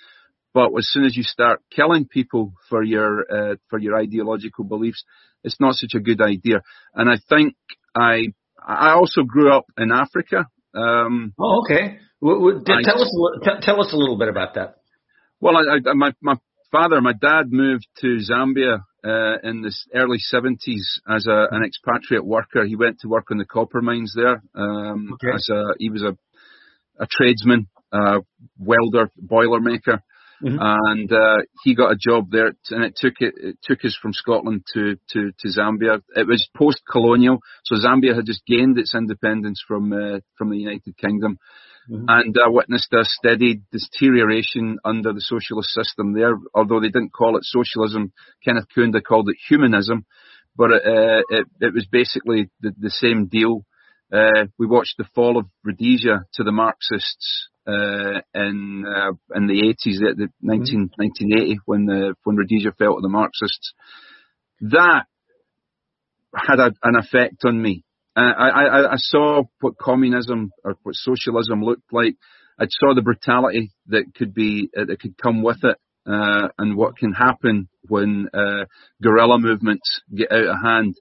but 0.53 0.69
as 0.77 0.88
soon 0.89 1.05
as 1.05 1.17
you 1.17 1.23
start 1.23 1.62
killing 1.71 2.08
people 2.08 2.53
for 2.69 2.84
your 2.84 3.25
uh, 3.31 3.55
for 3.69 3.79
your 3.79 3.97
ideological 3.97 4.63
beliefs, 4.63 5.03
it's 5.43 5.60
not 5.60 5.75
such 5.75 5.93
a 5.95 5.99
good 5.99 6.21
idea. 6.21 6.62
And 6.93 7.10
I 7.10 7.17
think 7.29 7.55
I 7.95 8.34
I 8.65 8.93
also 8.93 9.23
grew 9.23 9.56
up 9.56 9.65
in 9.78 9.91
Africa. 9.91 10.47
Um, 10.73 11.34
oh, 11.39 11.62
okay. 11.63 11.99
Well, 12.21 12.39
well, 12.41 12.62
tell 12.65 12.75
I, 12.75 13.01
us 13.01 13.15
t- 13.43 13.62
tell 13.62 13.82
us 13.82 13.93
a 13.93 13.97
little 13.97 14.17
bit 14.17 14.30
about 14.30 14.56
that. 14.56 14.78
Well, 15.39 15.56
I, 15.58 15.89
I, 15.89 15.93
my 15.93 16.13
my 16.21 16.36
father, 16.71 16.99
my 17.01 17.13
dad 17.13 17.51
moved 17.51 17.88
to 18.01 18.17
Zambia 18.30 18.80
uh, 19.04 19.38
in 19.43 19.62
the 19.62 19.73
early 19.93 20.17
70s 20.34 20.99
as 21.08 21.28
a, 21.28 21.47
an 21.51 21.63
expatriate 21.63 22.25
worker. 22.25 22.65
He 22.65 22.75
went 22.75 22.99
to 23.01 23.08
work 23.08 23.28
on 23.32 23.38
the 23.38 23.45
copper 23.45 23.82
mines 23.82 24.13
there. 24.15 24.41
Um, 24.56 25.13
okay. 25.13 25.34
As 25.34 25.47
a, 25.49 25.73
he 25.78 25.89
was 25.89 26.01
a 26.01 26.17
a 26.99 27.08
tradesman, 27.10 27.67
uh, 27.91 28.19
welder, 28.58 29.12
boiler 29.17 29.60
maker. 29.60 30.01
Mm-hmm. 30.43 30.58
And 30.60 31.12
uh, 31.12 31.38
he 31.63 31.76
got 31.76 31.93
a 31.93 31.98
job 31.98 32.30
there, 32.30 32.52
and 32.69 32.84
it 32.84 32.95
took 32.98 33.13
it, 33.19 33.36
it 33.38 33.58
took 33.63 33.86
us 33.86 33.98
from 34.02 34.12
Scotland 34.12 34.65
to, 34.74 34.98
to, 35.12 35.32
to 35.39 35.48
Zambia. 35.48 36.02
It 36.13 36.28
was 36.28 36.48
post-colonial, 36.58 37.39
so 37.63 37.76
Zambia 37.76 38.13
had 38.15 38.26
just 38.26 38.45
gained 38.45 38.78
its 38.78 38.93
independence 38.93 39.63
from 39.65 39.93
uh, 39.93 40.19
from 40.38 40.50
the 40.50 40.58
United 40.58 40.98
Kingdom, 40.98 41.38
mm-hmm. 41.89 42.04
and 42.10 42.36
I 42.38 42.50
witnessed 42.50 42.91
a 42.91 43.06
steady 43.06 43.62
deterioration 43.71 44.78
under 44.84 45.13
the 45.13 45.21
socialist 45.21 45.69
system 45.69 46.13
there. 46.13 46.36
Although 46.54 46.82
they 46.82 46.89
didn't 46.89 47.13
call 47.13 47.38
it 47.38 47.45
socialism, 47.45 48.12
Kenneth 48.43 48.67
Kaunda 48.76 49.02
called 49.02 49.30
it 49.30 49.38
humanism, 49.48 50.06
but 50.58 50.71
it, 50.71 50.82
uh, 50.86 51.21
it, 51.30 51.48
it 51.62 51.74
was 51.74 51.88
basically 51.89 52.50
the, 52.60 52.74
the 52.78 52.91
same 52.91 53.28
deal. 53.28 53.65
Uh, 54.12 54.48
we 54.60 54.67
watched 54.67 54.95
the 54.98 55.08
fall 55.15 55.38
of 55.38 55.45
Rhodesia 55.63 56.26
to 56.34 56.43
the 56.43 56.52
Marxists 56.52 57.50
uh, 57.67 58.21
in 58.34 58.86
uh, 58.88 59.12
in 59.36 59.47
the 59.47 59.62
80s, 59.62 59.99
the, 59.99 60.13
the 60.15 60.28
19, 60.41 60.91
1980, 60.95 61.60
when 61.65 61.86
the 61.86 62.13
when 62.23 62.36
Rhodesia 62.36 62.71
fell 62.78 62.95
to 62.95 63.01
the 63.01 63.10
Marxists. 63.10 63.73
That 64.62 65.06
had 66.36 66.60
a, 66.60 66.71
an 66.84 66.95
effect 66.95 67.45
on 67.45 67.62
me. 67.62 67.84
Uh, 68.15 68.21
I, 68.21 68.49
I, 68.49 68.91
I 68.93 68.95
saw 68.97 69.43
what 69.60 69.78
communism 69.78 70.51
or 70.63 70.75
what 70.84 70.95
socialism 70.95 71.62
looked 71.62 71.91
like. 71.91 72.15
I 72.60 72.65
saw 72.69 72.93
the 72.93 73.01
brutality 73.01 73.71
that 73.88 74.06
could 74.15 74.34
be 74.34 74.69
uh, 74.78 74.86
that 74.86 74.99
could 74.99 75.17
come 75.17 75.43
with 75.43 75.63
it, 75.63 75.78
uh, 76.08 76.47
and 76.58 76.78
what 76.78 76.97
can 76.97 77.12
happen 77.12 77.67
when 77.88 78.30
uh, 78.34 78.65
guerrilla 79.04 79.38
movements 79.39 80.01
get 80.15 80.32
out 80.32 80.47
of 80.47 80.56
hand. 80.63 80.95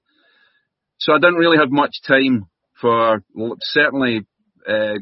So 0.99 1.13
I 1.13 1.19
didn't 1.19 1.37
really 1.37 1.59
have 1.59 1.71
much 1.71 1.97
time 2.07 2.47
for 2.81 3.23
certainly 3.61 4.27
uh, 4.69 4.95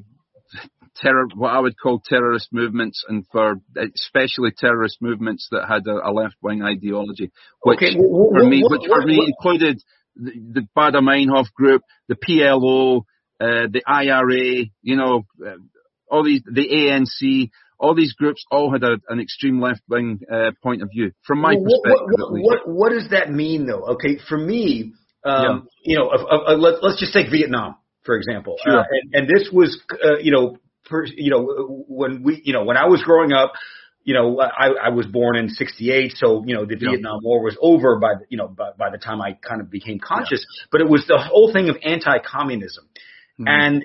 terror, 0.96 1.26
what 1.34 1.50
I 1.50 1.60
would 1.60 1.78
call 1.78 2.02
terrorist 2.04 2.48
movements, 2.52 3.04
and 3.08 3.24
for 3.30 3.56
especially 3.94 4.50
terrorist 4.56 4.98
movements 5.00 5.48
that 5.50 5.66
had 5.68 5.86
a, 5.86 6.08
a 6.08 6.12
left 6.12 6.36
wing 6.42 6.62
ideology, 6.62 7.30
which 7.62 7.78
Okay, 7.78 7.96
for 7.96 8.44
me, 8.44 8.62
wh- 8.62 8.70
which 8.70 8.88
for 8.88 9.06
me 9.06 9.26
included 9.26 9.82
the, 10.16 10.32
the 10.52 10.68
Baader 10.76 11.02
Meinhof 11.02 11.52
group, 11.54 11.82
the 12.08 12.16
PLO, 12.16 13.02
uh, 13.40 13.68
the 13.70 13.82
IRA, 13.86 14.66
you 14.82 14.96
know, 14.96 15.24
uh, 15.44 15.56
all 16.10 16.24
these, 16.24 16.42
the 16.44 16.68
ANC, 16.68 17.50
all 17.78 17.94
these 17.94 18.12
groups 18.12 18.44
all 18.50 18.72
had 18.72 18.84
a, 18.84 18.98
an 19.08 19.20
extreme 19.20 19.60
left 19.60 19.80
wing 19.88 20.20
uh, 20.32 20.50
point 20.62 20.82
of 20.82 20.90
view, 20.94 21.12
from 21.26 21.40
my 21.40 21.54
Well, 21.54 21.64
perspective 21.64 22.08
what, 22.10 22.20
at 22.20 22.32
what, 22.32 22.66
what, 22.66 22.68
what 22.68 22.92
does 22.92 23.10
that 23.10 23.32
mean, 23.32 23.66
though? 23.66 23.94
Okay, 23.94 24.18
for 24.28 24.38
me, 24.38 24.92
um, 25.24 25.68
you 25.82 25.96
know, 25.96 26.06
let, 26.56 26.82
let's 26.82 27.00
just 27.00 27.12
take 27.12 27.30
Vietnam 27.30 27.76
for 28.04 28.16
example. 28.16 28.56
Sure. 28.64 28.80
Uh, 28.80 28.84
and, 28.90 29.14
and 29.14 29.28
this 29.28 29.48
was, 29.52 29.80
uh, 29.92 30.18
you 30.18 30.32
know, 30.32 30.56
per, 30.92 31.04
you 31.26 31.30
know, 31.32 31.42
when 32.00 32.22
we, 32.22 32.32
you 32.44 32.52
know, 32.52 32.64
when 32.68 32.76
I 32.76 32.86
was 32.86 33.00
growing 33.02 33.32
up, 33.32 33.52
you 34.04 34.14
know, 34.14 34.26
I, 34.40 34.66
I 34.86 34.88
was 34.98 35.06
born 35.06 35.34
in 35.36 35.48
'68, 35.48 36.12
so 36.16 36.42
you 36.48 36.54
know 36.56 36.64
the 36.66 36.76
Yeah. 36.78 36.90
Vietnam 36.90 37.18
War 37.22 37.38
was 37.48 37.56
over 37.70 37.90
by 38.06 38.12
the, 38.18 38.24
you 38.32 38.36
know 38.40 38.48
by, 38.48 38.70
by 38.82 38.90
the 38.90 38.98
time 38.98 39.20
I 39.28 39.30
kind 39.48 39.60
of 39.60 39.70
became 39.70 39.98
conscious. 40.12 40.44
But 40.72 40.80
it 40.80 40.88
was 40.88 41.02
the 41.06 41.18
whole 41.18 41.52
thing 41.52 41.68
of 41.72 41.76
anti-communism, 41.94 42.84
Mhm. 43.40 43.48
and 43.58 43.84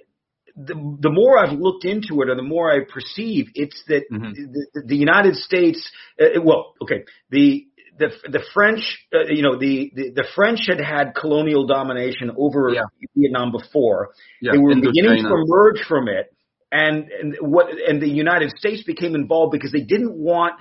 the, 0.70 0.74
the 1.06 1.12
more 1.12 1.34
I've 1.38 1.58
looked 1.66 1.86
into 1.86 2.14
it, 2.24 2.30
or 2.32 2.36
the 2.36 2.50
more 2.56 2.72
I 2.76 2.80
perceive, 2.98 3.46
it's 3.64 3.80
that 3.90 4.04
Mhm. 4.12 4.34
the, 4.34 4.82
the 4.92 4.96
United 5.08 5.36
States, 5.36 5.80
uh, 6.20 6.42
well, 6.48 6.74
okay, 6.82 7.00
the 7.30 7.66
the 8.00 8.10
the 8.36 8.42
French, 8.56 8.82
uh, 9.14 9.26
you 9.38 9.44
know, 9.46 9.56
the, 9.66 9.92
the 9.98 10.06
the 10.20 10.26
French 10.36 10.62
had 10.68 10.80
had 10.80 11.14
colonial 11.14 11.64
domination 11.68 12.32
over 12.46 12.62
Yeah. 12.74 12.82
Vietnam 13.16 13.52
before. 13.52 14.00
yeah, 14.42 14.52
they 14.54 14.58
were 14.58 14.74
beginning 14.90 15.22
to 15.30 15.34
emerge 15.46 15.82
from 15.92 16.08
it, 16.08 16.26
and 16.72 17.10
and 17.12 17.36
what 17.40 17.68
and 17.88 18.02
the 18.02 18.10
United 18.10 18.52
States 18.58 18.84
became 18.84 19.16
involved 19.16 19.52
because 19.52 19.72
they 19.72 19.82
didn't 19.82 20.16
want 20.18 20.54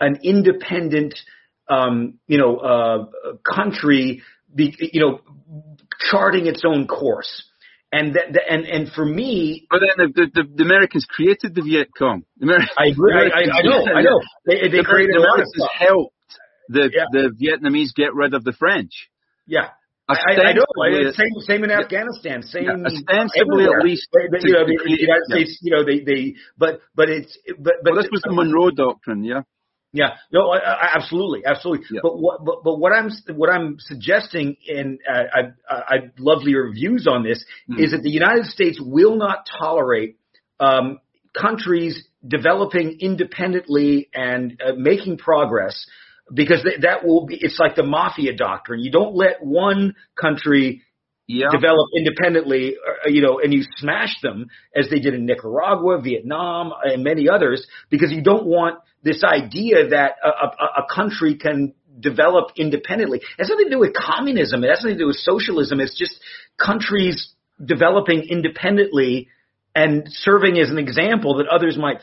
an 0.00 0.18
independent, 0.22 1.14
um, 1.68 2.18
you 2.26 2.38
know, 2.38 2.56
uh, 2.56 3.04
country, 3.54 4.22
be, 4.54 4.74
you 4.92 5.00
know, 5.00 5.20
charting 6.10 6.46
its 6.46 6.62
own 6.66 6.86
course. 6.86 7.44
And 7.92 8.14
that, 8.14 8.32
that- 8.32 8.50
and 8.50 8.64
and 8.64 8.88
for 8.92 9.04
me, 9.04 9.66
But 9.70 9.80
then 9.80 10.12
the, 10.14 10.30
the, 10.34 10.42
the 10.56 10.62
Americans 10.64 11.06
created 11.08 11.54
the 11.54 11.62
Viet 11.62 11.88
Cong. 11.96 12.24
The 12.38 12.46
Ameri- 12.46 12.66
I 12.78 12.86
agree. 12.88 13.14
I, 13.14 13.26
I, 13.26 13.58
I 13.58 13.62
know. 13.62 13.84
I 13.84 14.02
know. 14.02 14.20
They, 14.46 14.68
they 14.68 14.78
the, 14.78 14.84
created 14.84 15.14
the 15.14 15.18
a 15.18 15.20
lot 15.20 15.40
of 15.40 15.46
Americans 15.46 15.54
stuff. 15.56 15.70
helped 15.78 16.14
the 16.68 16.90
Yeah. 16.92 17.04
the 17.12 17.30
Vietnamese 17.40 17.94
get 17.94 18.14
rid 18.14 18.34
of 18.34 18.44
the 18.44 18.52
French. 18.52 19.10
Yeah. 19.46 19.68
I, 20.08 20.14
I 20.14 20.32
I 20.48 20.52
know. 20.52 20.64
It's 20.84 21.16
Same, 21.16 21.30
same 21.46 21.64
in 21.64 21.70
Afghanistan. 21.70 22.42
Same 22.42 22.64
Yeah, 22.64 22.86
ostensibly, 22.86 23.64
everywhere. 23.64 23.78
at 23.78 23.84
least, 23.84 24.08
They- 24.12 24.28
they- 24.38 24.48
you 24.48 24.52
know, 24.54 24.66
the, 24.66 24.78
the 24.84 24.90
United 25.00 25.22
yeah. 25.28 25.34
States. 25.36 25.58
You 25.62 25.72
know, 25.76 25.84
they, 25.84 26.00
they, 26.00 26.34
but, 26.58 26.80
but 26.94 27.08
it's, 27.08 27.38
but, 27.58 27.74
but 27.82 27.92
Well, 27.92 28.02
this 28.02 28.10
was 28.10 28.22
the 28.22 28.32
Monroe 28.32 28.70
Doctrine, 28.70 29.24
yeah. 29.24 29.42
Yeah, 29.94 30.16
no, 30.32 30.48
I, 30.50 30.56
I, 30.58 30.88
absolutely, 30.94 31.44
absolutely. 31.44 31.84
Yeah. 31.92 32.00
But 32.02 32.18
what, 32.18 32.42
but, 32.44 32.64
but 32.64 32.78
what 32.78 32.92
I'm, 32.92 33.10
what 33.36 33.50
I'm 33.50 33.76
suggesting, 33.78 34.56
and 34.66 34.98
uh, 35.06 35.22
I, 35.34 35.40
I, 35.68 35.82
I'd 35.94 36.12
love 36.18 36.44
your 36.44 36.72
views 36.72 37.06
on 37.06 37.22
this, 37.22 37.44
Hmm. 37.68 37.78
is 37.78 37.90
that 37.92 38.02
the 38.02 38.10
United 38.10 38.46
States 38.46 38.80
will 38.82 39.16
not 39.16 39.46
tolerate 39.58 40.16
um, 40.60 40.98
countries 41.38 42.02
developing 42.26 42.98
independently 43.00 44.08
and 44.14 44.60
uh, 44.66 44.72
making 44.76 45.18
progress 45.18 45.86
because 46.32 46.62
th- 46.62 46.80
that 46.82 47.04
will 47.04 47.26
be. 47.26 47.36
It's 47.40 47.58
like 47.58 47.74
the 47.76 47.82
mafia 47.82 48.34
doctrine. 48.36 48.80
You 48.80 48.90
don't 48.90 49.14
let 49.14 49.44
one 49.44 49.94
country 50.20 50.82
Yeah. 51.28 51.48
develop 51.50 51.88
independently, 51.96 52.76
uh, 52.76 53.08
you 53.08 53.22
know, 53.22 53.38
and 53.42 53.52
you 53.54 53.62
smash 53.76 54.20
them 54.22 54.46
as 54.74 54.88
they 54.90 54.98
did 54.98 55.14
in 55.14 55.24
Nicaragua, 55.24 56.00
Vietnam, 56.02 56.72
and 56.84 57.02
many 57.04 57.28
others, 57.28 57.66
because 57.90 58.10
you 58.12 58.22
don't 58.22 58.44
want 58.46 58.80
this 59.02 59.22
idea 59.24 59.88
that 59.90 60.16
a, 60.22 60.28
a, 60.28 60.66
a 60.82 60.94
country 60.94 61.36
can 61.36 61.74
develop 62.00 62.50
independently. 62.56 63.18
It 63.18 63.24
has 63.38 63.48
nothing 63.48 63.66
to 63.66 63.70
do 63.70 63.78
with 63.78 63.94
communism. 63.94 64.64
It 64.64 64.68
has 64.70 64.80
nothing 64.82 64.98
to 64.98 65.04
do 65.04 65.06
with 65.06 65.16
socialism. 65.16 65.80
It's 65.80 65.96
just 65.98 66.14
countries 66.58 67.34
developing 67.64 68.24
independently 68.28 69.28
and 69.74 70.06
serving 70.08 70.58
as 70.58 70.70
an 70.70 70.78
example 70.78 71.36
that 71.38 71.46
others 71.48 71.76
might 71.78 72.00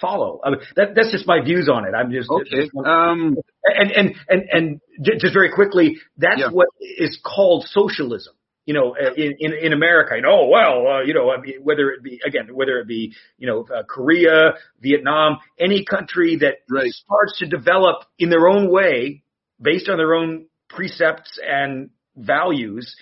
follow. 0.00 0.40
I 0.44 0.50
mean, 0.50 0.60
that, 0.76 0.94
that's 0.94 1.10
just 1.10 1.26
my 1.26 1.40
views 1.42 1.68
on 1.68 1.84
it. 1.86 1.94
I'm 1.94 2.10
just 2.10 2.28
Okay. 2.30 2.68
Um, 2.84 3.36
and 3.64 3.90
and 3.92 4.14
and 4.28 4.42
and 4.52 4.80
just 5.20 5.32
very 5.34 5.50
quickly, 5.52 5.98
that's 6.16 6.40
Yeah. 6.40 6.50
what 6.50 6.68
is 6.80 7.18
called 7.24 7.66
socialism. 7.68 8.34
You 8.66 8.74
know, 8.74 8.94
uh, 8.94 9.14
in 9.14 9.34
in, 9.38 9.52
in 9.54 9.72
America, 9.72 10.14
you 10.16 10.22
know, 10.22 10.46
well, 10.46 10.86
uh, 10.86 11.02
you 11.02 11.14
know, 11.14 11.30
I 11.30 11.40
mean, 11.40 11.54
whether 11.62 11.90
it 11.90 12.02
be 12.02 12.20
again, 12.24 12.54
whether 12.54 12.78
it 12.78 12.86
be 12.86 13.14
you 13.38 13.46
know 13.46 13.66
uh, 13.74 13.82
Korea, 13.84 14.54
Vietnam, 14.80 15.38
any 15.58 15.84
country 15.84 16.36
that 16.36 16.58
Right. 16.70 16.92
starts 16.92 17.38
to 17.38 17.46
develop 17.46 18.04
in 18.18 18.28
their 18.30 18.48
own 18.48 18.70
way, 18.70 19.22
based 19.60 19.88
on 19.88 19.96
their 19.96 20.14
own 20.14 20.46
precepts 20.68 21.38
and 21.44 21.90
values, 22.16 22.94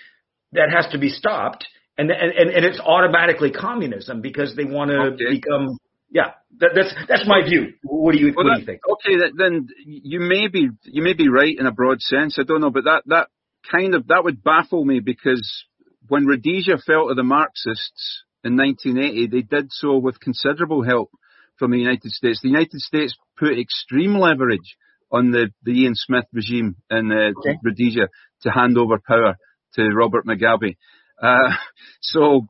that 0.53 0.69
has 0.75 0.87
to 0.93 0.97
be 0.97 1.09
stopped, 1.09 1.65
and 1.97 2.09
and 2.09 2.31
and, 2.31 2.49
and 2.49 2.65
it's 2.65 2.79
automatically 2.79 3.51
communism 3.51 4.21
because 4.21 4.55
they 4.55 4.65
want 4.65 4.89
to 4.91 4.97
Okay. 5.13 5.31
become. 5.39 5.77
Yeah, 6.11 6.31
that, 6.59 6.71
that's 6.75 6.93
that's 7.07 7.27
my 7.27 7.41
view. 7.47 7.73
What 7.83 8.13
do 8.13 8.17
you 8.19 8.33
well, 8.35 8.45
what 8.45 8.51
that- 8.51 8.55
do 8.55 8.59
you 8.61 8.65
think? 8.65 8.81
Okay, 8.89 9.17
that, 9.17 9.31
then 9.37 9.67
you 9.85 10.19
may 10.19 10.47
be 10.47 10.69
you 10.83 11.03
may 11.03 11.13
be 11.13 11.29
right 11.29 11.55
in 11.57 11.65
a 11.67 11.71
broad 11.71 12.01
sense. 12.01 12.37
I 12.39 12.43
don't 12.43 12.61
know, 12.61 12.71
but 12.71 12.85
that 12.85 13.03
that 13.07 13.27
kind 13.71 13.93
of 13.93 14.07
that 14.07 14.23
would 14.23 14.43
baffle 14.43 14.83
me 14.83 14.99
because 14.99 15.65
when 16.07 16.25
Rhodesia 16.25 16.77
fell 16.85 17.09
to 17.09 17.13
the 17.13 17.23
Marxists 17.23 18.23
in 18.43 18.57
1980, 18.57 19.27
they 19.27 19.41
did 19.41 19.67
so 19.71 19.97
with 19.97 20.19
considerable 20.19 20.83
help 20.83 21.11
from 21.57 21.71
the 21.71 21.77
United 21.77 22.11
States. 22.11 22.39
The 22.41 22.49
United 22.49 22.79
States 22.79 23.15
put 23.37 23.59
extreme 23.59 24.17
leverage 24.17 24.75
on 25.11 25.31
the, 25.31 25.49
the 25.63 25.71
Ian 25.71 25.93
Smith 25.95 26.25
regime 26.33 26.75
in 26.89 27.11
uh, 27.11 27.31
Okay. 27.37 27.57
Rhodesia 27.63 28.07
to 28.43 28.49
hand 28.49 28.77
over 28.77 28.99
power 29.05 29.35
to 29.75 29.89
Robert 29.89 30.25
Mugabe. 30.25 30.77
Uh, 31.21 31.51
so 32.01 32.47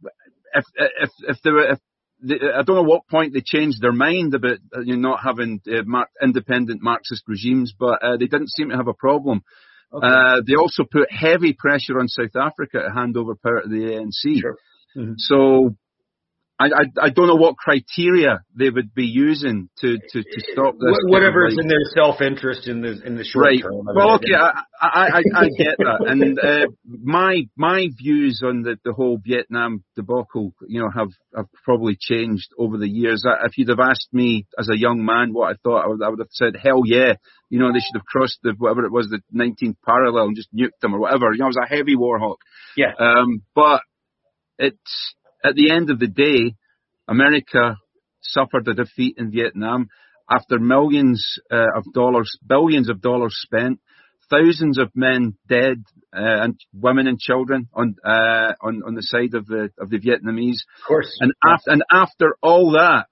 if 0.53 0.63
if 1.01 1.09
if 1.27 1.37
there 1.43 1.53
were 1.53 1.71
if 1.71 1.79
I 2.21 2.63
don't 2.63 2.75
know 2.75 2.83
what 2.83 3.07
point 3.07 3.33
they 3.33 3.41
changed 3.41 3.81
their 3.81 3.93
mind 3.93 4.33
about 4.33 4.57
uh, 4.75 4.81
you 4.81 4.97
know, 4.97 5.09
not 5.11 5.19
having 5.23 5.61
uh, 5.67 5.83
mar- 5.85 6.09
independent 6.21 6.81
Marxist 6.81 7.23
regimes, 7.27 7.73
but 7.77 8.03
uh, 8.03 8.17
they 8.17 8.27
didn't 8.27 8.49
seem 8.49 8.69
to 8.69 8.75
have 8.75 8.87
a 8.87 8.93
problem. 8.93 9.43
Okay. 9.93 10.05
Uh, 10.05 10.41
they 10.45 10.55
also 10.55 10.83
put 10.83 11.11
heavy 11.11 11.53
pressure 11.53 11.99
on 11.99 12.07
South 12.07 12.35
Africa 12.35 12.83
to 12.83 12.93
hand 12.93 13.17
over 13.17 13.35
power 13.35 13.61
to 13.61 13.69
the 13.69 13.93
ANC. 13.95 14.39
Sure. 14.39 14.57
Mhm. 14.95 15.15
So 15.17 15.75
I, 16.61 16.65
I 16.65 16.83
I 17.03 17.09
don't 17.09 17.27
know 17.27 17.35
what 17.35 17.55
criteria 17.55 18.41
they 18.53 18.69
would 18.69 18.93
be 18.93 19.05
using 19.05 19.69
to 19.79 19.97
to, 19.97 20.23
to 20.23 20.39
stop 20.51 20.73
this. 20.73 20.97
Wh- 21.07 21.09
Whatever 21.09 21.47
is 21.47 21.53
of 21.53 21.61
in 21.63 21.67
their 21.69 21.85
self-interest 21.95 22.67
in 22.67 22.81
the 22.81 23.01
in 23.05 23.15
the 23.15 23.23
short 23.23 23.45
Right. 23.45 23.61
term. 23.61 23.87
I 23.87 23.93
Well, 23.95 24.15
okay, 24.15 24.33
I, 24.35 24.61
I, 24.81 25.07
I, 25.07 25.21
I 25.35 25.45
get 25.57 25.77
that, 25.77 26.03
and 26.05 26.37
uh, 26.37 26.67
my 27.01 27.43
my 27.55 27.87
views 27.97 28.41
on 28.43 28.63
the, 28.63 28.77
the 28.83 28.91
whole 28.91 29.19
Vietnam 29.25 29.83
debacle, 29.95 30.53
you 30.67 30.81
know, 30.81 30.89
have 30.93 31.09
have 31.35 31.45
probably 31.63 31.95
changed 31.99 32.49
over 32.57 32.77
the 32.77 32.89
years. 32.89 33.23
If 33.45 33.57
you'd 33.57 33.69
have 33.69 33.79
asked 33.79 34.09
me 34.11 34.45
as 34.57 34.67
a 34.69 34.77
young 34.77 35.05
man 35.05 35.31
what 35.33 35.51
I 35.51 35.55
thought, 35.63 35.85
I 35.85 35.87
would, 35.87 36.03
I 36.03 36.09
would 36.09 36.19
have 36.19 36.27
said, 36.31 36.57
hell 36.61 36.81
yeah, 36.85 37.13
you 37.49 37.59
know, 37.59 37.71
they 37.71 37.79
should 37.79 37.95
have 37.99 38.05
crossed 38.05 38.39
the 38.43 38.53
whatever 38.57 38.83
it 38.83 38.91
was, 38.91 39.07
the 39.07 39.21
19th 39.33 39.77
parallel, 39.85 40.25
and 40.25 40.35
just 40.35 40.53
nuked 40.53 40.79
them 40.81 40.93
or 40.93 40.99
whatever. 40.99 41.31
You 41.31 41.39
know, 41.39 41.45
I 41.45 41.47
was 41.47 41.59
a 41.63 41.73
heavy 41.73 41.95
war 41.95 42.19
hawk. 42.19 42.39
Yeah. 42.75 42.91
Um, 42.99 43.43
but 43.55 43.81
it's 44.57 45.15
at 45.43 45.55
the 45.55 45.71
end 45.71 45.89
of 45.89 45.99
the 45.99 46.07
day, 46.07 46.55
America 47.07 47.77
suffered 48.21 48.67
a 48.67 48.73
defeat 48.73 49.15
in 49.17 49.31
Vietnam 49.31 49.87
after 50.29 50.59
millions 50.59 51.39
uh, 51.51 51.65
of 51.75 51.83
dollars, 51.93 52.37
billions 52.45 52.89
of 52.89 53.01
dollars 53.01 53.35
spent, 53.41 53.79
thousands 54.29 54.77
of 54.77 54.91
men 54.95 55.35
dead, 55.47 55.83
uh, 56.15 56.43
and 56.43 56.59
women 56.73 57.07
and 57.07 57.19
children 57.19 57.67
on 57.73 57.95
uh, 58.05 58.53
on 58.61 58.83
on 58.85 58.95
the 58.95 59.01
side 59.01 59.33
of 59.33 59.47
the 59.47 59.71
of 59.79 59.89
the 59.89 59.99
Vietnamese. 59.99 60.61
of 60.81 60.87
course. 60.87 61.17
And 61.19 61.33
after 61.43 61.71
and 61.71 61.83
after 61.91 62.35
all 62.41 62.71
that, 62.73 63.07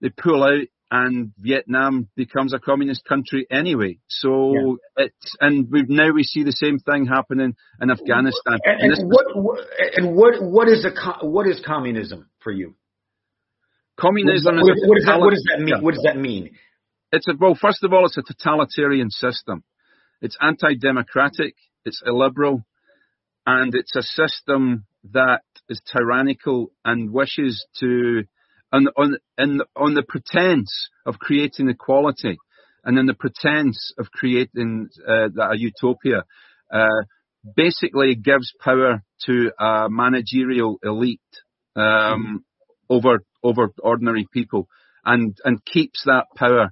they 0.00 0.10
pull 0.10 0.42
out. 0.42 0.66
And 0.88 1.32
Vietnam 1.38 2.08
becomes 2.14 2.54
a 2.54 2.60
communist 2.60 3.04
country 3.04 3.44
anyway. 3.50 3.98
So 4.08 4.78
it's 4.96 5.36
and 5.40 5.68
we 5.70 5.82
now 5.88 6.12
we 6.12 6.22
see 6.22 6.44
the 6.44 6.52
same 6.52 6.78
thing 6.78 7.06
happening 7.06 7.54
in 7.80 7.90
Afghanistan. 7.90 8.58
and, 8.64 8.80
And 8.82 8.92
and 8.92 9.08
what 9.10 9.26
what- 9.34 9.66
and 9.96 10.14
what 10.14 10.34
what 10.42 10.68
is 10.68 10.84
a 10.84 11.26
what 11.26 11.48
is 11.48 11.60
communism 11.66 12.28
for 12.38 12.52
you? 12.52 12.76
communism 13.98 14.56
what, 14.56 14.76
is 14.76 14.84
what 14.86 14.96
does 14.96 15.06
that 15.06 15.20
what 15.20 15.30
does 15.30 15.46
that 15.50 15.60
mean? 15.60 15.82
What 15.82 15.94
does 15.94 16.02
that 16.04 16.16
mean? 16.18 16.50
It's 17.12 17.26
a, 17.28 17.32
well, 17.38 17.54
first 17.60 17.82
of 17.84 17.92
all, 17.92 18.04
it's 18.06 18.18
a 18.18 18.22
totalitarian 18.22 19.10
system. 19.10 19.62
It's 20.20 20.36
anti-democratic. 20.40 21.54
It's 21.84 22.02
illiberal. 22.04 22.64
and 23.46 23.74
it's 23.74 23.94
a 23.94 24.02
system 24.02 24.86
that 25.12 25.42
is 25.68 25.80
tyrannical 25.92 26.72
and 26.84 27.12
wishes 27.12 27.64
to, 27.78 28.24
on, 28.76 28.88
on, 28.96 29.16
in, 29.38 29.60
on 29.74 29.94
the 29.94 30.02
pretense 30.02 30.88
of 31.06 31.18
creating 31.18 31.68
equality 31.68 32.36
and 32.84 32.98
in 32.98 33.06
the 33.06 33.14
pretense 33.14 33.92
of 33.98 34.10
creating 34.12 34.88
uh, 35.08 35.28
a 35.50 35.56
utopia, 35.56 36.24
uh, 36.72 37.02
basically 37.56 38.14
gives 38.14 38.52
power 38.60 39.02
to 39.24 39.50
a 39.58 39.88
managerial 39.88 40.78
elite 40.82 41.20
um, 41.74 41.82
mm-hmm. 41.84 42.36
over 42.88 43.20
over 43.42 43.72
ordinary 43.82 44.26
people, 44.32 44.68
and 45.04 45.36
and 45.44 45.64
keeps 45.64 46.04
that 46.04 46.26
power 46.36 46.70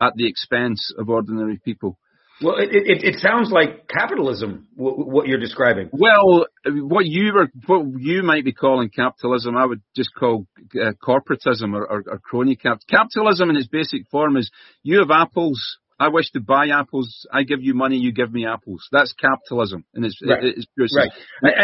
at 0.00 0.12
the 0.16 0.28
expense 0.28 0.92
of 0.98 1.08
ordinary 1.08 1.60
people. 1.64 1.98
Well, 2.42 2.56
it, 2.58 2.70
it, 2.72 3.04
it 3.04 3.20
sounds 3.20 3.50
like 3.50 3.86
capitalism. 3.88 4.66
What 4.74 5.28
you're 5.28 5.38
describing. 5.38 5.88
Well, 5.92 6.46
what 6.66 7.06
you 7.06 7.32
were, 7.32 7.48
what 7.66 7.86
you 7.98 8.22
might 8.22 8.44
be 8.44 8.52
calling 8.52 8.90
capitalism, 8.90 9.56
I 9.56 9.64
would 9.64 9.82
just 9.94 10.10
call 10.14 10.46
uh, 10.74 10.92
corporatism 11.02 11.74
or, 11.74 11.86
or, 11.86 12.02
or 12.06 12.18
crony 12.18 12.56
cap. 12.56 12.80
Capitalism 12.90 13.50
in 13.50 13.56
its 13.56 13.68
basic 13.68 14.08
form 14.10 14.36
is 14.36 14.50
you 14.82 14.98
have 14.98 15.10
apples. 15.10 15.78
I 15.98 16.08
wish 16.08 16.30
to 16.32 16.40
buy 16.40 16.68
apples. 16.68 17.24
I 17.32 17.44
give 17.44 17.62
you 17.62 17.72
money. 17.72 17.98
You 17.98 18.12
give 18.12 18.32
me 18.32 18.46
apples. 18.46 18.88
That's 18.90 19.12
capitalism 19.12 19.84
in 19.94 20.04
its, 20.04 20.20
right. 20.26 20.42
its 20.42 20.66
pure 20.74 20.88
sense. 20.88 21.12
Right. 21.40 21.54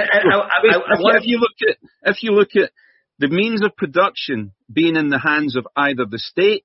if 1.17 1.27
you 1.27 1.39
look 1.39 1.69
at 1.69 1.77
if 2.09 2.23
you 2.23 2.31
look 2.31 2.51
at 2.55 2.71
the 3.19 3.29
means 3.29 3.63
of 3.65 3.77
production 3.77 4.53
being 4.73 4.95
in 4.95 5.09
the 5.09 5.19
hands 5.19 5.57
of 5.57 5.67
either 5.77 6.05
the 6.09 6.19
state 6.19 6.65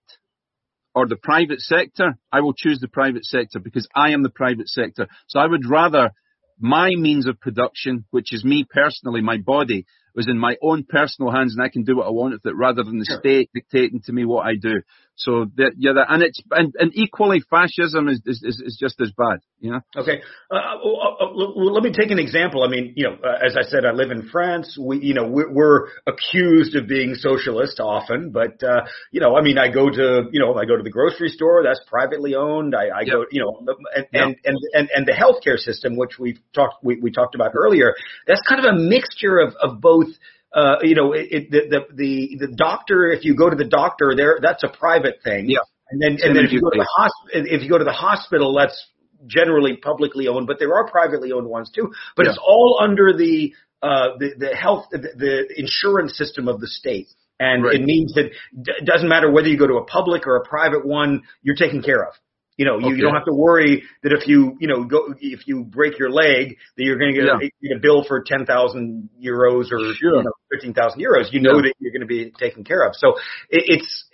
or 0.96 1.06
the 1.06 1.18
private 1.18 1.60
sector, 1.60 2.18
I 2.32 2.40
will 2.40 2.54
choose 2.54 2.80
the 2.80 2.88
private 2.88 3.26
sector 3.26 3.60
because 3.60 3.88
I 3.94 4.12
am 4.12 4.24
the 4.24 4.30
private 4.30 4.70
sector. 4.70 5.08
So 5.28 5.40
I 5.40 5.46
would 5.46 5.70
rather 5.70 6.12
my 6.58 6.92
means 6.96 7.28
of 7.28 7.40
production, 7.40 8.06
which 8.12 8.34
is 8.34 8.46
me 8.46 8.66
personally, 8.68 9.22
my 9.22 9.38
body, 9.38 9.86
was 10.16 10.30
in 10.30 10.40
my 10.40 10.56
own 10.62 10.86
personal 10.88 11.32
hands 11.32 11.54
and 11.54 11.62
I 11.62 11.68
can 11.68 11.84
do 11.84 11.98
what 11.98 12.08
I 12.08 12.12
want 12.12 12.34
with 12.34 12.46
it 12.46 12.56
rather 12.56 12.84
than 12.84 13.00
the 13.00 13.06
sure. 13.06 13.20
state 13.20 13.50
dictating 13.54 14.02
to 14.06 14.14
me 14.14 14.24
what 14.24 14.46
I 14.46 14.56
do. 14.56 14.82
So 15.18 15.46
that, 15.56 15.74
yeah, 15.78 15.94
that, 15.94 16.08
and 16.10 16.24
it's 16.24 16.42
and, 16.52 16.74
and 16.78 16.92
equally 16.94 17.42
fascism 17.50 18.10
is, 18.10 18.22
is 18.26 18.42
is 18.44 18.78
just 18.80 19.00
as 19.00 19.12
bad. 19.12 19.40
You 19.60 19.72
know. 19.72 19.80
Okay. 19.96 20.22
Uh, 20.52 20.56
uh, 20.56 21.26
uh, 21.26 21.34
let 21.34 21.84
me 21.84 21.92
take 21.94 22.12
an 22.12 22.20
example. 22.20 22.64
I 22.64 22.68
mean, 22.68 22.94
you 22.98 23.06
know, 23.06 23.16
uh, 23.24 23.46
as 23.46 23.56
I 23.58 23.64
said, 23.64 23.86
I 23.86 23.92
live 23.94 24.12
in 24.12 24.28
France. 24.30 24.78
We, 24.80 25.00
you 25.00 25.14
know, 25.14 25.26
we're, 25.26 25.52
we're 25.52 25.88
accused 26.06 26.76
of 26.76 26.88
being 26.88 27.16
socialist 27.16 27.80
often, 27.80 28.32
but 28.32 28.62
uh, 28.62 28.82
you 29.12 29.22
know, 29.22 29.38
I 29.38 29.42
mean, 29.42 29.58
I 29.58 29.72
go 29.72 29.90
to, 29.90 30.28
you 30.32 30.40
know, 30.40 30.54
I 30.56 30.66
go 30.66 30.76
to 30.76 30.84
the 30.84 30.92
grocery 30.92 31.30
store. 31.30 31.64
That's 31.64 31.80
privately 31.88 32.36
owned. 32.36 32.76
I, 32.76 32.88
I 32.88 33.02
yep. 33.02 33.14
go, 33.14 33.26
you 33.32 33.42
know, 33.42 33.66
and, 33.96 34.06
yep. 34.12 34.24
and 34.24 34.36
and 34.44 34.58
and 34.74 34.90
and 34.94 35.08
the 35.08 35.14
healthcare 35.14 35.58
system, 35.58 35.96
which 35.96 36.20
we've 36.20 36.40
talked 36.54 36.84
we, 36.84 37.00
we 37.00 37.10
talked 37.10 37.36
about 37.36 37.52
earlier, 37.56 37.96
that's 38.28 38.42
kind 38.48 38.64
of 38.64 38.76
a 38.76 38.78
mixture 38.78 39.40
of 39.40 39.56
of 39.62 39.80
both 39.80 40.10
uh, 40.56 40.78
you 40.82 40.96
know, 40.96 41.12
it, 41.12 41.28
it, 41.32 41.52
the, 41.52 41.82
the 41.94 42.38
the 42.40 42.48
doctor. 42.56 43.12
If 43.12 43.26
you 43.26 43.36
go 43.36 43.50
to 43.50 43.56
the 43.56 43.66
doctor, 43.66 44.14
there 44.16 44.40
that's 44.42 44.64
a 44.64 44.70
private 44.70 45.20
thing. 45.24 45.50
Yeah. 45.50 45.60
And 45.90 46.02
then 46.02 46.18
and 46.24 46.36
then 46.36 46.46
if 46.46 46.52
you 46.52 46.62
go 46.62 46.70
to 46.70 46.78
the 46.78 46.90
hospital, 46.98 47.46
if 47.54 47.62
you 47.62 47.70
go 47.70 47.78
to 47.78 47.84
the 47.84 47.92
hospital, 47.92 48.56
that's 48.56 48.88
generally 49.28 49.76
publicly 49.78 50.28
owned, 50.28 50.48
but 50.48 50.58
there 50.60 50.74
are 50.74 50.90
privately 50.90 51.32
owned 51.32 51.48
ones 51.48 51.70
too. 51.70 51.92
But 52.16 52.26
yeah. 52.26 52.32
it's 52.32 52.40
all 52.42 52.80
under 52.82 53.14
the 53.14 53.54
uh, 53.84 54.18
the 54.18 54.32
the 54.38 54.56
health 54.56 54.86
the, 54.92 54.98
the 54.98 55.60
insurance 55.60 56.18
system 56.18 56.48
of 56.48 56.60
the 56.60 56.68
state. 56.68 57.08
And 57.38 57.66
right. 57.66 57.76
it 57.76 57.82
means 57.84 58.14
that 58.14 58.32
it 58.54 58.86
doesn't 58.86 59.10
matter 59.10 59.30
whether 59.30 59.50
you 59.50 59.58
go 59.58 59.68
to 59.68 59.76
a 59.76 59.84
public 59.84 60.26
or 60.26 60.38
a 60.38 60.46
private 60.48 60.86
one, 60.86 61.24
you're 61.44 61.56
taken 61.56 61.84
care 61.84 62.02
of. 62.08 62.14
You 62.58 62.66
know, 62.66 62.80
you, 62.80 62.88
okay. 62.88 62.96
you 62.96 63.02
don't 63.02 63.14
have 63.14 63.26
to 63.26 63.34
worry 63.34 63.84
that 64.04 64.14
if 64.14 64.28
you, 64.28 64.56
you 64.60 64.68
know, 64.68 64.86
go, 64.86 65.14
if 65.20 65.46
you 65.46 65.64
break 65.64 66.00
your 66.00 66.10
leg, 66.10 66.58
that 66.78 66.84
you're 66.84 66.98
going 66.98 67.14
to 67.14 67.22
get, 67.22 67.52
yeah. 67.62 67.76
a 67.76 67.80
bill 67.80 68.06
for 68.08 68.24
10,000 68.26 69.10
euros 69.22 69.72
or, 69.72 69.94
sure. 69.94 70.18
you 70.18 70.24
know, 70.24 70.32
15,000 70.52 71.00
euros. 71.00 71.34
You 71.34 71.42
know 71.42 71.56
yeah. 71.56 71.64
that 71.64 71.74
you're 71.80 71.92
going 71.92 72.02
to 72.02 72.08
be 72.08 72.32
taken 72.32 72.64
care 72.64 72.88
of. 72.88 72.96
So 72.96 73.16
it, 73.50 73.64
it's, 73.68 74.06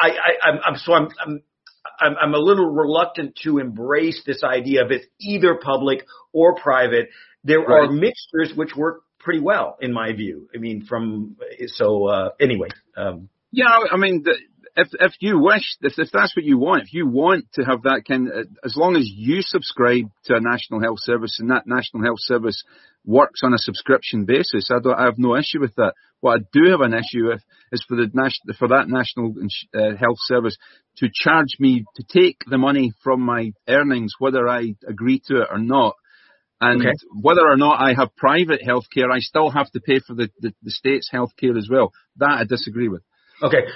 I, 0.00 0.08
I, 0.08 0.48
I'm, 0.48 0.58
I'm, 0.66 0.76
so 0.76 0.92
I'm, 0.92 1.08
I'm, 1.24 1.42
I'm, 2.00 2.16
I'm 2.20 2.34
a 2.34 2.38
little 2.38 2.68
reluctant 2.68 3.38
to 3.44 3.58
embrace 3.58 4.22
this 4.26 4.42
idea 4.42 4.84
of 4.84 4.90
it's 4.90 5.06
either 5.20 5.58
public 5.62 6.04
or 6.32 6.56
private. 6.56 7.10
There 7.44 7.60
right. 7.60 7.88
are 7.88 7.92
mixtures 7.92 8.52
which 8.56 8.74
work 8.74 9.02
pretty 9.20 9.40
well 9.40 9.76
in 9.80 9.92
my 9.92 10.12
view. 10.12 10.48
I 10.54 10.58
mean, 10.58 10.84
from, 10.84 11.36
so, 11.66 12.08
uh, 12.08 12.30
anyway, 12.40 12.68
um, 12.96 13.28
yeah, 13.52 13.66
I 13.92 13.96
mean, 13.96 14.24
the, 14.24 14.34
if 14.76 14.88
if 14.98 15.12
you 15.20 15.38
wish, 15.38 15.76
if, 15.82 15.98
if 15.98 16.08
that's 16.12 16.36
what 16.36 16.44
you 16.44 16.58
want, 16.58 16.82
if 16.82 16.92
you 16.92 17.06
want 17.06 17.46
to 17.54 17.62
have 17.62 17.82
that 17.82 18.02
kind, 18.06 18.28
of, 18.28 18.46
as 18.64 18.74
long 18.76 18.96
as 18.96 19.08
you 19.08 19.40
subscribe 19.40 20.10
to 20.24 20.34
a 20.34 20.40
national 20.40 20.80
health 20.80 20.98
service 21.00 21.38
and 21.38 21.50
that 21.50 21.66
national 21.66 22.02
health 22.02 22.18
service 22.20 22.64
works 23.04 23.40
on 23.44 23.54
a 23.54 23.58
subscription 23.58 24.24
basis, 24.24 24.70
I 24.70 24.80
don't, 24.80 24.98
I 24.98 25.04
have 25.04 25.18
no 25.18 25.36
issue 25.36 25.60
with 25.60 25.74
that. 25.76 25.92
What 26.20 26.40
I 26.40 26.44
do 26.52 26.70
have 26.70 26.80
an 26.80 26.94
issue 26.94 27.28
with 27.28 27.42
is 27.70 27.84
for 27.86 27.96
the 27.96 28.10
national, 28.12 28.54
for 28.58 28.68
that 28.68 28.88
national 28.88 29.34
uh, 29.74 29.96
health 29.96 30.18
service 30.20 30.56
to 30.96 31.08
charge 31.12 31.56
me 31.60 31.84
to 31.96 32.02
take 32.02 32.38
the 32.46 32.58
money 32.58 32.92
from 33.02 33.20
my 33.20 33.52
earnings, 33.68 34.14
whether 34.18 34.48
I 34.48 34.74
agree 34.88 35.20
to 35.26 35.42
it 35.42 35.48
or 35.50 35.58
not. 35.58 35.94
And 36.60 36.80
okay. 36.80 36.94
whether 37.20 37.46
or 37.46 37.56
not 37.56 37.80
I 37.80 37.94
have 37.94 38.16
private 38.16 38.62
health 38.64 38.84
care, 38.92 39.10
I 39.10 39.18
still 39.18 39.50
have 39.50 39.70
to 39.72 39.80
pay 39.80 40.00
for 40.00 40.14
the, 40.14 40.30
the, 40.40 40.54
the 40.62 40.70
state's 40.70 41.10
health 41.10 41.32
care 41.38 41.56
as 41.58 41.68
well. 41.70 41.92
That 42.16 42.38
I 42.40 42.44
disagree 42.44 42.88
with. 42.88 43.02
Okay, 43.44 43.66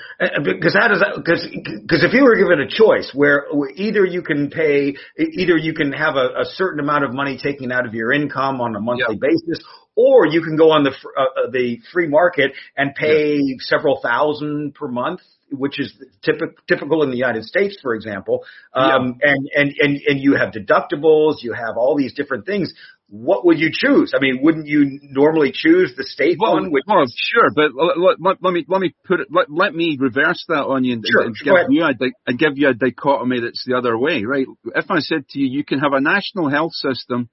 because 0.43 0.75
how 0.75 0.89
does 0.89 1.01
that? 1.01 1.13
Because 1.17 1.47
because 1.53 2.03
if 2.03 2.15
you 2.15 2.25
were 2.25 2.37
given 2.37 2.59
a 2.59 2.69
choice 2.69 3.11
where 3.13 3.47
either 3.75 4.07
you 4.07 4.23
can 4.23 4.49
pay, 4.49 4.97
either 5.19 5.59
you 5.59 5.75
can 5.75 5.93
have 5.93 6.17
a, 6.17 6.41
a 6.41 6.45
certain 6.55 6.81
amount 6.81 7.05
of 7.05 7.13
money 7.13 7.37
taken 7.37 7.71
out 7.71 7.85
of 7.85 7.93
your 7.93 8.11
income 8.11 8.63
on 8.63 8.75
a 8.75 8.81
monthly 8.81 9.19
yep. 9.21 9.31
basis, 9.31 9.63
or 9.95 10.27
you 10.27 10.41
can 10.43 10.57
go 10.57 10.71
on 10.71 10.85
the 10.85 10.91
uh, 10.91 11.23
uh, 11.23 11.51
the 11.51 11.81
free 11.93 12.09
market 12.09 12.53
and 12.79 12.95
pay 12.95 13.35
yep. 13.35 13.59
several 13.61 14.01
thousand 14.01 14.75
per 14.75 14.89
month, 14.89 15.21
which 15.51 15.79
is 15.79 15.93
typical 16.23 16.55
typical 16.67 17.03
in 17.03 17.11
the 17.11 17.19
United 17.19 17.45
States, 17.45 17.77
for 17.83 17.95
example. 17.95 18.45
Um, 18.73 19.19
yep. 19.21 19.31
and 19.31 19.51
and 19.55 19.75
and 19.81 20.01
and 20.07 20.21
you 20.21 20.37
have 20.37 20.55
deductibles, 20.55 21.43
you 21.43 21.53
have 21.53 21.77
all 21.77 21.95
these 21.95 22.15
different 22.15 22.47
things 22.47 22.73
what 23.11 23.47
would 23.47 23.59
you 23.59 23.71
choose? 23.73 24.13
I 24.15 24.21
mean, 24.21 24.41
wouldn't 24.43 24.67
you 24.67 25.01
normally 25.03 25.51
choose 25.55 25.95
the 25.97 26.05
state 26.05 26.37
well, 26.39 26.55
one? 26.55 26.71
Which 26.71 26.85
well, 26.87 27.07
sure, 27.07 27.49
but 27.55 27.71
let, 27.75 28.21
let, 28.21 28.37
let, 28.43 28.53
me 28.53 28.67
let 28.69 28.81
me 28.81 28.95
put 29.07 29.21
it. 29.21 29.29
Let, 29.31 29.51
let 29.51 29.75
me 29.75 29.97
reverse 29.99 30.45
that 30.49 30.65
on 30.65 30.85
you 30.85 30.95
and, 30.95 31.05
sure, 31.11 31.23
and 31.23 31.35
give 31.35 31.55
you 31.71 31.85
a 31.85 31.93
and 32.27 32.39
give 32.39 32.57
you 32.57 32.69
a 32.69 32.75
dichotomy 32.75 33.41
that's 33.41 33.65
the 33.67 33.77
other 33.77 33.97
way, 33.97 34.25
right? 34.25 34.47
If 34.75 34.91
I 34.91 34.99
said 34.99 35.27
to 35.31 35.41
you, 35.41 35.47
you 35.47 35.65
can 35.65 35.79
have 35.79 35.95
a 35.95 36.01
national 36.01 36.51
health 36.51 36.73
system 36.75 37.31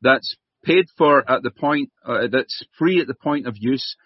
that's 0.00 0.34
paid 0.64 0.86
for 0.96 1.30
at 1.30 1.42
the 1.42 1.50
point 1.50 1.90
uh, 2.06 2.28
that's 2.32 2.62
free 2.78 3.00
at 3.00 3.06
the 3.06 3.14
point 3.14 3.46
of 3.46 3.54
use, 3.58 3.96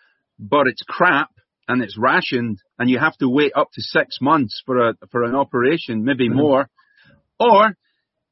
but 0.41 0.67
it's 0.67 0.83
crap 0.89 1.31
and 1.69 1.83
it's 1.83 1.97
rationed, 1.97 2.59
and 2.81 2.91
you 2.91 2.99
have 2.99 3.17
to 3.19 3.29
wait 3.29 3.53
up 3.55 3.69
to 3.75 3.81
six 3.81 4.19
months 4.21 4.61
for 4.67 4.89
a 4.89 4.95
for 5.13 5.23
an 5.23 5.37
operation, 5.37 6.05
maybe 6.05 6.29
mm-hmm. 6.29 6.39
more, 6.39 6.69
or 7.39 7.77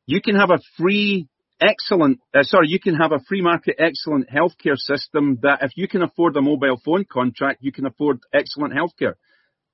you 0.06 0.20
can 0.20 0.34
have 0.34 0.50
a 0.50 0.58
free 0.76 1.28
excellent, 1.60 2.20
uh, 2.34 2.42
sorry, 2.42 2.68
you 2.68 2.80
can 2.80 2.94
have 2.94 3.12
a 3.12 3.20
free 3.28 3.42
market 3.42 3.76
excellent 3.78 4.28
healthcare 4.28 4.76
system 4.76 5.38
that 5.42 5.62
if 5.62 5.72
you 5.76 5.88
can 5.88 6.02
afford 6.02 6.36
a 6.36 6.42
mobile 6.42 6.80
phone 6.84 7.04
contract, 7.10 7.58
you 7.62 7.72
can 7.72 7.86
afford 7.86 8.20
excellent 8.32 8.74
healthcare. 8.74 9.14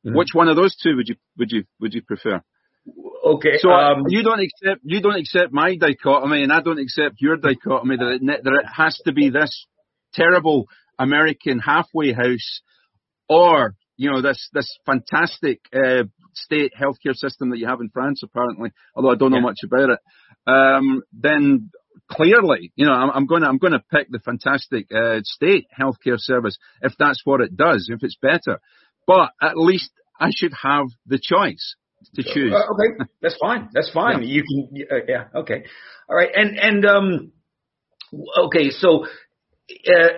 Mm-hmm. 0.05 0.17
Which 0.17 0.29
one 0.33 0.49
of 0.49 0.57
those 0.57 0.77
two 0.77 0.97
would 0.97 1.09
you 1.09 1.17
would 1.39 1.51
you 1.51 1.65
would 1.81 1.93
you 1.93 2.03
prefer? 2.03 2.41
Okay. 3.25 3.59
So 3.59 3.71
um, 3.71 4.05
you 4.09 4.23
don't 4.23 4.41
accept 4.41 4.81
you 4.83 5.03
don't 5.03 5.19
accept 5.19 5.53
my 5.53 5.77
dichotomy, 5.77 6.43
and 6.43 6.53
I 6.53 6.63
don't 6.63 6.79
accept 6.79 7.17
your 7.21 7.37
dichotomy 7.37 7.97
that 7.99 8.19
it, 8.21 8.45
that 8.45 8.53
it 8.53 8.67
has 8.75 8.99
to 9.05 9.13
be 9.13 9.29
this 9.29 9.67
terrible 10.15 10.67
American 10.99 11.59
halfway 11.59 12.13
house, 12.13 12.63
or 13.29 13.75
you 13.99 14.11
know 14.11 14.23
this 14.23 14.49
this 14.55 14.75
fantastic 14.87 15.61
uh, 15.75 16.05
state 16.35 16.73
healthcare 16.81 17.15
system 17.15 17.51
that 17.51 17.59
you 17.59 17.67
have 17.67 17.81
in 17.83 17.91
France, 17.91 18.23
apparently. 18.25 18.71
Although 18.97 19.11
I 19.11 19.17
don't 19.17 19.33
know 19.33 19.37
yeah. 19.37 19.43
much 19.43 19.59
about 19.65 19.91
it 19.91 19.99
um, 20.47 21.03
then 21.13 21.71
clearly, 22.11 22.73
you 22.77 22.87
know, 22.87 22.93
I'm, 22.93 23.11
I'm 23.11 23.27
going 23.27 23.43
to 23.43 23.49
I'm 23.49 23.59
going 23.59 23.73
to 23.73 23.83
pick 23.91 24.09
the 24.11 24.19
fantastic 24.19 24.87
uh, 24.93 25.21
state 25.23 25.67
healthcare 25.79 26.19
service 26.19 26.59
if 26.83 26.93
that's 26.99 27.23
what 27.25 27.41
it 27.41 27.57
does, 27.57 27.89
if 27.93 28.03
it's 28.03 28.17
better. 28.21 28.61
But 29.07 29.31
at 29.41 29.57
least 29.57 29.91
I 30.19 30.31
should 30.35 30.53
have 30.63 30.87
the 31.07 31.19
choice 31.23 31.77
to 32.15 32.23
choose. 32.23 32.53
Uh, 32.53 32.73
okay, 32.73 33.11
that's 33.21 33.37
fine. 33.41 33.69
That's 33.73 33.91
fine. 33.95 34.23
Yeah. 34.23 34.29
You 34.29 34.43
can, 34.43 34.87
uh, 34.91 35.05
yeah, 35.09 35.41
okay, 35.41 35.65
all 36.09 36.17
right. 36.17 36.31
And 36.35 36.59
and 36.59 36.85
um, 36.85 37.33
okay, 38.47 38.71
so 38.71 39.07
uh, 39.87 40.09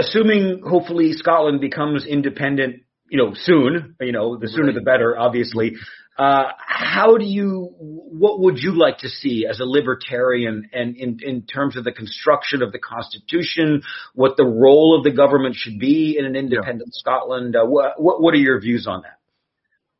assuming 0.00 0.62
hopefully 0.66 1.12
Scotland 1.12 1.60
becomes 1.60 2.06
independent, 2.06 2.82
you 3.08 3.18
know, 3.18 3.34
soon. 3.34 3.96
You 4.00 4.12
know, 4.12 4.36
the 4.36 4.48
sooner 4.48 4.66
right. 4.66 4.74
the 4.74 4.80
better, 4.80 5.18
obviously. 5.18 5.76
Uh, 6.18 6.44
how 6.56 7.18
do 7.18 7.26
you, 7.26 7.74
what 7.78 8.40
would 8.40 8.58
you 8.58 8.72
like 8.72 8.98
to 8.98 9.08
see 9.08 9.46
as 9.48 9.60
a 9.60 9.64
libertarian 9.64 10.70
and 10.72 10.96
in, 10.96 11.18
in 11.22 11.42
terms 11.42 11.76
of 11.76 11.84
the 11.84 11.92
construction 11.92 12.62
of 12.62 12.72
the 12.72 12.78
Constitution, 12.78 13.82
what 14.14 14.38
the 14.38 14.44
role 14.44 14.96
of 14.96 15.04
the 15.04 15.10
government 15.10 15.56
should 15.56 15.78
be 15.78 16.16
in 16.18 16.24
an 16.24 16.34
independent 16.34 16.90
yeah. 16.94 17.00
Scotland? 17.00 17.54
Uh, 17.54 17.66
what, 17.66 18.00
what, 18.00 18.22
what 18.22 18.32
are 18.32 18.38
your 18.38 18.58
views 18.58 18.86
on 18.86 19.02
that? 19.02 19.15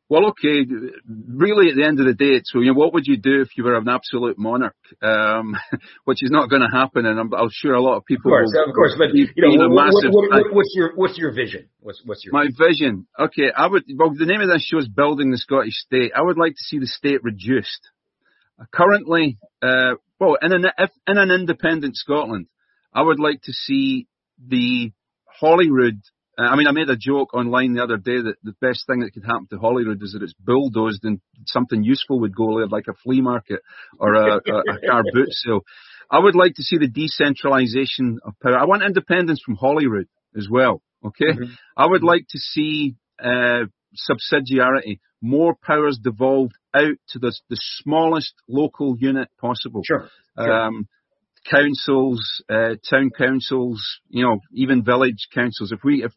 Well, 0.09 0.27
okay. 0.27 0.65
Really, 1.05 1.69
at 1.69 1.75
the 1.75 1.83
end 1.83 1.99
of 1.99 2.05
the 2.05 2.13
day, 2.13 2.39
so 2.45 2.59
you 2.59 2.71
know, 2.71 2.79
what 2.79 2.93
would 2.93 3.05
you 3.05 3.17
do 3.17 3.41
if 3.41 3.57
you 3.57 3.65
were 3.65 3.75
an 3.75 3.89
absolute 3.89 4.37
monarch? 4.37 4.75
Um, 5.01 5.55
which 6.05 6.23
is 6.23 6.31
not 6.31 6.49
going 6.49 6.61
to 6.61 6.69
happen, 6.71 7.05
and 7.05 7.19
I'm, 7.19 7.33
I'm, 7.33 7.49
sure 7.51 7.73
a 7.73 7.81
lot 7.81 7.97
of 7.97 8.05
people. 8.05 8.31
Of 8.31 8.39
course, 8.39 8.51
will, 8.53 8.69
of 8.69 8.75
course. 8.75 8.95
But 8.97 9.13
you 9.13 9.27
know, 9.35 9.67
what, 9.67 9.91
what, 9.91 10.29
what, 10.29 10.53
what's 10.53 10.73
your 10.75 10.95
what's 10.95 11.17
your 11.17 11.33
vision? 11.33 11.67
What's 11.81 12.01
what's 12.05 12.23
your 12.23 12.31
my 12.31 12.47
vision? 12.57 13.07
Okay, 13.19 13.51
I 13.55 13.67
would. 13.67 13.83
Well, 13.95 14.13
the 14.17 14.25
name 14.25 14.39
of 14.39 14.47
this 14.47 14.63
show 14.63 14.77
is 14.77 14.87
building 14.87 15.31
the 15.31 15.37
Scottish 15.37 15.75
state. 15.75 16.13
I 16.15 16.21
would 16.21 16.37
like 16.37 16.53
to 16.53 16.63
see 16.63 16.79
the 16.79 16.87
state 16.87 17.21
reduced. 17.23 17.89
Currently, 18.71 19.37
uh, 19.61 19.95
well, 20.19 20.37
in 20.41 20.53
an 20.53 20.65
if, 20.77 20.89
in 21.05 21.17
an 21.17 21.31
independent 21.31 21.97
Scotland, 21.97 22.47
I 22.93 23.01
would 23.01 23.19
like 23.19 23.41
to 23.43 23.51
see 23.51 24.07
the 24.39 24.93
Holyrood 25.25 26.01
uh, 26.37 26.43
I 26.43 26.55
mean, 26.55 26.67
I 26.67 26.71
made 26.71 26.89
a 26.89 26.95
joke 26.95 27.33
online 27.33 27.73
the 27.73 27.83
other 27.83 27.97
day 27.97 28.21
that 28.21 28.35
the 28.43 28.55
best 28.61 28.85
thing 28.85 28.99
that 28.99 29.11
could 29.11 29.25
happen 29.25 29.47
to 29.49 29.57
Holyrood 29.57 30.03
is 30.03 30.13
that 30.13 30.21
it's 30.21 30.33
bulldozed 30.33 31.03
and 31.03 31.19
something 31.47 31.83
useful 31.83 32.19
would 32.19 32.35
go 32.35 32.57
there, 32.57 32.67
like 32.67 32.87
a 32.87 32.93
flea 33.03 33.21
market 33.21 33.61
or 33.99 34.13
a, 34.13 34.35
a, 34.35 34.37
a 34.37 34.87
car 34.87 35.03
boot 35.13 35.29
sale. 35.31 35.61
I 36.09 36.19
would 36.19 36.35
like 36.35 36.53
to 36.55 36.63
see 36.63 36.77
the 36.77 36.87
decentralisation 36.87 38.17
of 38.23 38.33
power. 38.41 38.57
I 38.57 38.65
want 38.65 38.83
independence 38.83 39.41
from 39.43 39.55
Holyrood 39.55 40.07
as 40.37 40.47
well. 40.49 40.81
Okay, 41.05 41.33
mm-hmm. 41.33 41.53
I 41.75 41.85
would 41.85 42.03
like 42.03 42.25
to 42.29 42.39
see 42.39 42.95
uh, 43.23 43.65
subsidiarity, 44.09 44.99
more 45.21 45.55
powers 45.55 45.99
devolved 46.01 46.53
out 46.73 46.95
to 47.09 47.19
the, 47.19 47.35
the 47.49 47.57
smallest 47.81 48.33
local 48.47 48.95
unit 48.97 49.29
possible. 49.39 49.81
Sure. 49.83 50.09
sure. 50.37 50.53
Um, 50.53 50.87
councils, 51.49 52.43
uh, 52.49 52.75
town 52.89 53.09
councils, 53.17 53.81
you 54.09 54.23
know, 54.23 54.39
even 54.53 54.83
village 54.83 55.27
councils. 55.33 55.71
If 55.71 55.79
we, 55.83 56.03
if 56.03 56.11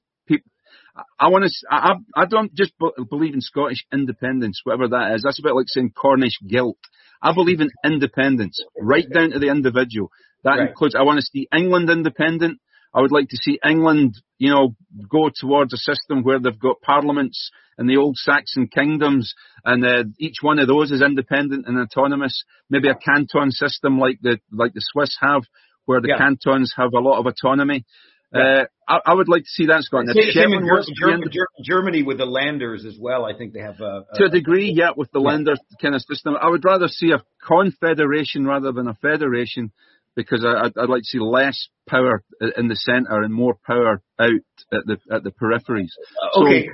I 1.19 1.29
want 1.29 1.45
to. 1.45 1.67
I, 1.71 1.95
I 2.15 2.27
don't 2.27 2.55
just 2.55 2.73
believe 3.09 3.35
in 3.35 3.41
Scottish 3.41 3.85
independence, 3.93 4.61
whatever 4.65 4.89
that 4.89 5.15
is. 5.15 5.23
That's 5.23 5.39
a 5.39 5.43
bit 5.43 5.55
like 5.55 5.69
saying 5.69 5.93
Cornish 5.97 6.39
guilt. 6.47 6.79
I 7.23 7.35
believe 7.35 7.61
in 7.61 7.71
independence, 7.85 8.63
right 8.81 9.09
down 9.09 9.31
to 9.31 9.39
the 9.39 9.51
individual. 9.51 10.11
That 10.45 10.59
right. 10.59 10.69
includes. 10.69 10.95
I 10.95 11.03
want 11.03 11.21
to 11.21 11.27
see 11.27 11.49
England 11.55 11.91
independent. 11.91 12.61
I 12.93 13.01
would 13.01 13.13
like 13.13 13.29
to 13.29 13.37
see 13.37 13.59
England, 13.65 14.17
you 14.39 14.51
know, 14.51 14.75
go 15.09 15.31
towards 15.33 15.73
a 15.73 15.77
system 15.77 16.23
where 16.23 16.41
they've 16.41 16.59
got 16.59 16.81
parliaments 16.81 17.51
in 17.79 17.87
the 17.87 17.97
old 17.97 18.17
Saxon 18.17 18.67
kingdoms, 18.67 19.35
and 19.65 19.85
uh, 19.85 20.05
each 20.19 20.37
one 20.43 20.59
of 20.59 20.67
those 20.67 20.91
is 20.91 21.03
independent 21.03 21.67
and 21.67 21.79
autonomous. 21.79 22.45
Maybe 22.69 22.89
a 22.89 22.95
canton 22.95 23.53
system 23.53 23.99
like 23.99 24.19
the 24.23 24.39
like 24.51 24.75
the 24.75 24.83
Swiss 24.83 25.17
have, 25.21 25.43
where 25.85 26.01
the 26.01 26.09
yeah. 26.09 26.19
cantons 26.19 26.75
have 26.77 26.93
a 26.95 27.01
lot 27.01 27.21
of 27.21 27.27
autonomy. 27.27 27.85
Uh, 28.33 28.65
I, 28.87 28.99
I, 29.07 29.15
would 29.15 29.29
like 29.29 29.43
to 29.43 29.49
see 29.49 29.67
that, 29.67 29.83
Scott. 29.83 30.07
Same, 30.07 30.31
same 30.31 30.53
in 30.53 30.65
Germany, 30.65 30.95
Germany, 31.01 31.31
Germany, 31.65 32.03
with 32.05 32.19
the 32.19 32.27
Landers 32.27 32.85
as 32.85 32.97
well. 32.99 33.25
I 33.25 33.37
think 33.37 33.53
they 33.53 33.61
have 33.61 33.81
a, 33.81 34.05
a 34.13 34.19
to 34.19 34.25
a 34.27 34.29
degree, 34.29 34.73
yeah, 34.75 34.91
with 34.97 35.11
the 35.11 35.21
yeah. 35.21 35.31
Landers 35.31 35.61
kind 35.83 35.97
of 35.97 36.03
system. 36.03 36.35
I 36.41 36.49
would 36.49 36.65
rather 36.65 36.87
see 36.87 37.11
a 37.11 37.23
confederation 37.45 38.47
rather 38.47 38.71
than 38.71 38.87
a 38.87 38.95
federation 38.95 39.73
because 40.15 40.45
I, 40.45 40.67
I'd, 40.67 40.89
like 40.89 41.03
to 41.03 41.07
see 41.07 41.19
less 41.19 41.69
power 41.89 42.23
in 42.57 42.69
the 42.69 42.77
centre 42.77 43.23
and 43.23 43.33
more 43.35 43.57
power 43.67 44.03
out 44.19 44.31
at 44.73 44.87
the 44.87 44.99
at 45.11 45.25
the 45.25 45.31
peripheries. 45.31 45.91
So, 46.35 46.47
okay. 46.47 46.69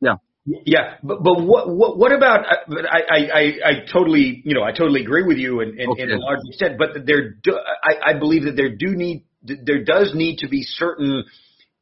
Yeah. 0.00 0.16
Yeah, 0.64 0.94
but 1.02 1.22
but 1.22 1.42
what 1.42 1.68
what 1.68 1.98
what 1.98 2.12
about? 2.12 2.46
I 2.46 3.00
I 3.10 3.18
I, 3.18 3.42
I 3.64 3.72
totally 3.92 4.40
you 4.44 4.54
know 4.54 4.62
I 4.62 4.72
totally 4.72 5.02
agree 5.02 5.22
with 5.22 5.36
you 5.36 5.60
in 5.60 5.78
in, 5.78 5.90
okay. 5.90 6.04
in 6.04 6.10
a 6.10 6.18
large 6.18 6.38
extent, 6.48 6.78
but 6.78 7.04
there 7.04 7.34
do, 7.42 7.58
I 7.82 8.12
I 8.12 8.18
believe 8.18 8.44
that 8.44 8.56
there 8.56 8.74
do 8.74 8.96
need 8.96 9.24
there 9.64 9.84
does 9.84 10.12
need 10.14 10.38
to 10.38 10.48
be 10.48 10.62
certain 10.62 11.24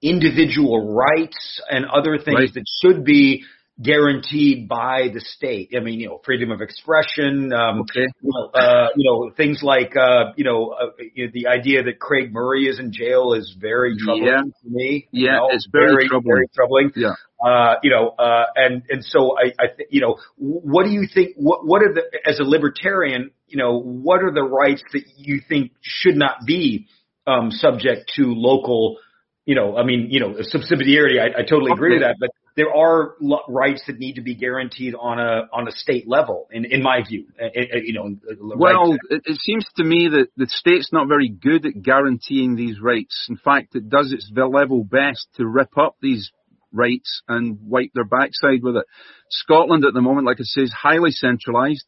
individual 0.03 0.95
rights 0.95 1.61
and 1.69 1.85
other 1.87 2.19
things 2.19 2.39
right. 2.39 2.55
that 2.55 2.65
should 2.83 3.05
be 3.05 3.45
guaranteed 3.83 4.69
by 4.69 5.09
the 5.13 5.21
state. 5.21 5.75
I 5.77 5.81
mean, 5.81 6.01
you 6.01 6.09
know, 6.09 6.21
freedom 6.25 6.51
of 6.51 6.63
expression, 6.63 7.53
um, 7.53 7.81
okay. 7.81 8.07
you, 8.23 8.31
know, 8.33 8.47
uh, 8.55 8.89
you 8.97 9.11
know, 9.11 9.31
things 9.37 9.61
like, 9.63 9.95
uh, 9.95 10.33
you 10.37 10.45
know, 10.45 10.71
uh, 10.71 10.87
you 11.15 11.27
know, 11.27 11.31
the 11.35 11.49
idea 11.49 11.83
that 11.83 11.99
Craig 11.99 12.33
Murray 12.33 12.69
is 12.69 12.79
in 12.79 12.91
jail 12.91 13.35
is 13.35 13.55
very 13.61 13.95
troubling 13.99 14.29
yeah. 14.29 14.41
to 14.41 14.69
me. 14.71 15.09
Yeah, 15.11 15.21
you 15.21 15.31
know, 15.37 15.49
it's 15.53 15.69
very, 15.71 15.93
very 15.93 16.09
troubling. 16.09 16.35
Very 16.37 16.49
troubling. 16.55 16.93
Yeah. 16.97 17.15
Uh, 17.45 17.75
you 17.83 17.91
know, 17.91 18.15
uh, 18.19 18.47
and, 18.55 18.83
and 18.89 19.05
so 19.05 19.37
I, 19.39 19.53
I 19.63 19.67
th- 19.77 19.89
you 19.91 20.01
know, 20.01 20.17
what 20.39 20.85
do 20.85 20.91
you 20.91 21.07
think, 21.13 21.37
what, 21.37 21.67
what 21.67 21.83
are 21.83 21.93
the, 21.93 22.03
as 22.27 22.41
a 22.41 22.45
libertarian, 22.45 23.31
you 23.47 23.59
know, 23.59 23.79
what 23.79 24.23
are 24.23 24.33
the 24.33 24.43
rights 24.43 24.83
that 24.95 25.03
you 25.19 25.43
think 25.47 25.73
should 25.83 26.17
not 26.17 26.47
be 26.47 26.87
um, 27.27 27.51
subject 27.51 28.13
to 28.17 28.25
local, 28.27 28.99
you 29.45 29.55
know, 29.55 29.77
I 29.77 29.85
mean, 29.85 30.09
you 30.11 30.21
know, 30.21 30.35
subsidiarity. 30.35 31.21
I, 31.21 31.41
I 31.41 31.43
totally 31.43 31.73
agree 31.73 31.95
with 31.95 32.03
that, 32.03 32.17
but 32.21 32.31
there 32.57 32.75
are 32.75 33.15
lo- 33.21 33.45
rights 33.49 33.83
that 33.87 33.99
need 33.99 34.15
to 34.15 34.23
be 34.23 34.35
guaranteed 34.35 34.95
on 34.95 35.19
a 35.19 35.49
on 35.53 35.69
a 35.69 35.73
state 35.73 36.09
level, 36.09 36.49
in 36.51 36.65
in 36.65 36.83
my 36.83 37.03
view. 37.07 37.27
Uh, 37.41 37.47
uh, 37.47 37.79
you 37.83 37.93
know, 37.93 38.17
well, 38.57 38.97
it, 39.11 39.23
it 39.25 39.39
seems 39.41 39.67
to 39.77 39.85
me 39.85 40.09
that 40.09 40.29
the 40.37 40.47
state's 40.49 40.93
not 40.93 41.09
very 41.09 41.29
good 41.29 41.67
at 41.67 41.83
guaranteeing 41.83 42.57
these 42.57 42.81
rights. 42.81 43.27
In 43.29 43.37
fact, 43.37 43.75
it 43.77 43.89
does 43.89 44.13
its 44.13 44.31
level 44.35 44.85
best 44.85 45.27
to 45.37 45.47
rip 45.47 45.77
up 45.77 45.97
these 46.01 46.31
rights 46.73 47.23
and 47.29 47.59
wipe 47.63 47.91
their 47.95 48.05
backside 48.05 48.63
with 48.63 48.77
it. 48.77 48.87
Scotland 49.31 49.85
at 49.85 49.95
the 49.95 50.03
moment, 50.03 50.27
like 50.27 50.39
I 50.41 50.45
say, 50.45 50.63
is 50.63 50.73
highly 50.73 51.11
centralised 51.11 51.85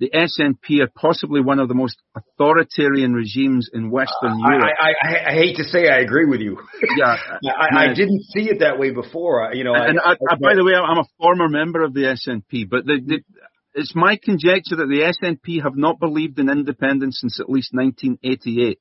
the 0.00 0.10
SNP 0.14 0.82
are 0.82 0.90
possibly 0.96 1.42
one 1.42 1.60
of 1.60 1.68
the 1.68 1.74
most 1.74 1.98
authoritarian 2.16 3.12
regimes 3.12 3.68
in 3.72 3.90
Western 3.90 4.32
uh, 4.32 4.50
Europe. 4.50 4.72
I, 4.80 4.88
I, 4.88 5.30
I, 5.30 5.34
hate 5.34 5.56
to 5.56 5.64
say 5.64 5.88
I 5.88 5.98
agree 5.98 6.24
with 6.24 6.40
you. 6.40 6.58
Yeah, 6.96 7.16
I, 7.44 7.90
I, 7.90 7.94
didn't 7.94 8.22
see 8.22 8.48
it 8.48 8.60
that 8.60 8.78
way 8.78 8.92
before. 8.92 9.46
Uh, 9.48 9.52
you 9.52 9.62
know, 9.62 9.74
and, 9.74 9.90
and 9.90 10.00
uh, 10.00 10.16
uh, 10.30 10.36
by 10.40 10.54
the 10.54 10.64
way, 10.64 10.72
I'm 10.72 10.98
a 10.98 11.04
former 11.18 11.50
member 11.50 11.84
of 11.84 11.92
the 11.92 12.16
SNP, 12.16 12.70
but 12.70 12.86
the, 12.86 12.98
the, 13.06 13.20
it's 13.74 13.94
my 13.94 14.18
conjecture 14.22 14.76
that 14.76 14.88
the 14.88 15.12
SNP 15.22 15.62
have 15.62 15.76
not 15.76 16.00
believed 16.00 16.38
in 16.38 16.48
independence 16.48 17.18
since 17.20 17.38
at 17.38 17.50
least 17.50 17.74
1988. 17.74 18.78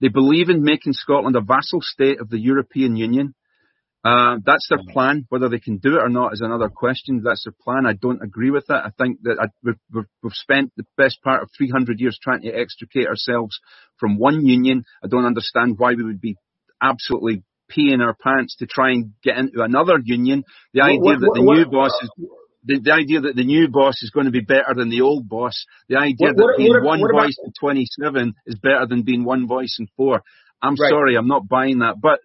They 0.00 0.08
believe 0.08 0.50
in 0.50 0.64
making 0.64 0.94
Scotland 0.94 1.36
a 1.36 1.40
vassal 1.40 1.80
state 1.80 2.20
of 2.20 2.28
the 2.28 2.40
European 2.40 2.96
Union. 2.96 3.34
Uh, 4.06 4.36
that's 4.44 4.68
their 4.68 4.78
plan. 4.92 5.26
Whether 5.30 5.48
they 5.48 5.58
can 5.58 5.78
do 5.78 5.96
it 5.96 6.02
or 6.02 6.08
not 6.08 6.32
is 6.32 6.40
another 6.40 6.68
question. 6.68 7.22
That's 7.24 7.44
their 7.44 7.54
plan. 7.60 7.86
I 7.86 7.94
don't 7.94 8.22
agree 8.22 8.50
with 8.50 8.66
that. 8.68 8.84
I 8.84 8.90
think 8.96 9.22
that 9.22 9.38
I, 9.40 9.46
we've, 9.64 10.04
we've, 10.22 10.32
spent 10.32 10.70
the 10.76 10.84
best 10.96 11.20
part 11.24 11.42
of 11.42 11.50
300 11.56 11.98
years 11.98 12.16
trying 12.22 12.42
to 12.42 12.52
extricate 12.52 13.08
ourselves 13.08 13.58
from 13.98 14.16
one 14.16 14.46
union. 14.46 14.84
I 15.02 15.08
don't 15.08 15.24
understand 15.24 15.78
why 15.78 15.94
we 15.94 16.04
would 16.04 16.20
be 16.20 16.36
absolutely 16.80 17.42
peeing 17.76 18.00
our 18.00 18.14
pants 18.14 18.56
to 18.58 18.66
try 18.66 18.90
and 18.90 19.12
get 19.24 19.38
into 19.38 19.60
another 19.62 19.98
union. 20.04 20.44
The 20.72 20.82
idea 20.82 21.00
what, 21.00 21.20
that 21.20 21.32
the 21.34 21.42
what, 21.42 21.54
new 21.54 21.64
what, 21.64 21.72
boss 21.72 21.98
is 22.02 22.10
the, 22.64 22.80
the, 22.80 22.92
idea 22.92 23.20
that 23.22 23.34
the 23.34 23.44
new 23.44 23.66
boss 23.68 24.02
is 24.02 24.10
going 24.10 24.26
to 24.26 24.32
be 24.32 24.40
better 24.40 24.74
than 24.76 24.88
the 24.88 25.00
old 25.00 25.28
boss, 25.28 25.66
the 25.88 25.96
idea 25.96 26.32
that 26.32 26.54
being 26.56 26.84
one 26.84 27.00
voice 27.00 27.36
in 27.44 27.52
27 27.58 28.34
is 28.46 28.54
better 28.56 28.86
than 28.88 29.02
being 29.02 29.24
one 29.24 29.48
voice 29.48 29.76
in 29.80 29.88
four. 29.96 30.22
I'm 30.62 30.74
right. 30.74 30.90
sorry, 30.90 31.16
I'm 31.16 31.28
not 31.28 31.48
buying 31.48 31.80
that. 31.80 31.96
But 32.00 32.20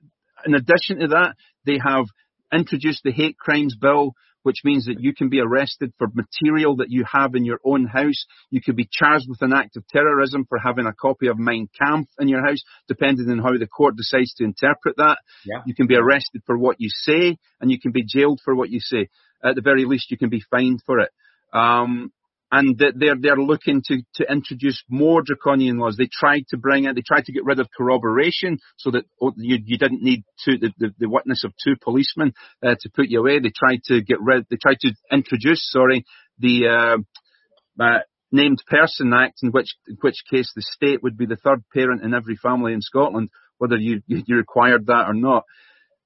in 0.45 0.55
addition 0.55 0.99
to 0.99 1.07
that, 1.09 1.35
they 1.65 1.79
have 1.83 2.05
introduced 2.53 3.01
the 3.03 3.11
hate 3.11 3.37
crimes 3.37 3.75
bill, 3.79 4.13
which 4.43 4.61
means 4.63 4.85
that 4.85 4.99
you 4.99 5.13
can 5.13 5.29
be 5.29 5.39
arrested 5.39 5.93
for 5.97 6.07
material 6.13 6.77
that 6.77 6.89
you 6.89 7.05
have 7.11 7.35
in 7.35 7.45
your 7.45 7.59
own 7.63 7.85
house. 7.85 8.25
You 8.49 8.61
could 8.61 8.75
be 8.75 8.89
charged 8.91 9.25
with 9.29 9.41
an 9.41 9.53
act 9.53 9.77
of 9.77 9.87
terrorism 9.87 10.45
for 10.49 10.57
having 10.57 10.85
a 10.85 10.93
copy 10.93 11.27
of 11.27 11.37
Mein 11.37 11.69
Kampf 11.79 12.09
in 12.19 12.27
your 12.27 12.43
house, 12.43 12.63
depending 12.87 13.29
on 13.29 13.39
how 13.39 13.57
the 13.57 13.67
court 13.67 13.95
decides 13.95 14.33
to 14.35 14.43
interpret 14.43 14.97
that. 14.97 15.19
Yeah. 15.45 15.61
You 15.65 15.75
can 15.75 15.87
be 15.87 15.95
arrested 15.95 16.41
for 16.45 16.57
what 16.57 16.77
you 16.79 16.89
say, 16.91 17.37
and 17.59 17.71
you 17.71 17.79
can 17.79 17.91
be 17.91 18.03
jailed 18.03 18.41
for 18.43 18.55
what 18.55 18.69
you 18.69 18.79
say. 18.79 19.09
At 19.43 19.55
the 19.55 19.61
very 19.61 19.85
least, 19.85 20.11
you 20.11 20.17
can 20.17 20.29
be 20.29 20.43
fined 20.49 20.81
for 20.85 20.99
it. 20.99 21.11
Um, 21.53 22.11
and 22.51 22.77
they're 22.77 23.15
they're 23.19 23.37
looking 23.37 23.81
to 23.85 24.01
to 24.15 24.31
introduce 24.31 24.83
more 24.89 25.21
draconian 25.21 25.77
laws. 25.77 25.95
They 25.97 26.09
tried 26.11 26.47
to 26.49 26.57
bring 26.57 26.85
it. 26.85 26.95
They 26.95 27.01
tried 27.01 27.25
to 27.25 27.31
get 27.31 27.45
rid 27.45 27.59
of 27.59 27.69
corroboration 27.75 28.59
so 28.77 28.91
that 28.91 29.05
oh, 29.21 29.33
you 29.37 29.57
you 29.63 29.77
didn't 29.77 30.03
need 30.03 30.23
two 30.43 30.57
the, 30.57 30.73
the, 30.77 30.93
the 30.99 31.09
witness 31.09 31.43
of 31.43 31.53
two 31.63 31.75
policemen 31.81 32.33
uh, 32.63 32.75
to 32.79 32.89
put 32.93 33.07
you 33.07 33.19
away. 33.19 33.39
They 33.39 33.53
tried 33.55 33.83
to 33.85 34.01
get 34.01 34.21
rid. 34.21 34.45
They 34.49 34.57
tried 34.57 34.79
to 34.81 34.93
introduce 35.11 35.69
sorry 35.71 36.05
the 36.39 36.67
uh, 37.79 37.81
uh, 37.81 37.99
named 38.31 38.63
person 38.67 39.13
act 39.13 39.39
in 39.43 39.51
which 39.51 39.75
in 39.87 39.97
which 40.01 40.23
case 40.29 40.51
the 40.53 40.61
state 40.61 41.01
would 41.01 41.17
be 41.17 41.25
the 41.25 41.37
third 41.37 41.63
parent 41.73 42.03
in 42.03 42.13
every 42.13 42.35
family 42.35 42.73
in 42.73 42.81
Scotland, 42.81 43.29
whether 43.59 43.77
you 43.77 44.01
you 44.07 44.35
required 44.35 44.87
that 44.87 45.07
or 45.07 45.13
not 45.13 45.45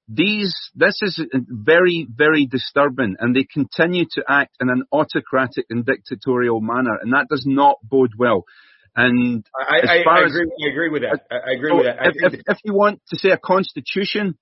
these, 0.08 0.54
this 0.74 1.00
is 1.02 1.20
very, 1.32 2.06
very 2.08 2.46
disturbing, 2.46 3.16
and 3.18 3.34
they 3.34 3.44
continue 3.44 4.04
to 4.12 4.24
act 4.28 4.56
in 4.60 4.68
an 4.68 4.84
autocratic 4.92 5.66
and 5.68 5.84
dictatorial 5.84 6.60
manner, 6.60 6.96
and 7.00 7.12
that 7.12 7.26
does 7.28 7.44
not 7.46 7.76
bode 7.82 8.12
well. 8.16 8.44
And 8.94 9.44
I, 9.54 9.78
as 9.78 10.04
far 10.04 10.18
I, 10.18 10.22
I, 10.22 10.26
agree, 10.26 10.42
as, 10.42 10.48
I 10.64 10.70
agree 10.70 10.88
with 10.88 11.02
that. 11.02 11.20
I, 11.30 11.52
agree 11.54 11.72
with 11.72 11.84
that. 11.86 11.96
If, 12.06 12.34
if, 12.34 12.40
if 12.46 12.58
you 12.64 12.72
want 12.72 13.02
to 13.08 13.16
say 13.16 13.30
a 13.30 13.36
constitution, 13.36 14.38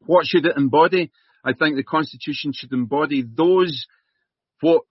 what 0.00 0.26
should 0.26 0.46
it 0.46 0.56
embody? 0.56 1.10
I 1.44 1.54
think 1.54 1.76
the 1.76 1.82
constitution 1.82 2.52
should 2.54 2.72
embody 2.72 3.24
those 3.26 3.86
what 4.60 4.82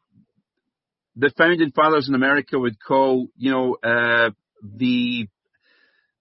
the 1.16 1.32
founding 1.38 1.72
fathers 1.72 2.10
in 2.10 2.16
America 2.16 2.58
would 2.58 2.82
call, 2.82 3.28
you 3.38 3.52
know, 3.52 3.78
uh, 3.84 4.32
the 4.64 5.28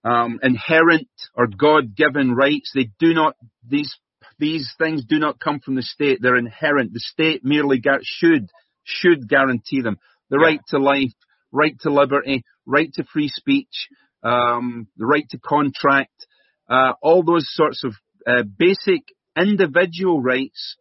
um, 0.03 0.39
inherent 0.41 1.09
or 1.35 1.47
God-given 1.47 2.33
rights. 2.33 2.71
They 2.73 2.89
do 2.99 3.13
not; 3.13 3.35
these 3.67 3.95
these 4.39 4.73
things 4.77 5.03
do 5.05 5.19
not 5.19 5.39
come 5.39 5.59
from 5.59 5.75
the 5.75 5.81
state. 5.81 6.19
They're 6.21 6.37
inherent. 6.37 6.93
The 6.93 6.99
state 6.99 7.43
merely 7.43 7.79
gar- 7.79 7.99
should, 8.01 8.49
should 8.83 9.27
guarantee 9.27 9.81
them. 9.81 9.97
The 10.29 10.37
yeah. 10.39 10.45
right 10.45 10.59
to 10.69 10.79
life, 10.79 11.13
right 11.51 11.75
to 11.81 11.91
liberty, 11.91 12.43
right 12.65 12.91
to 12.93 13.03
free 13.03 13.27
speech, 13.27 13.89
um, 14.23 14.87
the 14.97 15.05
right 15.05 15.27
to 15.29 15.39
contract, 15.39 16.25
uh, 16.69 16.93
all 17.01 17.23
those 17.23 17.47
sorts 17.49 17.83
of 17.83 17.93
uh, 18.25 18.43
basic 18.43 19.01
individual 19.37 20.21
rights 20.21 20.77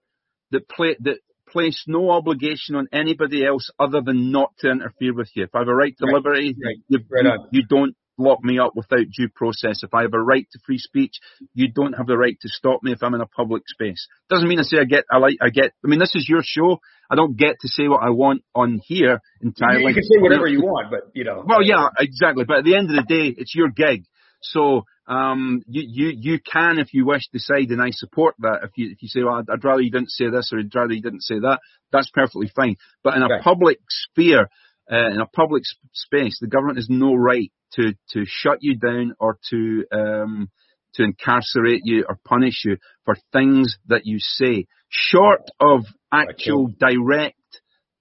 that 0.52 0.68
play, 0.68 0.96
that 1.00 1.18
place 1.48 1.84
no 1.86 2.10
obligation 2.10 2.76
on 2.76 2.88
anybody 2.92 3.44
else 3.44 3.70
other 3.78 4.00
than 4.02 4.30
not 4.30 4.52
to 4.58 4.70
interfere 4.70 5.14
with 5.14 5.30
you. 5.34 5.44
If 5.44 5.54
I 5.54 5.60
have 5.60 5.68
a 5.68 5.74
right 5.74 5.96
to 5.98 6.06
right. 6.06 6.14
liberty, 6.14 6.56
right. 6.62 6.76
You, 6.88 6.98
right 7.10 7.24
you, 7.24 7.60
you, 7.60 7.66
don't 7.68 7.96
lock 8.18 8.42
me 8.42 8.58
up 8.58 8.72
without 8.74 9.06
due 9.16 9.28
process. 9.34 9.82
If 9.82 9.94
I 9.94 10.02
have 10.02 10.14
a 10.14 10.20
right 10.20 10.46
to 10.52 10.58
free 10.66 10.78
speech, 10.78 11.14
you 11.54 11.70
don't 11.70 11.94
have 11.94 12.06
the 12.06 12.18
right 12.18 12.36
to 12.40 12.48
stop 12.48 12.82
me 12.82 12.92
if 12.92 13.02
I'm 13.02 13.14
in 13.14 13.20
a 13.20 13.26
public 13.26 13.62
space. 13.66 14.06
Doesn't 14.28 14.48
mean 14.48 14.58
I 14.58 14.62
say 14.62 14.78
I 14.78 14.84
get, 14.84 15.04
I 15.10 15.18
like, 15.18 15.36
I 15.40 15.50
get, 15.50 15.72
I 15.84 15.88
mean, 15.88 15.98
this 15.98 16.14
is 16.14 16.28
your 16.28 16.42
show. 16.42 16.80
I 17.10 17.14
don't 17.14 17.36
get 17.36 17.56
to 17.60 17.68
say 17.68 17.88
what 17.88 18.02
I 18.02 18.10
want 18.10 18.42
on 18.54 18.80
here 18.84 19.20
entirely. 19.40 19.86
You 19.86 19.94
can 19.94 20.02
say 20.02 20.18
whatever 20.18 20.46
you 20.46 20.60
want, 20.60 20.90
but 20.90 21.10
you 21.14 21.24
know. 21.24 21.42
Well, 21.46 21.62
yeah, 21.62 21.88
exactly. 21.98 22.44
But 22.44 22.58
at 22.58 22.64
the 22.64 22.76
end 22.76 22.90
of 22.90 22.96
the 22.96 23.02
day, 23.02 23.34
it's 23.36 23.54
your 23.54 23.70
gig. 23.70 24.04
So, 24.42 24.84
um, 25.06 25.62
you, 25.66 25.82
you, 25.86 26.16
you 26.16 26.38
can, 26.38 26.78
if 26.78 26.92
you 26.92 27.06
wish, 27.06 27.28
decide, 27.32 27.70
and 27.70 27.82
I 27.82 27.90
support 27.90 28.34
that. 28.40 28.60
If 28.64 28.70
you, 28.76 28.90
if 28.92 29.02
you 29.02 29.08
say, 29.08 29.22
well, 29.22 29.36
I'd, 29.36 29.50
I'd 29.50 29.64
rather 29.64 29.80
you 29.80 29.90
didn't 29.90 30.10
say 30.10 30.30
this 30.30 30.50
or 30.52 30.58
I'd 30.58 30.74
rather 30.74 30.92
you 30.92 31.02
didn't 31.02 31.22
say 31.22 31.38
that, 31.40 31.60
that's 31.90 32.10
perfectly 32.10 32.50
fine. 32.54 32.76
But 33.02 33.16
in 33.16 33.22
a 33.22 33.26
right. 33.26 33.42
public 33.42 33.78
sphere, 33.88 34.48
uh, 34.90 35.10
in 35.10 35.20
a 35.20 35.26
public 35.26 35.64
sp- 35.64 35.80
space, 35.92 36.38
the 36.40 36.46
government 36.46 36.78
has 36.78 36.88
no 36.88 37.14
right 37.14 37.50
to, 37.74 37.94
to 38.10 38.24
shut 38.26 38.58
you 38.60 38.76
down 38.76 39.14
or 39.18 39.38
to, 39.50 39.84
um, 39.92 40.50
to 40.94 41.04
incarcerate 41.04 41.82
you 41.84 42.04
or 42.08 42.18
punish 42.24 42.62
you 42.64 42.76
for 43.04 43.16
things 43.32 43.76
that 43.86 44.02
you 44.04 44.18
say, 44.18 44.66
short 44.88 45.42
of 45.60 45.84
actual 46.12 46.68
direct 46.78 47.36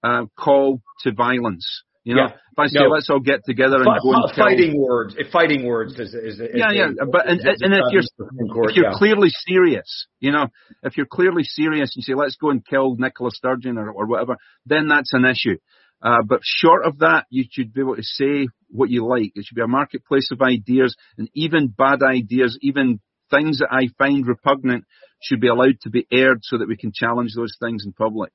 uh, 0.02 0.24
call 0.36 0.80
to 1.02 1.12
violence. 1.12 1.82
You 2.04 2.14
know, 2.14 2.22
yeah. 2.22 2.28
if 2.28 2.58
I 2.58 2.66
say 2.68 2.78
no. 2.80 2.88
let's 2.88 3.10
all 3.10 3.20
get 3.20 3.44
together 3.44 3.76
and 3.76 3.86
F- 3.86 4.02
go 4.02 4.14
and 4.14 4.34
fighting 4.34 4.72
kill. 4.72 4.80
words, 4.80 5.14
fighting 5.30 5.66
words 5.66 5.92
is, 5.98 6.14
is, 6.14 6.40
is 6.40 6.50
yeah, 6.54 6.70
yeah. 6.70 6.88
But 7.10 7.28
and, 7.28 7.38
and 7.40 7.74
if 7.74 7.84
you're 7.90 8.48
court, 8.50 8.70
if 8.70 8.76
you're 8.76 8.86
yeah. 8.86 8.96
clearly 8.98 9.28
serious, 9.28 10.06
you 10.18 10.32
know, 10.32 10.46
if 10.82 10.96
you're 10.96 11.04
clearly 11.04 11.42
serious, 11.42 11.92
you 11.96 12.02
say 12.02 12.14
let's 12.14 12.36
go 12.36 12.48
and 12.48 12.66
kill 12.66 12.96
Nicola 12.96 13.30
Sturgeon 13.30 13.76
or, 13.76 13.90
or 13.90 14.06
whatever, 14.06 14.36
then 14.64 14.88
that's 14.88 15.12
an 15.12 15.26
issue. 15.26 15.58
Uh, 16.02 16.22
but 16.26 16.40
short 16.42 16.84
of 16.86 16.98
that, 16.98 17.26
you 17.30 17.44
should 17.50 17.72
be 17.72 17.80
able 17.80 17.96
to 17.96 18.02
say 18.02 18.48
what 18.68 18.90
you 18.90 19.06
like. 19.06 19.32
It 19.34 19.44
should 19.44 19.56
be 19.56 19.62
a 19.62 19.68
marketplace 19.68 20.28
of 20.30 20.40
ideas, 20.42 20.94
and 21.16 21.28
even 21.34 21.68
bad 21.68 22.00
ideas, 22.02 22.58
even 22.62 23.00
things 23.30 23.58
that 23.58 23.68
I 23.70 23.88
find 23.98 24.26
repugnant, 24.26 24.84
should 25.20 25.40
be 25.40 25.48
allowed 25.48 25.80
to 25.82 25.90
be 25.90 26.06
aired 26.12 26.40
so 26.42 26.58
that 26.58 26.68
we 26.68 26.76
can 26.76 26.92
challenge 26.94 27.32
those 27.34 27.56
things 27.60 27.84
in 27.84 27.92
public. 27.92 28.32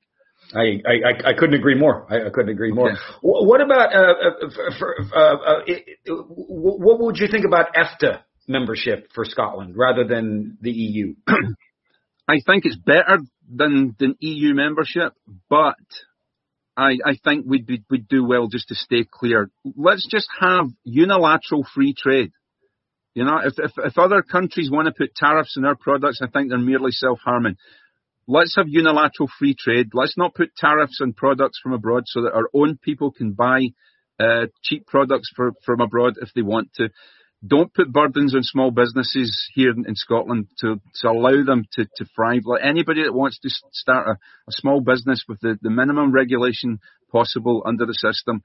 I, 0.54 0.82
I, 0.86 1.30
I 1.30 1.32
couldn't 1.32 1.54
agree 1.54 1.74
more. 1.74 2.06
I, 2.10 2.26
I 2.26 2.30
couldn't 2.30 2.50
agree 2.50 2.72
more. 2.72 2.90
Okay. 2.90 3.00
What 3.22 3.62
about 3.62 3.94
uh, 3.94 3.98
uh 3.98 4.72
for, 4.78 4.96
uh, 5.14 5.18
uh, 5.18 6.14
what 6.36 7.00
would 7.00 7.16
you 7.16 7.28
think 7.28 7.46
about 7.46 7.74
EFTA 7.74 8.20
membership 8.46 9.08
for 9.14 9.24
Scotland 9.24 9.74
rather 9.76 10.04
than 10.06 10.58
the 10.60 10.70
EU? 10.70 11.14
I 12.28 12.40
think 12.46 12.64
it's 12.66 12.76
better 12.76 13.20
than 13.50 13.96
than 13.98 14.16
EU 14.20 14.54
membership, 14.54 15.14
but 15.48 15.76
I, 16.76 16.98
I 17.04 17.16
think 17.22 17.46
we'd 17.46 17.66
be, 17.66 17.84
we'd 17.88 18.08
do 18.08 18.24
well 18.24 18.48
just 18.48 18.68
to 18.68 18.74
stay 18.74 19.04
clear. 19.08 19.50
Let's 19.76 20.06
just 20.10 20.28
have 20.40 20.66
unilateral 20.82 21.66
free 21.74 21.94
trade. 21.96 22.32
You 23.14 23.24
know, 23.24 23.38
if, 23.44 23.54
if, 23.58 23.70
if 23.78 23.96
other 23.96 24.22
countries 24.22 24.70
want 24.70 24.86
to 24.86 24.92
put 24.92 25.14
tariffs 25.14 25.54
on 25.56 25.64
our 25.64 25.76
products, 25.76 26.20
I 26.20 26.26
think 26.26 26.48
they're 26.48 26.58
merely 26.58 26.90
self-harming. 26.90 27.56
Let's 28.26 28.56
have 28.56 28.66
unilateral 28.68 29.28
free 29.38 29.54
trade. 29.56 29.90
Let's 29.92 30.16
not 30.16 30.34
put 30.34 30.56
tariffs 30.56 30.98
on 31.00 31.12
products 31.12 31.60
from 31.62 31.74
abroad 31.74 32.04
so 32.06 32.22
that 32.22 32.32
our 32.32 32.48
own 32.52 32.78
people 32.82 33.12
can 33.12 33.32
buy 33.32 33.68
uh, 34.18 34.46
cheap 34.62 34.86
products 34.86 35.30
for, 35.36 35.52
from 35.64 35.80
abroad 35.80 36.14
if 36.20 36.30
they 36.34 36.42
want 36.42 36.72
to. 36.74 36.88
Don't 37.46 37.74
put 37.74 37.92
burdens 37.92 38.34
on 38.34 38.42
small 38.42 38.70
businesses 38.70 39.50
here 39.54 39.70
in, 39.70 39.94
Scotland 39.96 40.48
to, 40.60 40.80
to 41.00 41.08
allow 41.08 41.44
them 41.44 41.64
to, 41.72 41.84
to 41.96 42.04
thrive. 42.16 42.42
Like 42.44 42.62
anybody 42.64 43.02
that 43.02 43.12
wants 43.12 43.38
to 43.40 43.50
start 43.72 44.06
a, 44.06 44.12
a 44.12 44.50
small 44.52 44.80
business 44.80 45.24
with 45.28 45.40
the, 45.40 45.58
the 45.60 45.70
minimum 45.70 46.12
regulation 46.12 46.78
possible 47.12 47.62
under 47.66 47.86
the 47.86 47.94
system, 47.94 48.42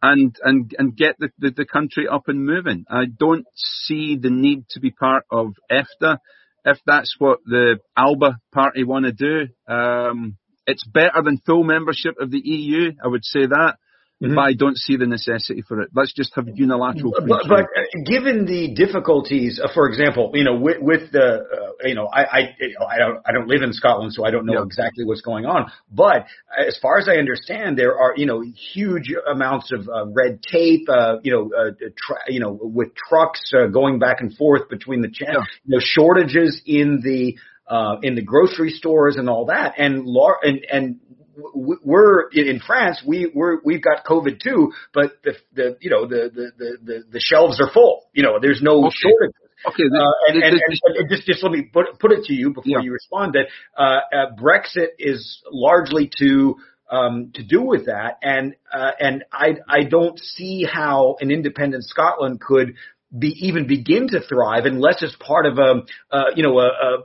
and 0.00 0.36
and 0.42 0.74
and 0.78 0.96
get 0.96 1.16
the, 1.18 1.30
the, 1.38 1.50
the, 1.50 1.64
country 1.64 2.06
up 2.08 2.24
and 2.28 2.44
moving. 2.44 2.84
I 2.90 3.04
don't 3.06 3.46
see 3.54 4.16
the 4.20 4.30
need 4.30 4.68
to 4.70 4.80
be 4.80 4.90
part 4.90 5.24
of 5.30 5.54
EFTA 5.70 6.18
if 6.64 6.78
that's 6.86 7.16
what 7.18 7.40
the 7.44 7.78
ALBA 7.96 8.38
party 8.52 8.84
want 8.84 9.04
to 9.04 9.12
do. 9.12 9.72
Um, 9.72 10.36
it's 10.66 10.84
better 10.86 11.22
than 11.22 11.38
full 11.44 11.62
membership 11.62 12.14
of 12.20 12.30
the 12.30 12.40
EU. 12.42 12.92
I 13.02 13.08
would 13.08 13.24
say 13.24 13.46
that. 13.46 13.76
Mm-hmm. 14.22 14.36
But 14.36 14.40
I 14.42 14.52
don't 14.54 14.76
see 14.76 14.96
the 14.96 15.06
necessity 15.06 15.62
for 15.66 15.82
it. 15.82 15.90
Let's 15.94 16.12
just 16.12 16.34
have 16.36 16.46
unilateral. 16.54 17.12
But, 17.26 17.42
but 17.48 17.64
uh, 17.64 18.04
given 18.06 18.46
the 18.46 18.72
difficulties, 18.74 19.60
uh, 19.62 19.68
for 19.74 19.88
example, 19.88 20.30
you 20.34 20.44
know, 20.44 20.54
with, 20.54 20.80
with 20.80 21.10
the, 21.10 21.44
uh, 21.44 21.86
you 21.86 21.96
know, 21.96 22.06
I, 22.06 22.22
I, 22.22 22.40
I 22.88 22.98
don't, 22.98 23.18
I 23.26 23.32
don't 23.32 23.48
live 23.48 23.62
in 23.62 23.72
Scotland, 23.72 24.12
so 24.12 24.24
I 24.24 24.30
don't 24.30 24.46
know 24.46 24.54
yeah. 24.54 24.62
exactly 24.62 25.04
what's 25.04 25.20
going 25.20 25.46
on. 25.46 25.70
But 25.90 26.26
as 26.56 26.78
far 26.80 26.98
as 26.98 27.08
I 27.08 27.16
understand, 27.16 27.76
there 27.76 27.98
are, 27.98 28.14
you 28.16 28.26
know, 28.26 28.42
huge 28.72 29.12
amounts 29.30 29.72
of 29.72 29.88
uh, 29.88 30.06
red 30.06 30.40
tape, 30.42 30.88
uh, 30.88 31.16
you 31.24 31.32
know, 31.32 31.50
uh, 31.52 31.70
tra- 31.96 32.24
you 32.28 32.38
know, 32.38 32.56
with 32.62 32.94
trucks 32.94 33.52
uh, 33.52 33.66
going 33.66 33.98
back 33.98 34.20
and 34.20 34.34
forth 34.36 34.68
between 34.68 35.02
the 35.02 35.10
channels, 35.10 35.44
yeah. 35.48 35.58
you 35.64 35.76
know, 35.76 35.82
shortages 35.84 36.62
in 36.64 37.00
the 37.02 37.36
uh, 37.66 37.96
in 38.02 38.14
the 38.14 38.22
grocery 38.22 38.70
stores 38.70 39.16
and 39.16 39.28
all 39.28 39.46
that, 39.46 39.74
and 39.78 40.04
lar- 40.04 40.38
and 40.42 40.64
and 40.70 41.00
we're 41.36 42.28
in 42.30 42.60
France. 42.60 43.02
We 43.06 43.30
we're 43.34 43.58
we've 43.64 43.82
got 43.82 44.04
COVID 44.04 44.40
too, 44.40 44.72
but 44.92 45.12
the 45.22 45.34
the 45.54 45.76
you 45.80 45.90
know 45.90 46.06
the 46.06 46.30
the 46.34 46.76
the 46.82 47.04
the 47.10 47.20
shelves 47.20 47.60
are 47.60 47.70
full. 47.72 48.06
You 48.12 48.22
know, 48.22 48.38
there's 48.40 48.62
no 48.62 48.86
okay. 48.86 48.96
shortage. 49.02 49.34
Okay, 49.66 49.84
uh, 49.84 50.04
and, 50.28 50.42
and, 50.42 50.54
and, 50.54 50.80
and, 50.98 51.10
just 51.10 51.26
just 51.26 51.42
let 51.42 51.50
me 51.50 51.62
put 51.62 51.98
put 51.98 52.12
it 52.12 52.24
to 52.24 52.34
you 52.34 52.50
before 52.50 52.64
yeah. 52.66 52.80
you 52.82 52.92
respond 52.92 53.34
that 53.34 53.46
uh, 53.78 54.00
uh, 54.14 54.34
Brexit 54.38 54.88
is 54.98 55.42
largely 55.50 56.10
to 56.18 56.56
um, 56.90 57.30
to 57.34 57.42
do 57.42 57.62
with 57.62 57.86
that, 57.86 58.18
and 58.22 58.54
uh, 58.72 58.90
and 59.00 59.24
I 59.32 59.56
I 59.66 59.84
don't 59.84 60.18
see 60.18 60.66
how 60.70 61.16
an 61.20 61.30
independent 61.30 61.84
Scotland 61.84 62.40
could 62.40 62.74
be 63.16 63.28
even 63.46 63.66
begin 63.66 64.08
to 64.08 64.20
thrive 64.20 64.66
unless 64.66 65.02
it's 65.02 65.16
part 65.18 65.46
of 65.46 65.58
a 65.58 65.82
uh, 66.10 66.24
you 66.34 66.42
know 66.42 66.58
a, 66.58 66.66
a 66.66 66.98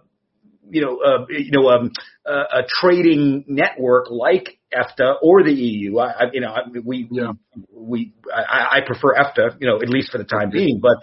you 0.70 0.82
know, 0.82 1.00
uh, 1.00 1.26
you 1.30 1.52
know, 1.52 1.70
um, 1.70 1.92
uh, 2.26 2.44
a 2.52 2.64
trading 2.68 3.46
network 3.48 4.08
like 4.10 4.60
EFTA 4.74 5.16
or 5.22 5.44
the 5.44 5.52
EU. 5.52 5.98
I, 5.98 6.12
I 6.12 6.24
you 6.32 6.42
know, 6.42 6.56
we, 6.84 7.08
yeah. 7.12 7.32
we, 7.74 8.14
I, 8.34 8.78
I 8.78 8.82
prefer 8.86 9.16
EFTA, 9.16 9.58
you 9.60 9.68
know, 9.68 9.82
at 9.82 9.90
least 9.90 10.12
for 10.12 10.18
the 10.18 10.24
time 10.24 10.50
being, 10.52 10.80
but, 10.82 10.98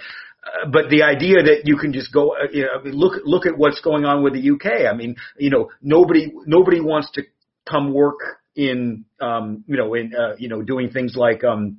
uh, 0.44 0.68
but 0.70 0.90
the 0.90 1.02
idea 1.02 1.42
that 1.42 1.62
you 1.64 1.76
can 1.76 1.92
just 1.92 2.12
go, 2.12 2.32
uh, 2.32 2.46
you 2.52 2.62
know, 2.62 2.90
look, 2.90 3.22
look 3.24 3.46
at 3.46 3.56
what's 3.56 3.80
going 3.80 4.04
on 4.04 4.22
with 4.22 4.34
the 4.34 4.50
UK. 4.50 4.86
I 4.90 4.94
mean, 4.96 5.16
you 5.38 5.50
know, 5.50 5.70
nobody, 5.82 6.32
nobody 6.46 6.80
wants 6.80 7.10
to 7.12 7.22
come 7.68 7.92
work 7.92 8.18
in, 8.54 9.04
um, 9.20 9.64
you 9.66 9.76
know, 9.76 9.94
in, 9.94 10.12
uh, 10.14 10.36
you 10.38 10.48
know, 10.48 10.62
doing 10.62 10.90
things 10.90 11.14
like, 11.16 11.42
um, 11.44 11.78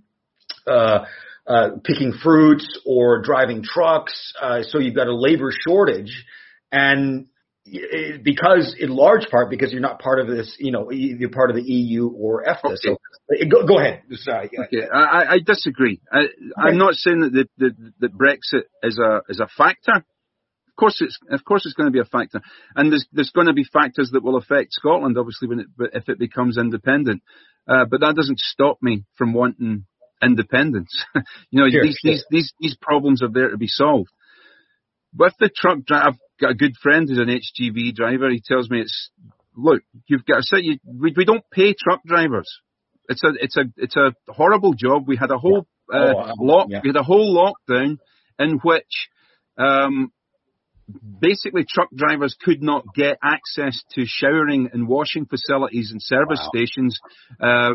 uh, 0.66 1.06
uh, 1.48 1.70
picking 1.86 2.12
fruits 2.22 2.82
or 2.86 3.22
driving 3.22 3.64
trucks. 3.64 4.34
Uh, 4.42 4.64
so 4.64 4.80
you've 4.80 4.96
got 4.96 5.08
a 5.08 5.16
labor 5.16 5.50
shortage 5.66 6.26
and 6.74 7.28
because 8.24 8.76
in 8.80 8.90
large 8.90 9.30
part 9.30 9.50
because 9.50 9.72
you're 9.72 9.82
not 9.82 10.00
part 10.00 10.20
of 10.20 10.28
this, 10.28 10.56
you 10.60 10.72
know, 10.72 10.92
you're 10.92 11.30
part 11.30 11.50
of 11.50 11.56
the 11.56 11.64
EU 11.64 12.08
or 12.08 12.44
EFTA. 12.44 12.66
Okay. 12.66 12.76
So 12.82 12.98
go, 13.50 13.66
go 13.66 13.80
ahead. 13.80 14.04
Sorry. 14.12 14.50
Okay. 14.58 14.88
I, 14.92 15.34
I 15.34 15.40
disagree. 15.46 16.00
I, 16.12 16.20
okay. 16.20 16.32
I'm 16.58 16.78
not 16.78 16.94
saying 16.94 17.20
that 17.22 17.32
the, 17.34 17.48
the, 17.58 17.94
that 18.00 18.14
Brexit 18.14 18.64
is 18.84 19.00
a 19.00 19.22
is 19.30 19.40
a 19.40 19.48
factor. 19.58 19.94
Of 19.96 20.80
course, 20.80 21.02
it's 21.02 21.18
of 21.30 21.44
course 21.44 21.66
it's 21.66 21.74
going 21.74 21.88
to 21.88 21.92
be 21.92 22.00
a 22.00 22.06
factor, 22.06 22.42
and 22.76 22.92
there's 22.92 23.08
there's 23.12 23.32
going 23.32 23.48
to 23.48 23.54
be 23.54 23.66
factors 23.66 24.12
that 24.14 24.24
will 24.24 24.38
affect 24.38 24.74
Scotland, 24.74 25.18
obviously, 25.18 25.48
when 25.48 25.60
it 25.60 25.68
if 25.94 26.08
it 26.08 26.20
becomes 26.20 26.58
independent. 26.58 27.22
Uh, 27.68 27.86
but 27.90 28.00
that 28.02 28.16
doesn't 28.16 28.40
stop 28.40 28.78
me 28.82 29.04
from 29.18 29.34
wanting 29.34 29.86
independence. 30.22 31.04
you 31.50 31.62
know, 31.62 31.70
sure, 31.70 31.84
these, 31.84 31.98
sure. 32.02 32.12
these 32.12 32.26
these 32.30 32.54
these 32.60 32.78
problems 32.80 33.22
are 33.22 33.32
there 33.32 33.50
to 33.50 33.58
be 33.58 33.68
solved. 33.68 34.10
With 35.16 35.34
the 35.40 35.50
truck 35.50 35.80
drive, 35.86 36.14
got 36.40 36.52
a 36.52 36.56
good 36.56 36.76
friend 36.82 37.08
who's 37.08 37.18
an 37.18 37.28
HGV 37.28 37.96
driver. 37.96 38.30
He 38.30 38.42
tells 38.46 38.70
me 38.70 38.82
it's 38.82 39.10
look, 39.56 39.82
you've 40.08 40.26
got 40.26 40.38
to 40.38 40.44
say 40.44 40.58
you, 40.62 40.78
we, 40.86 41.14
we 41.16 41.26
don't 41.26 41.44
pay 41.52 41.74
truck 41.74 42.02
drivers. 42.06 42.50
It's 43.10 43.24
a 43.24 43.30
it's 43.40 43.58
a 43.58 43.64
it's 43.78 43.96
a 43.96 44.14
horrible 44.32 44.74
job. 44.74 45.08
We 45.08 45.18
had 45.18 45.32
a 45.32 45.38
whole 45.38 45.68
yeah. 45.92 46.00
uh, 46.00 46.34
oh, 46.38 46.44
lock 46.44 46.68
yeah. 46.70 46.82
we 46.84 46.90
had 46.90 46.98
a 46.98 47.04
whole 47.04 47.36
lockdown 47.36 47.98
in 48.40 48.60
which 48.64 49.10
um, 49.58 50.12
basically 51.20 51.66
truck 51.68 51.90
drivers 51.96 52.36
could 52.42 52.62
not 52.62 52.84
get 52.94 53.18
access 53.24 53.82
to 53.94 54.04
showering 54.06 54.70
and 54.74 54.88
washing 54.88 55.26
facilities 55.26 55.92
and 55.92 56.02
service 56.02 56.40
wow. 56.42 56.50
stations. 56.54 57.00
Uh, 57.40 57.74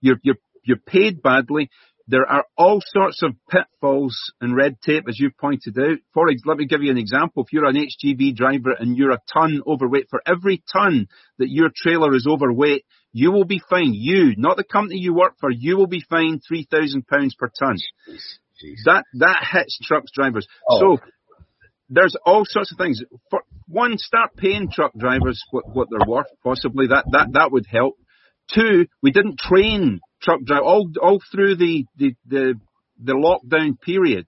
you're 0.00 0.18
you're 0.22 0.38
you're 0.62 0.76
paid 0.76 1.22
badly. 1.22 1.70
There 2.08 2.26
are 2.26 2.44
all 2.56 2.80
sorts 2.84 3.22
of 3.22 3.34
pitfalls 3.50 4.16
and 4.40 4.54
red 4.54 4.80
tape, 4.80 5.04
as 5.08 5.18
you've 5.18 5.36
pointed 5.36 5.76
out. 5.78 5.98
For 6.14 6.28
example, 6.28 6.50
let 6.50 6.58
me 6.58 6.66
give 6.66 6.82
you 6.82 6.90
an 6.92 6.98
example. 6.98 7.42
If 7.42 7.52
you're 7.52 7.66
an 7.66 7.74
HGV 7.76 8.36
driver 8.36 8.72
and 8.78 8.96
you're 8.96 9.10
a 9.10 9.20
ton 9.32 9.60
overweight, 9.66 10.06
for 10.08 10.22
every 10.24 10.62
ton 10.72 11.08
that 11.38 11.48
your 11.48 11.70
trailer 11.74 12.14
is 12.14 12.26
overweight, 12.28 12.84
you 13.12 13.32
will 13.32 13.44
be 13.44 13.60
fined. 13.68 13.96
You, 13.96 14.34
not 14.36 14.56
the 14.56 14.64
company 14.64 14.98
you 14.98 15.14
work 15.14 15.34
for, 15.40 15.50
you 15.50 15.76
will 15.76 15.88
be 15.88 16.04
fined 16.08 16.42
three 16.46 16.66
thousand 16.70 17.06
pounds 17.08 17.34
per 17.34 17.50
ton. 17.58 17.76
Jeez. 18.08 18.84
That 18.84 19.04
that 19.14 19.44
hits 19.52 19.78
trucks 19.82 20.12
drivers. 20.14 20.46
Oh. 20.68 20.80
So 20.80 20.98
there's 21.88 22.16
all 22.24 22.44
sorts 22.46 22.72
of 22.72 22.78
things. 22.78 23.02
For 23.30 23.40
one, 23.66 23.98
start 23.98 24.36
paying 24.36 24.70
truck 24.70 24.92
drivers 24.96 25.42
what, 25.50 25.64
what 25.74 25.88
they're 25.90 26.08
worth. 26.08 26.26
Possibly 26.44 26.86
that 26.88 27.04
that 27.10 27.32
that 27.32 27.50
would 27.50 27.66
help. 27.68 27.94
Two, 28.54 28.86
we 29.02 29.10
didn't 29.10 29.40
train 29.40 30.00
truck 30.22 30.42
drivers 30.44 30.64
all 30.66 30.90
all 31.00 31.20
through 31.32 31.56
the 31.56 31.84
the 31.96 32.14
the, 32.26 32.54
the 33.02 33.12
lockdown 33.12 33.80
period. 33.80 34.26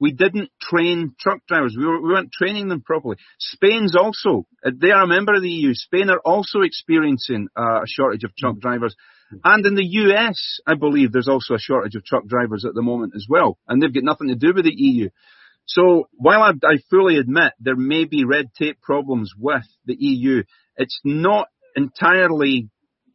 We 0.00 0.10
didn't 0.10 0.50
train 0.60 1.14
truck 1.20 1.46
drivers. 1.46 1.76
We, 1.78 1.86
were, 1.86 2.02
we 2.02 2.08
weren't 2.08 2.32
training 2.32 2.66
them 2.66 2.80
properly. 2.80 3.18
Spain's 3.38 3.94
also, 3.94 4.48
they 4.64 4.90
are 4.90 5.04
a 5.04 5.06
member 5.06 5.32
of 5.32 5.42
the 5.42 5.48
EU. 5.48 5.74
Spain 5.74 6.10
are 6.10 6.18
also 6.24 6.62
experiencing 6.62 7.46
uh, 7.56 7.82
a 7.82 7.86
shortage 7.86 8.24
of 8.24 8.34
truck 8.34 8.58
drivers. 8.58 8.96
And 9.44 9.64
in 9.64 9.76
the 9.76 9.84
US, 9.84 10.58
I 10.66 10.74
believe 10.74 11.12
there's 11.12 11.28
also 11.28 11.54
a 11.54 11.60
shortage 11.60 11.94
of 11.94 12.04
truck 12.04 12.26
drivers 12.26 12.64
at 12.64 12.74
the 12.74 12.82
moment 12.82 13.12
as 13.14 13.26
well. 13.28 13.58
And 13.68 13.80
they've 13.80 13.94
got 13.94 14.02
nothing 14.02 14.26
to 14.26 14.34
do 14.34 14.52
with 14.52 14.64
the 14.64 14.74
EU. 14.74 15.08
So 15.66 16.08
while 16.14 16.42
I, 16.42 16.50
I 16.66 16.78
fully 16.90 17.18
admit 17.18 17.52
there 17.60 17.76
may 17.76 18.04
be 18.04 18.24
red 18.24 18.52
tape 18.58 18.80
problems 18.82 19.32
with 19.38 19.66
the 19.86 19.94
EU, 19.94 20.42
it's 20.76 21.00
not 21.04 21.46
entirely 21.76 22.68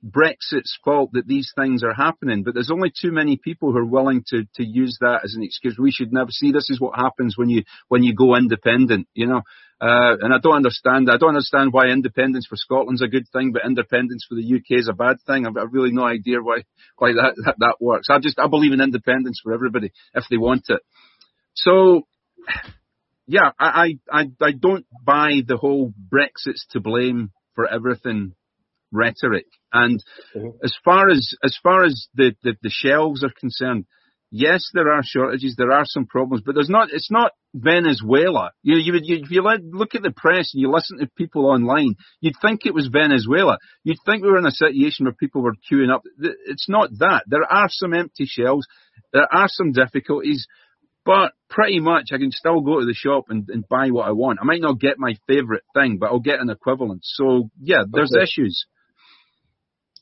Brexit's 0.04 0.78
fault 0.84 1.12
that 1.14 1.28
these 1.28 1.52
things 1.56 1.84
are 1.84 1.94
happening, 1.94 2.44
but 2.44 2.54
there's 2.54 2.72
only 2.72 2.90
too 2.90 3.12
many 3.12 3.38
people 3.38 3.72
who 3.72 3.78
are 3.80 3.86
willing 3.86 4.24
to, 4.28 4.44
to 4.56 4.64
use 4.64 4.98
that 5.02 5.22
as 5.24 5.36
an 5.36 5.44
excuse. 5.44 5.78
We 5.78 5.92
should 5.92 6.14
never 6.14 6.32
see 6.32 6.52
this 6.52 6.70
is 6.70 6.80
what 6.80 6.96
happens 6.96 7.38
when 7.38 7.50
you 7.50 7.64
when 7.88 8.04
you 8.04 8.16
go 8.16 8.36
independent, 8.36 9.08
you 9.14 9.28
know. 9.28 9.42
Uh, 9.80 10.18
and 10.22 10.34
I 10.34 10.38
don't 10.42 10.56
understand. 10.56 11.10
I 11.10 11.18
don't 11.18 11.30
understand 11.30 11.72
why 11.72 11.88
independence 11.88 12.48
for 12.48 12.56
Scotland's 12.56 13.04
a 13.04 13.08
good 13.08 13.28
thing, 13.32 13.52
but 13.52 13.66
independence 13.66 14.26
for 14.28 14.36
the 14.36 14.56
UK 14.56 14.80
is 14.80 14.88
a 14.88 14.94
bad 14.94 15.18
thing. 15.28 15.46
I've, 15.46 15.58
I've 15.58 15.74
really 15.74 15.92
no 15.92 16.04
idea 16.04 16.42
why 16.42 16.64
why 16.98 17.14
that, 17.14 17.34
that 17.46 17.56
that 17.60 17.76
works. 17.80 18.08
I 18.10 18.20
just 18.20 18.40
I 18.40 18.48
believe 18.48 18.74
in 18.74 18.82
independence 18.82 19.40
for 19.44 19.54
everybody 19.54 19.92
if 20.14 20.24
they 20.30 20.38
want 20.38 20.66
it. 20.70 20.82
So 21.54 22.08
yeah, 23.28 23.52
I, 23.60 23.96
I, 24.10 24.32
I 24.42 24.52
don't 24.54 24.86
buy 25.04 25.42
the 25.46 25.58
whole 25.58 25.94
Brexit's 25.98 26.66
to 26.72 26.80
blame 26.80 27.32
for 27.56 27.68
everything 27.68 28.34
rhetoric. 28.92 29.48
And 29.74 30.04
mm-hmm. 30.36 30.50
as 30.64 30.76
far 30.84 31.10
as 31.10 31.34
as 31.44 31.58
far 31.62 31.84
as 31.84 32.08
the, 32.16 32.34
the, 32.44 32.56
the 32.62 32.70
shelves 32.70 33.24
are 33.24 33.34
concerned, 33.38 33.86
yes, 34.32 34.70
there 34.74 34.92
are 34.92 35.02
shortages, 35.04 35.56
there 35.58 35.72
are 35.72 35.86
some 35.86 36.06
problems, 36.06 36.44
but 36.46 36.56
there's 36.56 36.70
not. 36.70 36.90
It's 36.92 37.12
not 37.12 37.32
Venezuela. 37.54 38.52
You 38.64 38.76
know, 38.76 38.82
you 38.82 38.94
would 38.94 39.06
you, 39.06 39.18
if 39.24 39.32
you 39.32 39.42
look 39.42 39.96
at 39.96 40.04
the 40.04 40.12
press 40.12 40.52
and 40.54 40.62
you 40.62 40.72
listen 40.72 41.00
to 41.00 41.10
people 41.18 41.46
online, 41.46 41.96
you'd 42.22 42.36
think 42.42 42.66
it 42.66 42.74
was 42.74 42.90
Venezuela. 42.92 43.58
You'd 43.84 43.98
think 44.06 44.24
we 44.24 44.30
were 44.30 44.40
in 44.40 44.46
a 44.46 44.52
situation 44.52 45.06
where 45.06 45.14
people 45.14 45.42
were 45.42 45.56
queuing 45.70 45.94
up. 45.94 46.04
It's 46.20 46.70
not 46.70 46.90
that. 47.00 47.24
There 47.28 47.44
are 47.44 47.68
some 47.70 47.94
empty 47.94 48.26
shelves. 48.26 48.68
There 49.12 49.28
are 49.32 49.48
some 49.48 49.72
difficulties. 49.72 50.48
But 51.06 51.32
pretty 51.50 51.80
much 51.80 52.10
I 52.12 52.18
can 52.18 52.32
still 52.32 52.60
go 52.60 52.82
to 52.82 52.86
the 52.86 52.94
shop 52.94 53.28
and, 53.30 53.48
and 53.48 53.66
buy 53.66 53.92
what 53.92 54.10
I 54.10 54.12
want. 54.12 54.40
I 54.42 54.46
might 54.46 54.60
not 54.60 54.78
get 54.78 55.00
my 55.00 55.16
favourite 55.26 55.62
thing, 55.74 56.00
but 56.00 56.08
I'll 56.08 56.20
get 56.20 56.42
an 56.42 56.50
equivalent. 56.50 57.00
So 57.04 57.50
yeah, 57.62 57.84
there's 57.90 58.12
okay. 58.14 58.24
issues. 58.24 58.66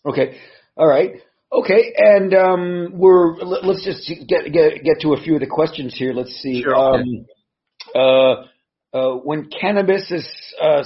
Okay. 0.05 0.37
All 0.77 0.87
right. 0.87 1.21
Okay, 1.51 1.93
and 1.95 2.33
um, 2.33 2.91
we're 2.95 3.37
let's 3.37 3.85
just 3.85 4.11
get 4.27 4.51
get 4.51 4.83
get 4.83 4.99
to 5.01 5.13
a 5.13 5.21
few 5.21 5.35
of 5.35 5.39
the 5.39 5.47
questions 5.47 5.95
here. 5.97 6.11
Let's 6.11 6.35
see. 6.41 6.63
Sure, 6.63 6.75
um, 6.75 7.25
uh, 7.93 8.35
uh, 8.93 9.15
when 9.17 9.49
cannabis 9.49 10.11
is 10.11 10.27
uh, 10.61 10.83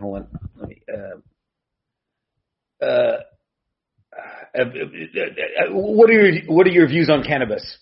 hold 0.00 0.16
on, 0.16 0.28
let 0.56 0.68
me. 0.68 0.82
Uh, 0.92 2.84
uh, 2.84 3.18
uh, 4.58 4.64
what 5.70 6.10
are 6.10 6.14
your 6.14 6.42
what 6.52 6.66
are 6.66 6.70
your 6.70 6.88
views 6.88 7.08
on 7.08 7.22
cannabis? 7.22 7.78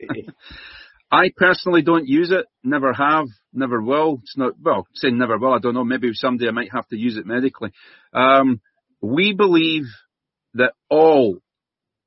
I 1.10 1.30
personally 1.36 1.82
don't 1.82 2.08
use 2.08 2.30
it. 2.30 2.46
Never 2.64 2.92
have. 2.92 3.26
Never 3.52 3.82
will. 3.82 4.20
It's 4.22 4.36
not 4.36 4.54
well. 4.62 4.86
Saying 4.94 5.18
never 5.18 5.38
will. 5.38 5.52
I 5.52 5.58
don't 5.58 5.74
know. 5.74 5.84
Maybe 5.84 6.10
someday 6.14 6.48
I 6.48 6.52
might 6.52 6.72
have 6.72 6.88
to 6.88 6.96
use 6.96 7.16
it 7.16 7.26
medically. 7.26 7.72
Um, 8.12 8.60
we 9.00 9.34
believe 9.34 9.84
that 10.54 10.72
all 10.88 11.38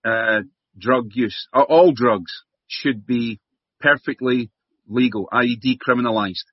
uh, 0.06 0.42
drug 0.78 1.12
use, 1.14 1.48
uh, 1.54 1.62
all 1.62 1.92
drugs, 1.94 2.32
should 2.68 3.06
be 3.06 3.40
perfectly 3.80 4.52
legal, 4.88 5.28
i.e., 5.32 5.60
decriminalised. 5.64 6.46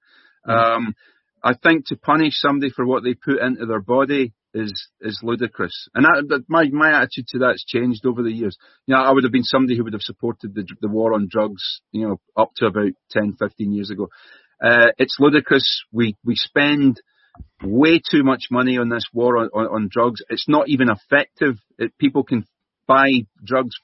Mm-hmm. 0.47 0.51
Um, 0.51 0.95
I 1.43 1.55
think 1.55 1.87
to 1.87 1.97
punish 1.97 2.35
somebody 2.37 2.73
for 2.75 2.87
what 2.87 3.05
they 3.05 3.15
put 3.15 3.41
into 3.41 3.67
their 3.67 3.81
body 3.81 4.33
is 4.55 4.89
is 5.01 5.21
ludicrous. 5.23 5.89
And 5.95 6.05
that, 6.05 6.45
my 6.49 6.69
my 6.71 7.03
attitude 7.03 7.29
to 7.29 7.39
that's 7.41 7.65
changed 7.65 8.07
over 8.07 8.23
the 8.23 8.33
years. 8.33 8.57
You 8.87 8.95
know, 8.95 9.03
I 9.03 9.13
would 9.13 9.25
have 9.25 9.33
been 9.33 9.45
somebody 9.45 9.77
who 9.77 9.85
would 9.85 9.93
have 9.93 10.03
supported 10.03 10.55
the 10.55 10.67
the 10.81 10.89
war 10.89 11.15
on 11.15 11.29
drugs. 11.31 11.81
You 11.93 12.09
know, 12.09 12.21
up 12.37 12.51
to 12.57 12.67
about 12.67 12.93
10, 13.11 13.37
15 13.39 13.73
years 13.73 13.91
ago. 13.91 14.09
Uh, 14.63 14.89
it's 14.99 15.19
ludicrous. 15.21 15.85
We 15.93 16.17
we 16.25 16.35
spend 16.37 17.01
way 17.63 18.01
too 18.11 18.23
much 18.23 18.45
money 18.51 18.79
on 18.79 18.89
this 18.89 19.07
war 19.13 19.39
on, 19.39 19.51
on, 19.55 19.67
on 19.67 19.89
drugs. 19.91 20.23
It's 20.29 20.49
not 20.49 20.69
even 20.69 20.89
effective. 20.89 21.57
It, 21.79 21.97
people 21.99 22.25
can 22.25 22.47
buy 22.87 23.27
drugs 23.45 23.77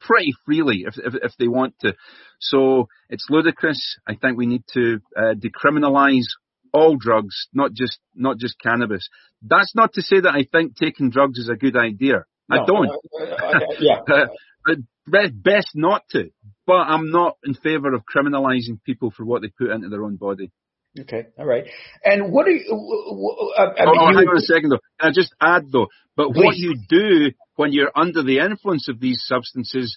pretty 0.00 0.32
freely 0.44 0.84
if, 0.86 0.94
if, 0.98 1.14
if 1.22 1.32
they 1.38 1.48
want 1.48 1.74
to. 1.80 1.94
So 2.40 2.88
it's 3.08 3.26
ludicrous. 3.28 3.98
I 4.06 4.14
think 4.14 4.38
we 4.38 4.46
need 4.46 4.64
to 4.74 5.00
uh, 5.16 5.34
decriminalise 5.34 6.26
all 6.72 6.96
drugs, 6.96 7.48
not 7.52 7.72
just 7.72 7.98
not 8.14 8.38
just 8.38 8.60
cannabis. 8.60 9.08
That's 9.42 9.74
not 9.74 9.94
to 9.94 10.02
say 10.02 10.20
that 10.20 10.34
I 10.34 10.46
think 10.50 10.76
taking 10.76 11.10
drugs 11.10 11.38
is 11.38 11.48
a 11.48 11.56
good 11.56 11.76
idea. 11.76 12.24
No, 12.48 12.62
I 12.62 12.66
don't. 12.66 12.88
Uh, 12.88 13.24
uh, 13.24 13.60
yeah. 13.80 14.74
best 15.32 15.68
not 15.74 16.02
to. 16.10 16.30
But 16.66 16.74
I'm 16.74 17.10
not 17.10 17.38
in 17.44 17.54
favour 17.54 17.94
of 17.94 18.02
criminalising 18.04 18.82
people 18.84 19.10
for 19.10 19.24
what 19.24 19.42
they 19.42 19.48
put 19.48 19.70
into 19.70 19.88
their 19.88 20.04
own 20.04 20.16
body. 20.16 20.52
Okay, 21.00 21.26
all 21.38 21.46
right. 21.46 21.64
And 22.04 22.32
what 22.32 22.46
are 22.46 22.50
you? 22.50 22.64
Uh, 22.70 23.62
I 23.62 23.84
mean, 23.84 23.94
oh, 23.98 24.00
oh, 24.00 24.06
hang 24.06 24.28
on 24.28 24.36
a 24.36 24.40
second 24.40 24.70
though. 24.70 24.80
Can 25.00 25.10
I 25.10 25.12
just 25.12 25.34
add 25.40 25.70
though? 25.70 25.88
But 26.16 26.32
Please. 26.32 26.44
what 26.44 26.56
you 26.56 26.76
do 26.88 27.32
when 27.56 27.72
you're 27.72 27.92
under 27.94 28.22
the 28.22 28.38
influence 28.38 28.88
of 28.88 28.98
these 28.98 29.22
substances 29.26 29.96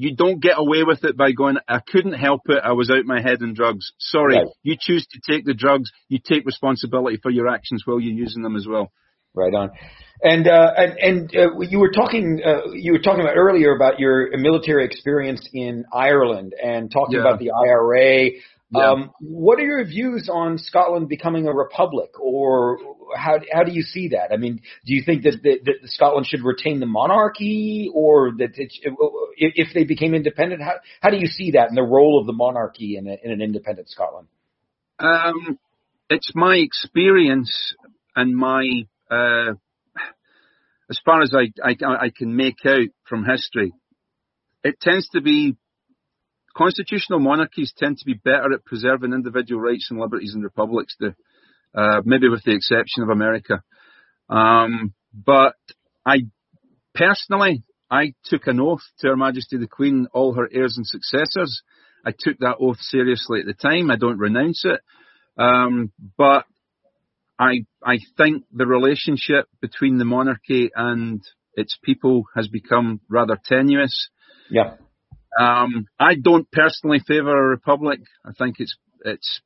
you 0.00 0.16
don't 0.16 0.40
get 0.40 0.54
away 0.56 0.82
with 0.82 1.04
it 1.04 1.14
by 1.14 1.32
going, 1.32 1.58
I 1.68 1.80
couldn't 1.80 2.14
help 2.14 2.40
it, 2.46 2.62
I 2.64 2.72
was 2.72 2.90
out 2.90 3.04
my 3.04 3.20
head 3.20 3.42
in 3.42 3.52
drugs. 3.52 3.92
Sorry, 3.98 4.36
right. 4.36 4.46
you 4.62 4.76
choose 4.80 5.06
to 5.08 5.20
take 5.30 5.44
the 5.44 5.52
drugs, 5.52 5.92
you 6.08 6.18
take 6.24 6.46
responsibility 6.46 7.18
for 7.22 7.30
your 7.30 7.48
actions 7.48 7.82
while 7.84 8.00
you're 8.00 8.14
using 8.14 8.42
them 8.42 8.56
as 8.56 8.66
well. 8.66 8.92
Right 9.34 9.52
on. 9.54 9.70
And 10.22 10.48
uh, 10.48 10.72
and, 10.74 10.98
and 10.98 11.36
uh, 11.36 11.60
you 11.60 11.78
were 11.78 11.92
talking 11.92 12.40
uh, 12.44 12.72
you 12.72 12.92
were 12.92 12.98
talking 12.98 13.20
about 13.20 13.36
earlier 13.36 13.76
about 13.76 14.00
your 14.00 14.36
military 14.38 14.86
experience 14.86 15.46
in 15.52 15.84
Ireland 15.92 16.54
and 16.60 16.90
talking 16.90 17.16
yeah. 17.16 17.20
about 17.20 17.38
the 17.38 17.50
IRA. 17.50 18.30
Yeah. 18.72 18.90
Um, 18.90 19.10
what 19.20 19.58
are 19.58 19.64
your 19.64 19.84
views 19.84 20.28
on 20.32 20.56
Scotland 20.58 21.08
becoming 21.08 21.48
a 21.48 21.52
republic, 21.52 22.20
or 22.20 22.78
how 23.16 23.40
how 23.52 23.64
do 23.64 23.72
you 23.72 23.82
see 23.82 24.08
that? 24.08 24.32
I 24.32 24.36
mean, 24.36 24.60
do 24.86 24.94
you 24.94 25.02
think 25.04 25.24
that, 25.24 25.42
that, 25.42 25.58
that 25.64 25.74
Scotland 25.86 26.26
should 26.26 26.44
retain 26.44 26.78
the 26.78 26.86
monarchy, 26.86 27.90
or 27.92 28.30
that 28.38 28.50
it, 28.56 28.70
if 29.36 29.74
they 29.74 29.82
became 29.82 30.14
independent, 30.14 30.62
how 30.62 30.74
how 31.00 31.10
do 31.10 31.16
you 31.16 31.26
see 31.26 31.52
that 31.52 31.68
and 31.68 31.76
the 31.76 31.82
role 31.82 32.20
of 32.20 32.26
the 32.26 32.32
monarchy 32.32 32.96
in, 32.96 33.08
a, 33.08 33.16
in 33.24 33.32
an 33.32 33.40
independent 33.40 33.88
Scotland? 33.88 34.28
Um, 35.00 35.58
it's 36.08 36.30
my 36.36 36.56
experience 36.56 37.74
and 38.14 38.36
my 38.36 38.84
uh, 39.10 39.54
as 40.88 41.00
far 41.04 41.22
as 41.22 41.34
I, 41.34 41.52
I 41.60 41.74
I 41.84 42.10
can 42.16 42.36
make 42.36 42.64
out 42.64 42.88
from 43.08 43.24
history, 43.24 43.72
it 44.62 44.78
tends 44.80 45.08
to 45.08 45.20
be 45.20 45.56
constitutional 46.56 47.20
monarchies 47.20 47.72
tend 47.76 47.98
to 47.98 48.06
be 48.06 48.14
better 48.14 48.52
at 48.52 48.64
preserving 48.64 49.12
individual 49.12 49.60
rights 49.60 49.88
and 49.90 50.00
liberties 50.00 50.32
than 50.32 50.42
republics 50.42 50.96
do, 50.98 51.14
uh, 51.74 52.02
maybe 52.04 52.28
with 52.28 52.42
the 52.44 52.54
exception 52.54 53.02
of 53.02 53.08
America. 53.08 53.62
Um, 54.28 54.94
but 55.12 55.54
I 56.04 56.22
personally, 56.94 57.64
I 57.90 58.14
took 58.24 58.46
an 58.46 58.60
oath 58.60 58.82
to 59.00 59.08
Her 59.08 59.16
Majesty 59.16 59.56
the 59.56 59.66
Queen, 59.66 60.06
all 60.12 60.34
her 60.34 60.48
heirs 60.52 60.76
and 60.76 60.86
successors. 60.86 61.62
I 62.04 62.12
took 62.18 62.38
that 62.38 62.56
oath 62.60 62.80
seriously 62.80 63.40
at 63.40 63.46
the 63.46 63.54
time. 63.54 63.90
I 63.90 63.96
don't 63.96 64.18
renounce 64.18 64.64
it. 64.64 64.80
Um, 65.36 65.92
but 66.16 66.44
I, 67.38 67.64
I 67.84 67.98
think 68.16 68.44
the 68.52 68.66
relationship 68.66 69.46
between 69.60 69.98
the 69.98 70.04
monarchy 70.04 70.70
and 70.74 71.22
its 71.54 71.78
people 71.82 72.24
has 72.36 72.48
become 72.48 73.00
rather 73.08 73.38
tenuous. 73.44 74.10
Yeah. 74.50 74.74
Um, 75.38 75.86
I 75.98 76.14
don't 76.14 76.50
personally 76.50 77.00
favour 77.06 77.30
a 77.30 77.48
republic. 77.48 78.00
I 78.24 78.32
think 78.36 78.56
it's 78.58 78.76
it's 79.04 79.40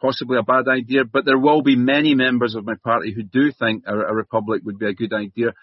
possibly 0.00 0.38
a 0.38 0.42
bad 0.42 0.68
idea, 0.68 1.04
but 1.04 1.24
there 1.24 1.38
will 1.38 1.62
be 1.62 1.76
many 1.76 2.14
members 2.14 2.54
of 2.54 2.64
my 2.64 2.74
party 2.84 3.12
who 3.12 3.22
do 3.22 3.50
think 3.52 3.84
a, 3.86 3.94
a 3.94 4.14
republic 4.14 4.62
would 4.64 4.78
be 4.78 4.86
a 4.86 4.94
good 4.94 5.12
idea. 5.12 5.54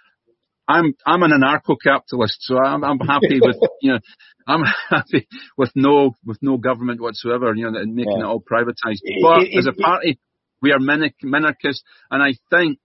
I'm 0.68 0.94
I'm 1.06 1.24
an 1.24 1.32
anarcho-capitalist, 1.32 2.38
so 2.40 2.58
I'm 2.58 2.84
I'm 2.84 3.00
happy 3.00 3.40
with 3.42 3.58
you 3.82 3.94
know 3.94 4.00
I'm 4.48 4.64
happy 4.90 5.28
with 5.58 5.72
no 5.76 6.16
with 6.26 6.38
no 6.42 6.58
government 6.58 7.02
whatsoever, 7.02 7.54
you 7.56 7.70
know, 7.70 7.80
and 7.80 7.94
making 7.94 8.18
yeah. 8.18 8.24
it 8.24 8.28
all 8.28 8.42
privatized. 8.42 9.02
But 9.22 9.48
as 9.58 9.68
a 9.68 9.74
party, 9.74 10.20
we 10.62 10.72
are 10.72 10.80
minarchist, 10.80 11.82
and 12.10 12.24
I 12.24 12.36
think 12.50 12.80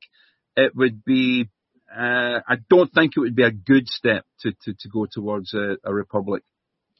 it 0.56 0.74
would 0.74 1.04
be. 1.04 1.48
Uh, 1.90 2.40
I 2.46 2.56
don't 2.68 2.92
think 2.92 3.12
it 3.16 3.20
would 3.20 3.34
be 3.34 3.44
a 3.44 3.50
good 3.50 3.88
step 3.88 4.26
to 4.40 4.52
to, 4.64 4.74
to 4.74 4.88
go 4.92 5.06
towards 5.10 5.54
a, 5.54 5.76
a 5.84 5.94
republic. 5.94 6.42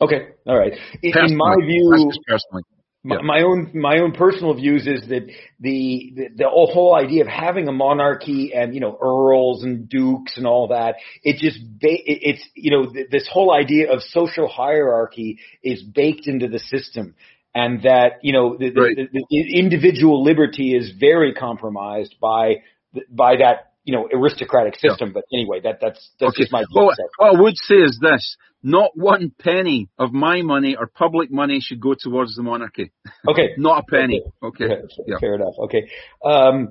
Okay, 0.01 0.29
all 0.47 0.57
right. 0.57 0.73
In, 1.03 1.13
in 1.17 1.37
my 1.37 1.57
view, 1.65 2.11
personally. 2.27 2.63
My, 3.05 3.23
my, 3.23 3.43
own 3.43 3.71
my 3.75 3.99
own 4.01 4.13
personal 4.13 4.55
views 4.55 4.87
is 4.87 5.09
that 5.09 5.27
the, 5.61 6.13
the 6.15 6.29
the 6.37 6.49
whole 6.49 6.95
idea 6.97 7.23
of 7.23 7.29
having 7.29 7.69
a 7.69 7.73
monarchy 7.73 8.53
and 8.53 8.75
you 8.75 8.81
know 8.81 8.99
earls 9.01 9.63
and 9.63 9.89
dukes 9.89 10.37
and 10.37 10.47
all 10.47 10.69
that 10.69 10.97
it 11.23 11.39
just 11.39 11.61
ba- 11.81 12.03
it's 12.05 12.43
you 12.55 12.73
know 12.73 12.93
this 13.11 13.29
whole 13.33 13.55
idea 13.55 13.91
of 13.91 14.03
social 14.03 14.49
hierarchy 14.49 15.39
is 15.63 15.83
baked 15.83 16.27
into 16.27 16.49
the 16.49 16.59
system 16.59 17.15
and 17.55 17.83
that 17.83 18.19
you 18.23 18.33
know 18.33 18.57
the, 18.59 18.71
right. 18.73 18.97
the, 18.97 19.25
the 19.31 19.59
individual 19.59 20.23
liberty 20.23 20.75
is 20.75 20.93
very 20.99 21.33
compromised 21.33 22.17
by 22.21 22.57
by 23.11 23.37
that 23.37 23.68
you 23.89 23.95
know 23.95 24.07
aristocratic 24.13 24.75
system. 24.75 25.09
Yeah. 25.09 25.15
But 25.15 25.25
anyway, 25.33 25.61
that 25.65 25.79
that's 25.81 26.11
that's 26.21 26.35
okay. 26.35 26.43
just 26.43 26.53
my 26.53 26.65
well, 26.75 26.93
what 27.17 27.35
I 27.35 27.41
would 27.41 27.57
say 27.57 27.77
is 27.77 27.99
this: 28.03 28.37
not 28.63 28.91
one 28.95 29.33
penny 29.39 29.89
of 29.99 30.13
my 30.13 30.43
money 30.43 30.77
or 30.79 30.87
public 30.87 31.33
money 31.33 31.61
should 31.61 31.81
go 31.81 31.95
towards 31.99 32.37
the 32.37 32.43
monarchy. 32.43 32.93
Okay, 33.29 33.51
not 33.57 33.85
a 33.85 33.91
penny. 33.91 34.23
Okay, 34.43 34.65
okay. 34.65 34.83
Yeah. 35.07 35.17
fair 35.21 35.35
enough. 35.35 35.55
Okay. 35.65 35.91
Um, 36.25 36.69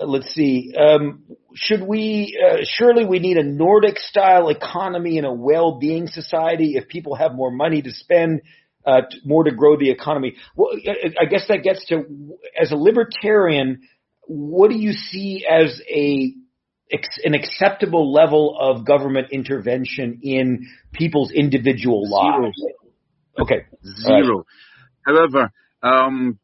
let's 0.00 0.32
see. 0.34 0.74
Um, 0.78 1.24
should 1.54 1.82
we? 1.82 2.36
Uh, 2.44 2.58
surely 2.64 3.04
we 3.04 3.20
need 3.20 3.36
a 3.36 3.44
Nordic 3.44 3.98
style 3.98 4.48
economy 4.48 5.18
and 5.18 5.26
a 5.26 5.32
well-being 5.32 6.08
society. 6.08 6.74
If 6.76 6.88
people 6.88 7.14
have 7.14 7.34
more 7.34 7.50
money 7.50 7.82
to 7.82 7.90
spend, 7.92 8.42
uh, 8.84 9.02
more 9.24 9.44
to 9.44 9.52
grow 9.52 9.76
the 9.76 9.90
economy. 9.90 10.34
Well, 10.56 10.70
I 11.20 11.24
guess 11.24 11.46
that 11.48 11.62
gets 11.62 11.86
to 11.86 12.04
as 12.60 12.70
a 12.72 12.76
libertarian, 12.76 13.80
what 14.26 14.70
do 14.70 14.76
you 14.76 14.92
see 14.92 15.46
as 15.48 15.80
a 15.88 16.34
an 17.24 17.34
acceptable 17.34 18.12
level 18.12 18.56
of 18.58 18.84
government 18.86 19.28
intervention 19.30 20.20
in 20.22 20.66
people's 20.92 21.30
individual 21.30 22.04
Zero. 22.06 22.42
lives? 22.42 22.64
Okay, 23.40 23.66
zero. 24.02 24.36
Right. 24.38 24.44
However, 25.06 25.52
um, 25.82 26.38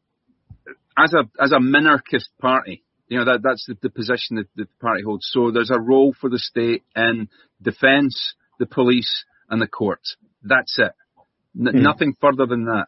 as 0.97 1.13
a 1.13 1.29
as 1.41 1.51
a 1.51 1.59
minarchist 1.59 2.29
party, 2.39 2.83
you 3.07 3.19
know 3.19 3.25
that 3.25 3.41
that's 3.43 3.65
the, 3.65 3.75
the 3.81 3.89
position 3.89 4.37
that, 4.37 4.47
that 4.55 4.69
the 4.69 4.75
party 4.79 5.03
holds. 5.03 5.27
So 5.31 5.51
there's 5.51 5.71
a 5.71 5.79
role 5.79 6.15
for 6.19 6.29
the 6.29 6.39
state 6.39 6.83
in 6.95 7.27
defence, 7.61 8.35
the 8.59 8.65
police, 8.65 9.25
and 9.49 9.61
the 9.61 9.67
courts. 9.67 10.15
That's 10.41 10.77
it. 10.79 10.93
N- 11.57 11.73
mm. 11.73 11.81
Nothing 11.81 12.15
further 12.21 12.45
than 12.45 12.65
that. 12.65 12.85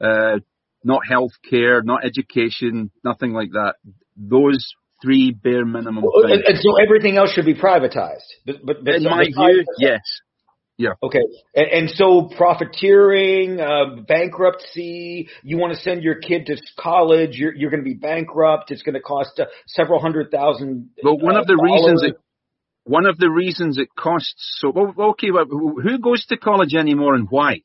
Uh, 0.00 0.38
not 0.84 1.06
health 1.06 1.32
care, 1.48 1.82
not 1.82 2.04
education, 2.04 2.90
nothing 3.04 3.32
like 3.32 3.50
that. 3.50 3.74
Those 4.16 4.74
three 5.02 5.30
bare 5.32 5.64
minimum 5.64 6.04
well, 6.04 6.30
and, 6.30 6.42
and, 6.44 6.58
so 6.58 6.76
everything 6.82 7.16
else 7.16 7.32
should 7.32 7.44
be 7.44 7.54
privatized. 7.54 8.26
But, 8.44 8.56
but, 8.64 8.84
but 8.84 8.94
in 8.96 9.04
my 9.04 9.24
view, 9.24 9.64
yes. 9.78 10.00
Yeah. 10.76 10.90
Okay. 11.02 11.22
And, 11.56 11.66
and 11.66 11.90
so 11.90 12.30
profiteering, 12.36 13.60
uh, 13.60 14.02
bankruptcy, 14.06 15.28
you 15.42 15.58
want 15.58 15.74
to 15.74 15.80
send 15.80 16.04
your 16.04 16.16
kid 16.16 16.46
to 16.46 16.56
college, 16.78 17.30
you're, 17.32 17.52
you're 17.52 17.70
going 17.70 17.82
to 17.82 17.88
be 17.88 17.94
bankrupt. 17.94 18.70
It's 18.70 18.82
going 18.82 18.94
to 18.94 19.00
cost 19.00 19.40
uh, 19.40 19.46
several 19.66 20.00
hundred 20.00 20.30
thousand. 20.30 20.90
Well, 21.02 21.18
one 21.18 21.36
uh, 21.36 21.40
of 21.40 21.46
the 21.48 21.56
dollars. 21.56 21.72
reasons 21.72 22.02
it, 22.04 22.16
one 22.84 23.06
of 23.06 23.18
the 23.18 23.28
reasons 23.28 23.76
it 23.76 23.88
costs 23.98 24.58
so, 24.60 24.70
well, 24.70 25.10
okay, 25.10 25.32
well, 25.32 25.46
who 25.46 25.98
goes 25.98 26.24
to 26.26 26.36
college 26.36 26.74
anymore 26.74 27.14
and 27.14 27.26
why? 27.28 27.62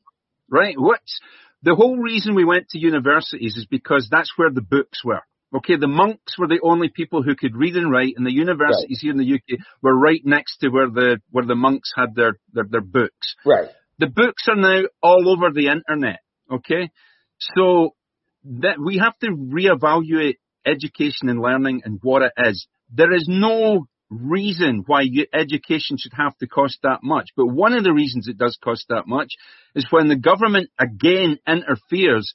Right? 0.50 0.74
What's 0.76 1.20
the 1.62 1.76
whole 1.76 1.96
reason 1.96 2.34
we 2.34 2.44
went 2.44 2.70
to 2.70 2.78
universities 2.78 3.56
is 3.56 3.64
because 3.64 4.08
that's 4.10 4.32
where 4.36 4.50
the 4.50 4.60
books 4.60 5.04
were. 5.04 5.22
Okay, 5.54 5.76
the 5.76 5.86
monks 5.86 6.36
were 6.36 6.48
the 6.48 6.60
only 6.64 6.88
people 6.88 7.22
who 7.22 7.36
could 7.36 7.54
read 7.54 7.76
and 7.76 7.90
write, 7.90 8.14
and 8.16 8.26
the 8.26 8.32
universities 8.32 8.98
right. 8.98 9.02
here 9.02 9.12
in 9.12 9.18
the 9.18 9.34
UK 9.34 9.60
were 9.82 9.96
right 9.96 10.20
next 10.24 10.58
to 10.58 10.68
where 10.68 10.88
the 10.88 11.18
where 11.30 11.46
the 11.46 11.54
monks 11.54 11.92
had 11.96 12.14
their, 12.14 12.38
their 12.52 12.64
their 12.68 12.80
books. 12.80 13.36
Right. 13.46 13.68
The 13.98 14.08
books 14.08 14.48
are 14.48 14.56
now 14.56 14.82
all 15.00 15.28
over 15.28 15.52
the 15.52 15.68
internet. 15.68 16.20
Okay, 16.52 16.90
so 17.38 17.94
that 18.44 18.78
we 18.84 18.98
have 18.98 19.16
to 19.20 19.28
reevaluate 19.28 20.38
education 20.66 21.28
and 21.28 21.40
learning 21.40 21.82
and 21.84 22.00
what 22.02 22.22
it 22.22 22.32
is. 22.36 22.66
There 22.92 23.12
is 23.12 23.26
no 23.28 23.86
reason 24.10 24.82
why 24.86 25.04
education 25.32 25.98
should 25.98 26.12
have 26.16 26.36
to 26.38 26.48
cost 26.48 26.78
that 26.82 27.00
much, 27.02 27.28
but 27.36 27.46
one 27.46 27.72
of 27.72 27.84
the 27.84 27.92
reasons 27.92 28.28
it 28.28 28.38
does 28.38 28.58
cost 28.62 28.86
that 28.88 29.06
much 29.06 29.28
is 29.74 29.86
when 29.90 30.08
the 30.08 30.16
government 30.16 30.70
again 30.78 31.38
interferes 31.46 32.34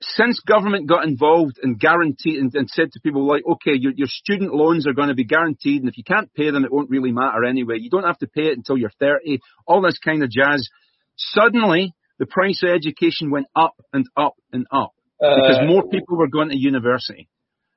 since 0.00 0.40
government 0.40 0.88
got 0.88 1.06
involved 1.06 1.58
and 1.62 1.78
guaranteed 1.78 2.38
and, 2.38 2.54
and 2.54 2.68
said 2.68 2.92
to 2.92 3.00
people 3.00 3.26
like, 3.26 3.42
okay, 3.46 3.72
your, 3.74 3.92
your 3.96 4.08
student 4.08 4.52
loans 4.52 4.86
are 4.86 4.92
going 4.92 5.08
to 5.08 5.14
be 5.14 5.24
guaranteed, 5.24 5.80
and 5.80 5.88
if 5.88 5.96
you 5.96 6.04
can't 6.04 6.32
pay 6.34 6.50
them, 6.50 6.64
it 6.64 6.72
won't 6.72 6.90
really 6.90 7.12
matter 7.12 7.44
anyway. 7.44 7.76
You 7.78 7.90
don't 7.90 8.04
have 8.04 8.18
to 8.18 8.26
pay 8.26 8.48
it 8.48 8.56
until 8.56 8.76
you're 8.76 8.90
30. 9.00 9.40
All 9.66 9.80
this 9.80 9.98
kind 9.98 10.22
of 10.22 10.30
jazz. 10.30 10.68
Suddenly, 11.16 11.94
the 12.18 12.26
price 12.26 12.62
of 12.62 12.70
education 12.70 13.30
went 13.30 13.46
up 13.54 13.74
and 13.92 14.06
up 14.16 14.34
and 14.52 14.66
up 14.70 14.92
because 15.18 15.58
uh, 15.62 15.66
more 15.66 15.88
people 15.88 16.18
were 16.18 16.28
going 16.28 16.50
to 16.50 16.56
university. 16.56 17.28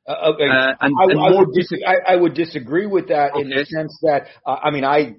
Uh, 0.08 0.32
okay. 0.34 0.44
Uh, 0.50 0.74
and, 0.82 0.94
I, 1.00 1.04
and 1.04 1.20
I, 1.20 1.38
would 1.38 1.54
dis- 1.54 1.72
I, 1.86 2.14
I, 2.14 2.16
would 2.16 2.34
disagree 2.34 2.88
with 2.88 3.10
that 3.10 3.34
okay. 3.34 3.42
in 3.42 3.50
the 3.50 3.66
sense 3.66 3.98
that 4.02 4.28
uh, 4.46 4.56
I 4.64 4.72
mean 4.72 4.84
I 4.84 5.18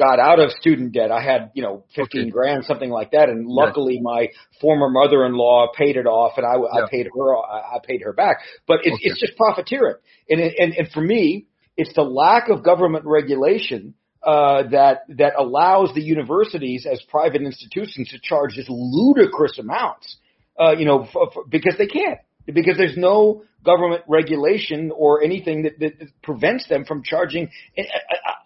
got 0.00 0.18
out 0.18 0.40
of 0.40 0.50
student 0.52 0.92
debt. 0.92 1.12
I 1.12 1.22
had, 1.22 1.50
you 1.54 1.62
know, 1.62 1.84
15 1.94 2.22
okay. 2.22 2.30
grand, 2.30 2.64
something 2.64 2.90
like 2.90 3.10
that. 3.10 3.28
And 3.28 3.46
luckily 3.46 3.96
yeah. 3.96 4.00
my 4.02 4.28
former 4.60 4.88
mother-in-law 4.88 5.72
paid 5.76 5.96
it 5.96 6.06
off 6.06 6.38
and 6.38 6.46
I, 6.46 6.54
yeah. 6.56 6.84
I 6.86 6.90
paid 6.90 7.06
her, 7.06 7.36
I 7.36 7.78
paid 7.86 8.00
her 8.02 8.14
back. 8.14 8.38
But 8.66 8.80
it's, 8.84 8.94
okay. 8.94 9.02
it's 9.02 9.20
just 9.20 9.36
profiteering. 9.36 9.96
And, 10.28 10.40
and, 10.40 10.74
and 10.74 10.88
for 10.90 11.02
me, 11.02 11.46
it's 11.76 11.94
the 11.94 12.02
lack 12.02 12.48
of 12.48 12.64
government 12.64 13.04
regulation 13.04 13.94
uh, 14.22 14.64
that 14.70 15.04
that 15.08 15.32
allows 15.38 15.94
the 15.94 16.02
universities 16.02 16.86
as 16.90 17.00
private 17.08 17.40
institutions 17.40 18.10
to 18.10 18.18
charge 18.22 18.52
just 18.52 18.68
ludicrous 18.68 19.58
amounts, 19.58 20.18
uh, 20.58 20.72
you 20.76 20.84
know, 20.84 21.04
f- 21.04 21.16
f- 21.16 21.44
because 21.48 21.74
they 21.78 21.86
can 21.86 22.16
because 22.50 22.76
there's 22.76 22.96
no 22.96 23.42
government 23.64 24.02
regulation 24.08 24.90
or 24.94 25.22
anything 25.22 25.62
that, 25.62 25.78
that 25.78 25.92
prevents 26.22 26.68
them 26.68 26.84
from 26.84 27.02
charging 27.02 27.50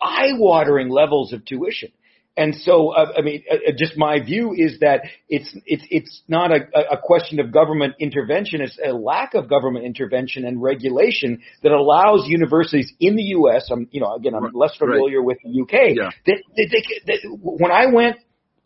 eye-watering 0.03 0.89
levels 0.89 1.33
of 1.33 1.45
tuition. 1.45 1.91
And 2.37 2.55
so, 2.57 2.91
uh, 2.91 3.13
I 3.17 3.23
mean, 3.23 3.45
uh, 3.49 3.55
uh, 3.55 3.73
just 3.79 3.97
my 3.97 4.21
view 4.21 4.55
is 4.57 4.81
that 4.81 5.03
it's 5.29 5.57
it's 5.67 5.85
it's 5.89 6.23
not 6.27 6.51
a, 6.51 6.67
a 6.91 6.99
question 7.01 7.39
of 7.39 7.53
government 7.53 7.95
intervention; 8.01 8.61
it's 8.61 8.77
a 8.85 8.93
lack 8.93 9.35
of 9.35 9.49
government 9.49 9.85
intervention 9.85 10.45
and 10.45 10.61
regulation 10.61 11.43
that 11.63 11.71
allows 11.71 12.27
universities 12.27 12.93
in 12.99 13.15
the 13.15 13.23
U.S. 13.39 13.69
I'm, 13.71 13.87
you 13.93 14.01
know, 14.01 14.17
again, 14.17 14.35
I'm 14.35 14.51
less 14.53 14.77
familiar 14.77 15.19
right. 15.19 15.27
with 15.27 15.39
the 15.45 15.51
U.K. 15.51 15.95
Yeah. 15.97 16.11
That, 16.27 16.43
that, 16.57 16.69
they, 16.73 17.13
that, 17.13 17.39
when 17.41 17.71
I 17.71 17.87
went 17.87 18.17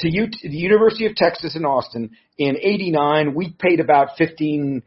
to 0.00 0.10
U- 0.10 0.30
the 0.42 0.48
University 0.48 1.04
of 1.04 1.14
Texas 1.14 1.54
in 1.54 1.66
Austin 1.66 2.12
in 2.38 2.56
'89, 2.56 3.34
we 3.34 3.52
paid 3.52 3.80
about 3.80 4.16
fifteen 4.16 4.82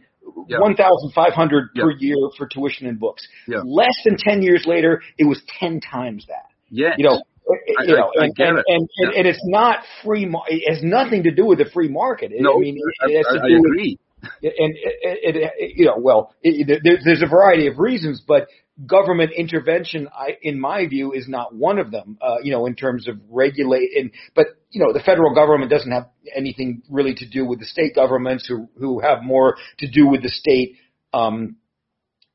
yeah. 0.47 0.59
1,500 0.59 1.69
yeah. 1.73 1.83
per 1.83 1.91
year 1.91 2.15
for 2.37 2.47
tuition 2.47 2.87
and 2.87 2.99
books. 2.99 3.27
Yeah. 3.47 3.61
Less 3.65 3.95
than 4.05 4.17
10 4.17 4.41
years 4.41 4.65
later, 4.65 5.01
it 5.17 5.25
was 5.25 5.41
10 5.59 5.79
times 5.81 6.25
that. 6.27 6.49
Yeah. 6.69 6.93
You 6.97 7.05
know, 7.05 7.15
eh, 7.15 7.53
eh, 7.53 7.83
you 7.85 7.95
know, 7.95 8.11
I, 8.17 8.23
I 8.23 8.25
and, 8.25 8.33
and, 8.37 8.57
it. 8.57 8.65
and, 8.67 8.89
yeah. 8.97 9.19
and, 9.19 9.27
it's 9.27 9.41
not 9.45 9.79
free. 10.03 10.31
It 10.47 10.73
has 10.73 10.83
nothing 10.83 11.23
to 11.23 11.31
do 11.31 11.45
with 11.45 11.57
the 11.59 11.69
free 11.73 11.89
market. 11.89 12.31
no, 12.33 12.55
I 12.55 12.59
mean, 12.59 12.77
it, 12.77 13.17
has 13.17 13.25
to 13.33 13.41
I, 13.41 13.57
agree. 13.57 13.97
With, 13.97 13.99
and 14.43 14.75
it, 14.75 15.35
it, 15.35 15.73
you 15.77 15.85
know, 15.85 15.97
well, 15.97 16.35
there's 16.43 17.23
a 17.23 17.27
variety 17.27 17.67
of 17.67 17.79
reasons, 17.79 18.21
but 18.25 18.47
government 18.85 19.31
intervention, 19.35 20.07
I, 20.13 20.37
in 20.41 20.59
my 20.59 20.87
view, 20.87 21.13
is 21.13 21.27
not 21.27 21.53
one 21.53 21.79
of 21.79 21.91
them. 21.91 22.17
Uh, 22.21 22.37
you 22.41 22.51
know, 22.51 22.65
in 22.65 22.75
terms 22.75 23.07
of 23.07 23.17
regulating, 23.29 24.11
but 24.35 24.47
you 24.69 24.83
know, 24.83 24.93
the 24.93 25.01
federal 25.01 25.33
government 25.35 25.69
doesn't 25.69 25.91
have 25.91 26.09
anything 26.35 26.81
really 26.89 27.13
to 27.15 27.29
do 27.29 27.45
with 27.45 27.59
the 27.59 27.65
state 27.65 27.95
governments, 27.95 28.47
who 28.47 28.69
who 28.77 28.99
have 28.99 29.23
more 29.23 29.57
to 29.79 29.89
do 29.89 30.07
with 30.07 30.23
the 30.23 30.29
state. 30.29 30.75
Um, 31.13 31.57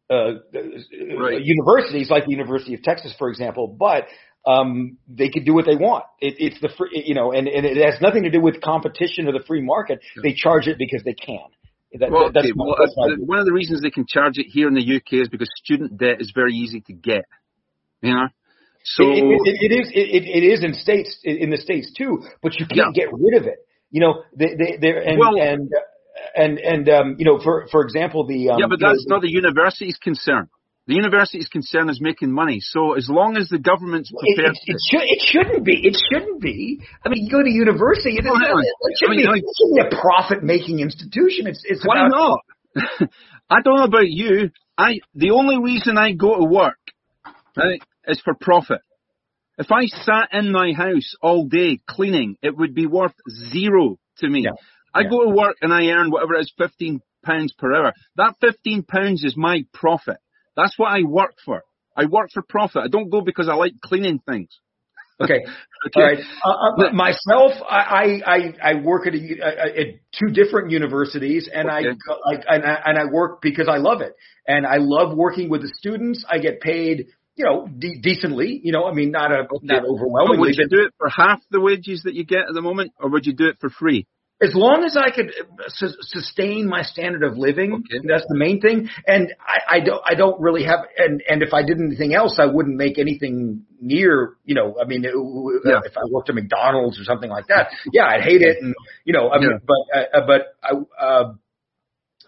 uh, 0.09 0.35
right. 1.19 1.43
universities 1.43 2.09
like 2.09 2.27
the 2.27 2.31
University 2.31 2.75
of 2.75 2.83
Texas, 2.83 3.13
for 3.19 3.29
example, 3.29 3.67
but 3.67 4.07
um, 4.47 4.99
they 5.09 5.29
can 5.29 5.45
do 5.45 5.53
what 5.53 5.67
they 5.67 5.75
want. 5.75 6.05
It, 6.21 6.35
it's 6.39 6.61
the 6.61 6.71
free, 6.79 7.03
you 7.05 7.15
know, 7.15 7.33
and, 7.33 7.49
and 7.49 7.67
it 7.67 7.85
has 7.85 8.01
nothing 8.01 8.23
to 8.23 8.31
do 8.31 8.41
with 8.41 8.61
competition 8.61 9.27
or 9.27 9.33
the 9.33 9.45
free 9.47 9.61
market. 9.61 10.01
They 10.23 10.35
charge 10.35 10.69
it 10.69 10.79
because 10.79 11.03
they 11.05 11.15
can. 11.15 11.49
That, 12.01 12.11
well, 12.11 12.27
okay. 12.27 12.53
well 12.55 12.77
uh, 12.79 13.17
one 13.19 13.39
of 13.39 13.47
the 13.47 13.53
reasons 13.53 13.83
they 13.83 13.91
can 13.91 14.07
charge 14.07 14.39
it 14.39 14.47
here 14.49 14.69
in 14.69 14.75
the 14.75 14.97
UK 14.97 15.23
is 15.23 15.29
because 15.29 15.49
student 15.57 15.99
debt 15.99 16.21
is 16.21 16.33
very 16.35 16.55
easy 16.55 16.81
to 16.83 16.93
get. 16.93 17.25
You 18.03 18.15
know, 18.15 18.29
so 18.85 19.03
it, 19.11 19.25
it, 19.25 19.73
it 19.73 19.81
is 19.81 19.91
it, 19.95 20.25
it 20.25 20.45
is 20.47 20.63
in 20.63 20.75
states 20.75 21.19
in 21.25 21.51
the 21.51 21.57
states 21.57 21.93
too, 21.97 22.23
but 22.43 22.59
you 22.61 22.67
can't 22.67 22.95
yeah. 22.95 23.05
get 23.05 23.13
rid 23.13 23.41
of 23.41 23.47
it. 23.47 23.67
You 23.91 24.01
know, 24.01 24.23
they 24.37 24.55
they 24.55 24.79
they're 24.81 25.03
and 25.03 25.19
well, 25.19 25.41
and 25.41 25.71
and 26.37 26.59
and 26.59 26.89
um, 26.89 27.17
you 27.19 27.25
know, 27.25 27.41
for 27.43 27.67
for 27.71 27.83
example, 27.83 28.27
the 28.27 28.51
um, 28.51 28.59
yeah, 28.61 28.67
but 28.69 28.79
that's 28.81 29.05
know, 29.07 29.17
not 29.17 29.23
the 29.23 29.31
university's 29.31 29.97
concern. 29.97 30.49
The 30.87 30.95
university 30.95 31.39
is 31.39 31.49
concerned 31.49 31.91
is 31.91 32.01
making 32.01 32.33
money. 32.33 32.59
So 32.61 32.95
as 32.95 33.09
long 33.11 33.37
as 33.37 33.49
the 33.49 33.59
government's 33.59 34.11
prepared, 34.11 34.55
it, 34.55 34.61
it, 34.67 34.77
it, 34.77 34.81
should, 34.89 35.03
it 35.03 35.21
shouldn't 35.21 35.65
be. 35.65 35.81
It 35.83 35.97
shouldn't 36.11 36.41
be. 36.41 36.81
I 37.05 37.09
mean, 37.09 37.25
you 37.25 37.31
go 37.31 37.43
to 37.43 37.51
university. 37.51 38.15
It, 38.17 38.25
it, 38.25 38.31
it 38.31 38.99
shouldn't, 38.99 39.27
I 39.27 39.33
mean, 39.33 39.33
be, 39.35 39.41
it 39.41 39.55
shouldn't 39.59 39.91
be 39.91 39.97
a 39.97 40.01
profit-making 40.01 40.79
institution. 40.79 41.49
It's, 41.49 41.63
it's 41.65 41.85
why 41.85 42.07
about, 42.07 42.39
not? 42.77 43.11
I 43.51 43.63
don't 43.63 43.77
know 43.79 43.85
about 43.85 44.09
you. 44.09 44.51
I 44.79 45.01
the 45.15 45.31
only 45.31 45.59
reason 45.61 45.99
I 45.99 46.13
go 46.13 46.39
to 46.39 46.45
work 46.45 46.79
right, 47.57 47.83
is 48.07 48.21
for 48.21 48.35
profit. 48.35 48.81
If 49.59 49.73
I 49.73 49.87
sat 49.87 50.29
in 50.33 50.53
my 50.53 50.73
house 50.73 51.15
all 51.23 51.47
day 51.47 51.81
cleaning, 51.89 52.37
it 52.43 52.57
would 52.57 52.75
be 52.75 52.87
worth 52.87 53.15
zero 53.51 53.99
to 54.19 54.29
me. 54.29 54.43
Yeah. 54.45 54.51
I 54.95 55.01
Yeah. 55.01 55.11
go 55.11 55.25
to 55.25 55.31
work 55.31 55.57
and 55.63 55.73
I 55.73 55.87
earn 55.89 56.11
whatever 56.11 56.35
it 56.35 56.43
is, 56.43 56.53
fifteen 56.57 57.01
pounds 57.25 57.53
per 57.57 57.75
hour. 57.75 57.93
That 58.17 58.35
fifteen 58.41 58.83
pounds 58.83 59.25
is 59.25 59.37
my 59.37 59.65
profit. 59.73 60.19
That's 60.57 60.79
what 60.79 60.89
I 60.91 61.03
work 61.03 61.35
for. 61.45 61.63
I 61.97 62.07
work 62.07 62.31
for 62.33 62.43
profit. 62.49 62.83
I 62.85 62.89
don't 62.89 63.11
go 63.11 63.21
because 63.21 63.49
I 63.49 63.55
like 63.55 63.73
cleaning 63.83 64.21
things. 64.27 64.49
Okay. 65.19 65.33
Okay. 65.33 65.47
All 65.97 66.03
right. 66.03 66.19
Uh, 66.45 66.89
uh, 66.89 66.93
myself, 66.93 67.53
I, 67.67 67.81
I, 67.81 68.35
I 68.37 68.71
I 68.73 68.75
work 68.83 69.07
at, 69.07 69.15
a, 69.15 69.19
at 69.81 69.87
two 70.13 70.31
different 70.35 70.71
universities, 70.73 71.49
and 71.51 71.71
I, 71.71 71.79
Okay. 71.79 71.97
go- 72.07 72.21
I 72.31 72.55
and 72.55 72.65
I 72.67 72.83
and 72.85 72.99
I 72.99 73.05
work 73.11 73.41
because 73.41 73.67
I 73.67 73.79
love 73.79 74.03
it, 74.03 74.13
and 74.47 74.67
I 74.67 74.77
love 74.79 75.17
working 75.17 75.49
with 75.49 75.63
the 75.63 75.69
students. 75.69 76.23
I 76.29 76.37
get 76.37 76.61
paid, 76.61 77.07
you 77.35 77.47
know, 77.47 77.67
de- 77.67 77.99
decently. 78.03 78.61
You 78.63 78.73
know, 78.73 78.85
I 78.85 78.93
mean, 78.93 79.11
not 79.11 79.33
a 79.33 79.47
not 79.63 79.85
overwhelmingly. 79.85 79.89
But 79.89 79.89
overwhelmingly, 79.89 80.39
would 80.49 80.57
you 80.59 80.69
do 80.69 80.85
it 80.87 80.93
for 80.99 81.09
half 81.09 81.41
the 81.51 81.61
wages 81.63 82.03
that 82.05 82.13
you 82.13 82.27
get 82.27 82.41
at 82.41 82.53
the 82.53 82.61
moment, 82.61 82.93
or 83.01 83.09
would 83.09 83.25
you 83.25 83.33
do 83.33 83.47
it 83.47 83.57
for 83.59 83.71
free? 83.71 84.07
As 84.43 84.51
long 84.55 84.85
as 84.85 84.97
I 84.99 85.11
could 85.11 85.29
uh, 85.31 85.65
su- 85.69 85.97
sustain 86.03 86.69
my 86.69 86.83
standard 86.83 87.23
of 87.25 87.39
living, 87.39 87.73
Okay. 87.73 88.07
that's 88.07 88.27
the 88.29 88.37
main 88.37 88.61
thing. 88.61 88.89
And 89.07 89.33
I, 89.41 89.77
I 89.77 89.81
don't, 89.81 90.03
I 90.05 90.15
don't 90.15 90.39
really 90.41 90.65
have, 90.65 90.81
and 90.99 91.23
and 91.29 91.43
if 91.43 91.55
I 91.55 91.63
did 91.63 91.79
anything 91.81 92.15
else, 92.15 92.37
I 92.39 92.45
wouldn't 92.47 92.77
make 92.77 92.99
anything 92.99 93.63
near, 93.81 94.37
you 94.45 94.55
know, 94.55 94.77
I 94.81 94.85
mean, 94.87 95.05
it, 95.05 95.13
w- 95.13 95.61
Yeah. 95.65 95.81
if 95.85 95.97
I 95.97 96.03
worked 96.11 96.29
at 96.29 96.35
McDonald's 96.35 97.01
or 97.01 97.05
something 97.05 97.31
like 97.31 97.47
that, 97.49 97.69
yeah, 97.93 98.05
I'd 98.05 98.23
hate 98.23 98.43
it, 98.43 98.59
and 98.61 98.75
you 99.05 99.15
know, 99.15 99.31
I 99.31 99.39
mean, 99.39 99.51
Yeah. 99.53 99.59
but 99.67 99.99
uh, 99.99 100.19
uh, 100.23 100.27
but 100.27 100.43
I. 100.63 101.03
Uh, 101.05 101.33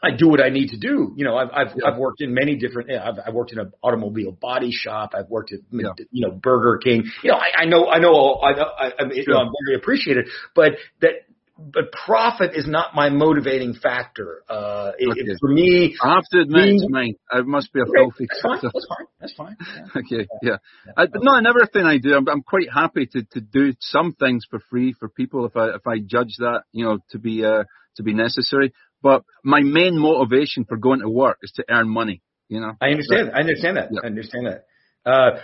I 0.00 0.14
do 0.16 0.28
what 0.28 0.40
I 0.40 0.50
need 0.50 0.68
to 0.68 0.76
do. 0.76 1.12
You 1.16 1.24
know, 1.24 1.36
I've 1.36 1.48
I've, 1.52 1.66
Yeah. 1.74 1.88
I've 1.90 1.98
worked 1.98 2.20
in 2.20 2.32
many 2.32 2.54
different. 2.54 2.88
I've, 2.92 3.14
I've 3.26 3.34
worked 3.34 3.50
in 3.52 3.58
an 3.58 3.72
automobile 3.82 4.30
body 4.30 4.70
shop. 4.70 5.10
I've 5.12 5.28
worked 5.28 5.52
at 5.52 5.58
Yeah. 5.72 5.88
you 6.12 6.24
know 6.24 6.30
Burger 6.40 6.78
King. 6.78 7.02
You 7.24 7.32
know, 7.32 7.36
I, 7.36 7.62
I 7.62 7.64
know 7.64 7.88
I 7.88 7.98
know 7.98 8.14
I, 8.34 8.50
I, 8.52 8.92
I 9.00 9.04
mean, 9.06 9.16
you 9.16 9.24
know, 9.26 9.38
I'm 9.40 9.50
very 9.66 9.76
appreciated, 9.76 10.28
but 10.54 10.74
that 11.00 11.14
but 11.58 11.90
profit 11.90 12.52
is 12.54 12.66
not 12.68 12.94
my 12.94 13.08
motivating 13.08 13.74
factor. 13.74 14.42
Uh, 14.48 14.92
it, 14.98 15.08
Okay. 15.08 15.20
it- 15.22 15.38
for 15.40 15.48
me, 15.50 15.96
I 16.02 16.14
have 16.14 16.24
to 16.32 16.40
admit, 16.40 16.64
Being- 16.64 16.76
it's 16.76 16.86
mine. 16.88 17.14
It 17.32 17.46
must 17.46 17.72
be 17.72 17.80
a 17.80 17.84
filthy. 17.86 18.26
that's 18.30 18.42
fine. 18.42 18.60
That's 18.62 18.86
fine. 18.86 19.06
That's 19.20 19.32
fine. 19.34 19.56
Yeah. 19.60 19.86
Okay, 19.96 20.26
yeah. 20.42 20.56
I, 20.96 21.06
but 21.06 21.22
no, 21.22 21.34
another 21.34 21.66
thing 21.72 21.84
I 21.84 21.98
do, 21.98 22.14
I'm, 22.14 22.28
I'm 22.28 22.42
quite 22.42 22.70
happy 22.72 23.06
to, 23.06 23.22
to 23.32 23.40
do 23.40 23.72
some 23.80 24.12
things 24.12 24.44
for 24.48 24.60
free 24.70 24.92
for 24.92 25.08
people 25.08 25.44
if 25.46 25.56
I 25.56 25.70
if 25.70 25.86
I 25.86 25.98
judge 25.98 26.36
that 26.38 26.62
you 26.72 26.84
know 26.84 26.98
to 27.10 27.18
be 27.18 27.44
uh, 27.44 27.64
to 27.96 28.02
be 28.02 28.14
necessary. 28.14 28.72
But 29.02 29.24
my 29.44 29.60
main 29.60 29.98
motivation 29.98 30.64
for 30.64 30.76
going 30.76 31.00
to 31.00 31.08
work 31.08 31.38
is 31.42 31.52
to 31.56 31.64
earn 31.68 31.88
money. 31.88 32.22
You 32.48 32.60
know, 32.60 32.72
I 32.80 32.90
understand. 32.90 33.32
I 33.34 33.40
understand 33.40 33.76
that. 33.76 33.88
Yeah. 33.92 34.00
I 34.04 34.06
understand 34.06 34.46
that. 34.46 34.64
Uh, 35.08 35.40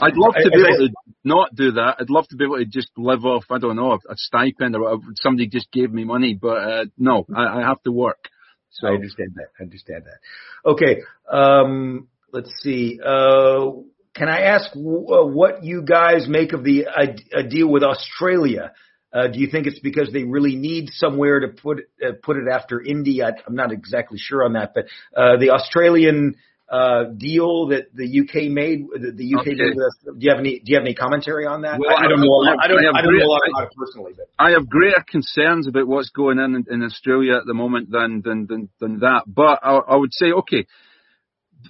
I'd 0.00 0.16
love 0.16 0.34
to 0.34 0.50
be 0.50 0.60
able 0.60 0.88
to 0.88 0.90
not 1.24 1.54
do 1.54 1.72
that. 1.72 1.96
I'd 1.98 2.10
love 2.10 2.28
to 2.28 2.36
be 2.36 2.44
able 2.44 2.58
to 2.58 2.64
just 2.64 2.90
live 2.96 3.24
off 3.24 3.44
I 3.50 3.58
don't 3.58 3.76
know 3.76 3.92
a, 3.92 4.14
stipend 4.14 4.76
or 4.76 4.82
whatever. 4.82 5.02
somebody 5.20 5.48
just 5.48 5.70
gave 5.72 5.92
me 5.92 6.04
money. 6.04 6.38
But 6.40 6.56
uh, 6.56 6.84
no, 6.96 7.26
I, 7.34 7.58
I 7.58 7.60
have 7.62 7.82
to 7.82 7.92
work. 7.92 8.28
So 8.70 8.86
I 8.86 8.92
understand 8.92 9.30
that. 9.34 9.48
I 9.58 9.64
understand 9.64 10.04
that. 10.04 10.70
Okay. 10.70 11.02
Um, 11.30 12.08
let's 12.32 12.52
see. 12.62 13.00
Uh, 13.04 13.70
can 14.14 14.28
I 14.28 14.42
ask 14.42 14.72
w- 14.72 15.08
uh, 15.08 15.26
what 15.26 15.64
you 15.64 15.82
guys 15.82 16.26
make 16.28 16.52
of 16.52 16.62
the 16.62 16.86
uh, 16.86 17.42
deal 17.42 17.68
with 17.68 17.82
Australia? 17.82 18.72
Uh, 19.12 19.26
do 19.28 19.40
you 19.40 19.48
think 19.50 19.66
it's 19.66 19.80
because 19.80 20.12
they 20.12 20.22
really 20.22 20.54
need 20.54 20.90
somewhere 20.92 21.40
to 21.40 21.48
put 21.48 21.78
uh, 22.06 22.12
put 22.22 22.36
it 22.36 22.44
after 22.52 22.80
India? 22.80 23.32
I'm 23.46 23.54
not 23.54 23.72
exactly 23.72 24.18
sure 24.20 24.44
on 24.44 24.52
that, 24.52 24.74
but 24.74 24.84
uh, 25.16 25.38
the 25.38 25.50
Australian 25.50 26.36
uh, 26.70 27.04
deal 27.16 27.68
that 27.68 27.94
the 27.94 28.04
UK 28.04 28.52
made, 28.52 28.84
the, 28.92 29.12
the 29.12 29.34
UK 29.34 29.40
Okay. 29.40 29.54
did 29.54 29.74
with 29.74 29.84
us. 29.86 29.96
Do 30.04 30.16
you 30.18 30.30
have 30.30 30.38
any 30.40 30.58
Do 30.58 30.70
you 30.70 30.76
have 30.76 30.84
any 30.84 30.94
commentary 30.94 31.46
on 31.46 31.62
that? 31.62 31.80
Well, 31.80 31.90
I, 31.90 32.04
I 32.04 32.08
don't 32.08 32.20
know. 32.20 32.28
A 32.28 32.56
I 32.60 32.68
don't. 32.68 32.78
I 32.78 32.84
have 32.84 32.94
I 32.94 33.02
don't 33.02 33.16
know 33.16 33.24
a 33.24 33.26
lot 33.26 33.40
about 33.48 33.64
it 33.64 33.72
personally, 33.76 34.12
but 34.16 34.28
I 34.38 34.50
have 34.50 34.68
greater 34.68 35.02
concerns 35.08 35.66
about 35.66 35.86
what's 35.86 36.10
going 36.10 36.38
on 36.38 36.54
in, 36.54 36.64
in 36.70 36.82
Australia 36.82 37.36
at 37.36 37.46
the 37.46 37.54
moment 37.54 37.90
than 37.90 38.20
than 38.22 38.46
than, 38.46 38.68
than 38.80 38.98
that. 39.00 39.24
But 39.26 39.60
I, 39.62 39.76
I 39.76 39.96
would 39.96 40.12
say, 40.12 40.30
okay, 40.30 40.66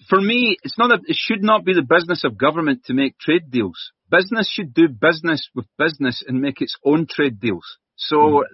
for 0.08 0.20
me, 0.20 0.56
it's 0.62 0.78
not 0.78 0.90
a, 0.90 0.98
it 1.06 1.16
should 1.16 1.42
not 1.42 1.64
be 1.64 1.74
the 1.74 1.82
business 1.82 2.24
of 2.24 2.36
government 2.36 2.84
to 2.86 2.94
make 2.94 3.18
trade 3.18 3.50
deals. 3.50 3.92
Business 4.10 4.50
should 4.50 4.74
do 4.74 4.88
business 4.88 5.48
with 5.54 5.66
business 5.78 6.24
and 6.26 6.40
make 6.40 6.60
its 6.60 6.76
own 6.84 7.06
trade 7.08 7.38
deals. 7.40 7.78
So, 7.96 8.44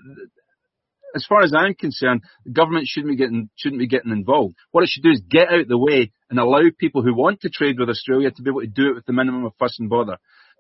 as 1.15 1.25
far 1.29 1.43
as 1.43 1.53
I'm 1.55 1.75
concerned, 1.75 2.23
the 2.45 2.53
government 2.53 2.87
shouldn't 2.89 3.13
be 3.13 3.17
getting 3.17 3.49
shouldn't 3.57 3.81
be 3.81 3.87
getting 3.87 4.13
involved. 4.13 4.57
What 4.73 4.85
it 4.85 4.91
should 4.91 5.03
do 5.03 5.11
is 5.11 5.23
get 5.29 5.49
out 5.49 5.61
of 5.61 5.69
the 5.69 5.79
way 5.79 6.13
and 6.29 6.39
allow 6.39 6.63
people 6.79 7.03
who 7.03 7.15
want 7.15 7.41
to 7.43 7.51
trade 7.51 7.79
with 7.79 7.89
Australia 7.89 8.31
to 8.31 8.43
be 8.43 8.51
able 8.51 8.61
to 8.61 8.67
do 8.67 8.91
it 8.91 8.95
with 8.97 9.07
the 9.07 9.13
minimum 9.13 9.45
of 9.45 9.53
fuss 9.59 9.79
and 9.79 9.89
bother. 9.89 10.19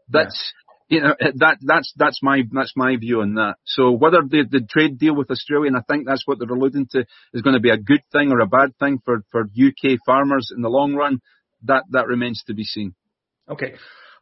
That's 0.09 0.53
you 0.89 1.01
know 1.01 1.15
eh, 1.21 1.33
that 1.37 1.59
that's 1.63 1.93
that's 1.97 2.21
my 2.23 2.43
that's 2.53 2.75
my 2.77 2.97
view 2.97 3.21
on 3.21 3.35
that. 3.35 3.57
So 3.65 3.93
whether 3.93 4.23
the 4.23 4.45
the 4.49 4.67
trade 4.69 4.99
deal 4.99 5.17
with 5.17 5.31
Australia, 5.31 5.69
and 5.69 5.77
I 5.77 5.83
think 5.89 6.07
that's 6.07 6.27
what 6.27 6.39
they're 6.39 6.49
alluding 6.49 6.89
to, 6.93 7.07
is 7.33 7.43
going 7.43 7.55
to 7.55 7.61
be 7.61 7.71
a 7.71 7.77
good 7.79 8.03
thing 8.13 8.31
or 8.31 8.41
a 8.41 8.47
bad 8.47 8.77
thing 8.79 9.01
for 9.05 9.25
for 9.31 9.43
UK 9.43 9.99
farmers 10.07 10.53
in 10.55 10.63
the 10.63 10.69
long 10.69 10.95
run, 10.95 11.21
that 11.65 11.85
that 11.91 12.07
remains 12.07 12.43
to 12.47 12.55
be 12.55 12.65
seen. 12.65 12.95
Okay. 13.49 13.75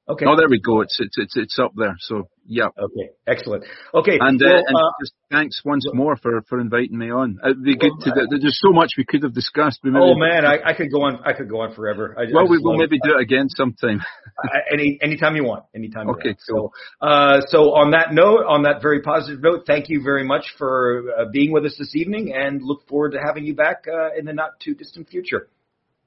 Okay. 0.08 0.26
Oh, 0.28 0.36
there 0.36 0.50
we 0.50 0.60
go. 0.60 0.82
It's 0.82 0.98
it's 1.00 1.18
it's, 1.18 1.38
it's 1.38 1.60
up 1.60 1.74
there. 1.76 1.96
So 2.00 2.30
yeah. 2.48 2.68
Okay. 2.78 3.10
Excellent. 3.28 3.64
Okay. 3.94 4.18
And, 4.20 4.42
uh, 4.42 4.46
and 4.46 4.76
uh, 4.76 4.92
just 5.02 5.14
thanks 5.32 5.62
once 5.66 5.86
more 5.94 6.16
for, 6.16 6.44
for 6.48 6.60
inviting 6.60 6.98
me 6.98 7.10
on. 7.10 7.40
It'd 7.44 7.64
be 7.64 7.76
good 7.76 7.92
to. 8.02 8.12
There's 8.30 8.60
so 8.64 8.72
much 8.72 8.94
we 8.98 9.06
could 9.06 9.24
have 9.24 9.34
discussed. 9.34 9.80
Oh 9.84 10.16
man, 10.16 10.46
I, 10.46 10.58
I 10.64 10.74
could 10.74 10.92
go 10.92 11.02
on. 11.02 11.20
I 11.26 11.34
could 11.34 11.50
go 11.50 11.62
on 11.62 11.74
forever. 11.74 12.16
I, 12.18 12.26
Well, 12.32 12.46
I 12.46 12.50
we 12.50 12.60
will 12.60 12.78
maybe 12.78 13.00
do 13.04 13.18
it 13.18 13.22
again 13.22 13.50
sometime. 13.50 14.02
Any 14.72 15.00
anytime 15.02 15.36
you 15.36 15.44
want. 15.44 15.66
Anytime. 15.74 16.08
You 16.08 16.14
Okay, 16.14 16.36
want. 16.50 16.72
So, 17.02 17.08
uh, 17.08 17.42
so 17.48 17.74
on 17.74 17.92
that 17.92 18.14
note, 18.14 18.46
on 18.48 18.64
that 18.64 18.82
very 18.82 19.02
positive 19.02 19.42
note, 19.42 19.64
thank 19.66 19.90
you 19.90 20.02
very 20.04 20.24
much 20.24 20.46
for 20.58 21.04
uh, 21.18 21.26
being 21.32 21.52
with 21.52 21.66
us 21.66 21.76
this 21.80 21.96
evening, 21.96 22.34
and 22.36 22.62
look 22.62 22.88
forward 22.88 23.14
to 23.14 23.20
having 23.26 23.46
you 23.46 23.56
back 23.56 23.86
uh, 23.88 24.18
in 24.18 24.26
the 24.26 24.34
not 24.34 24.60
too 24.60 24.76
distant 24.76 25.10
future. 25.10 25.50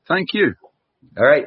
Thank 0.07 0.29
you. 0.33 0.55
All 1.17 1.27
right. 1.27 1.47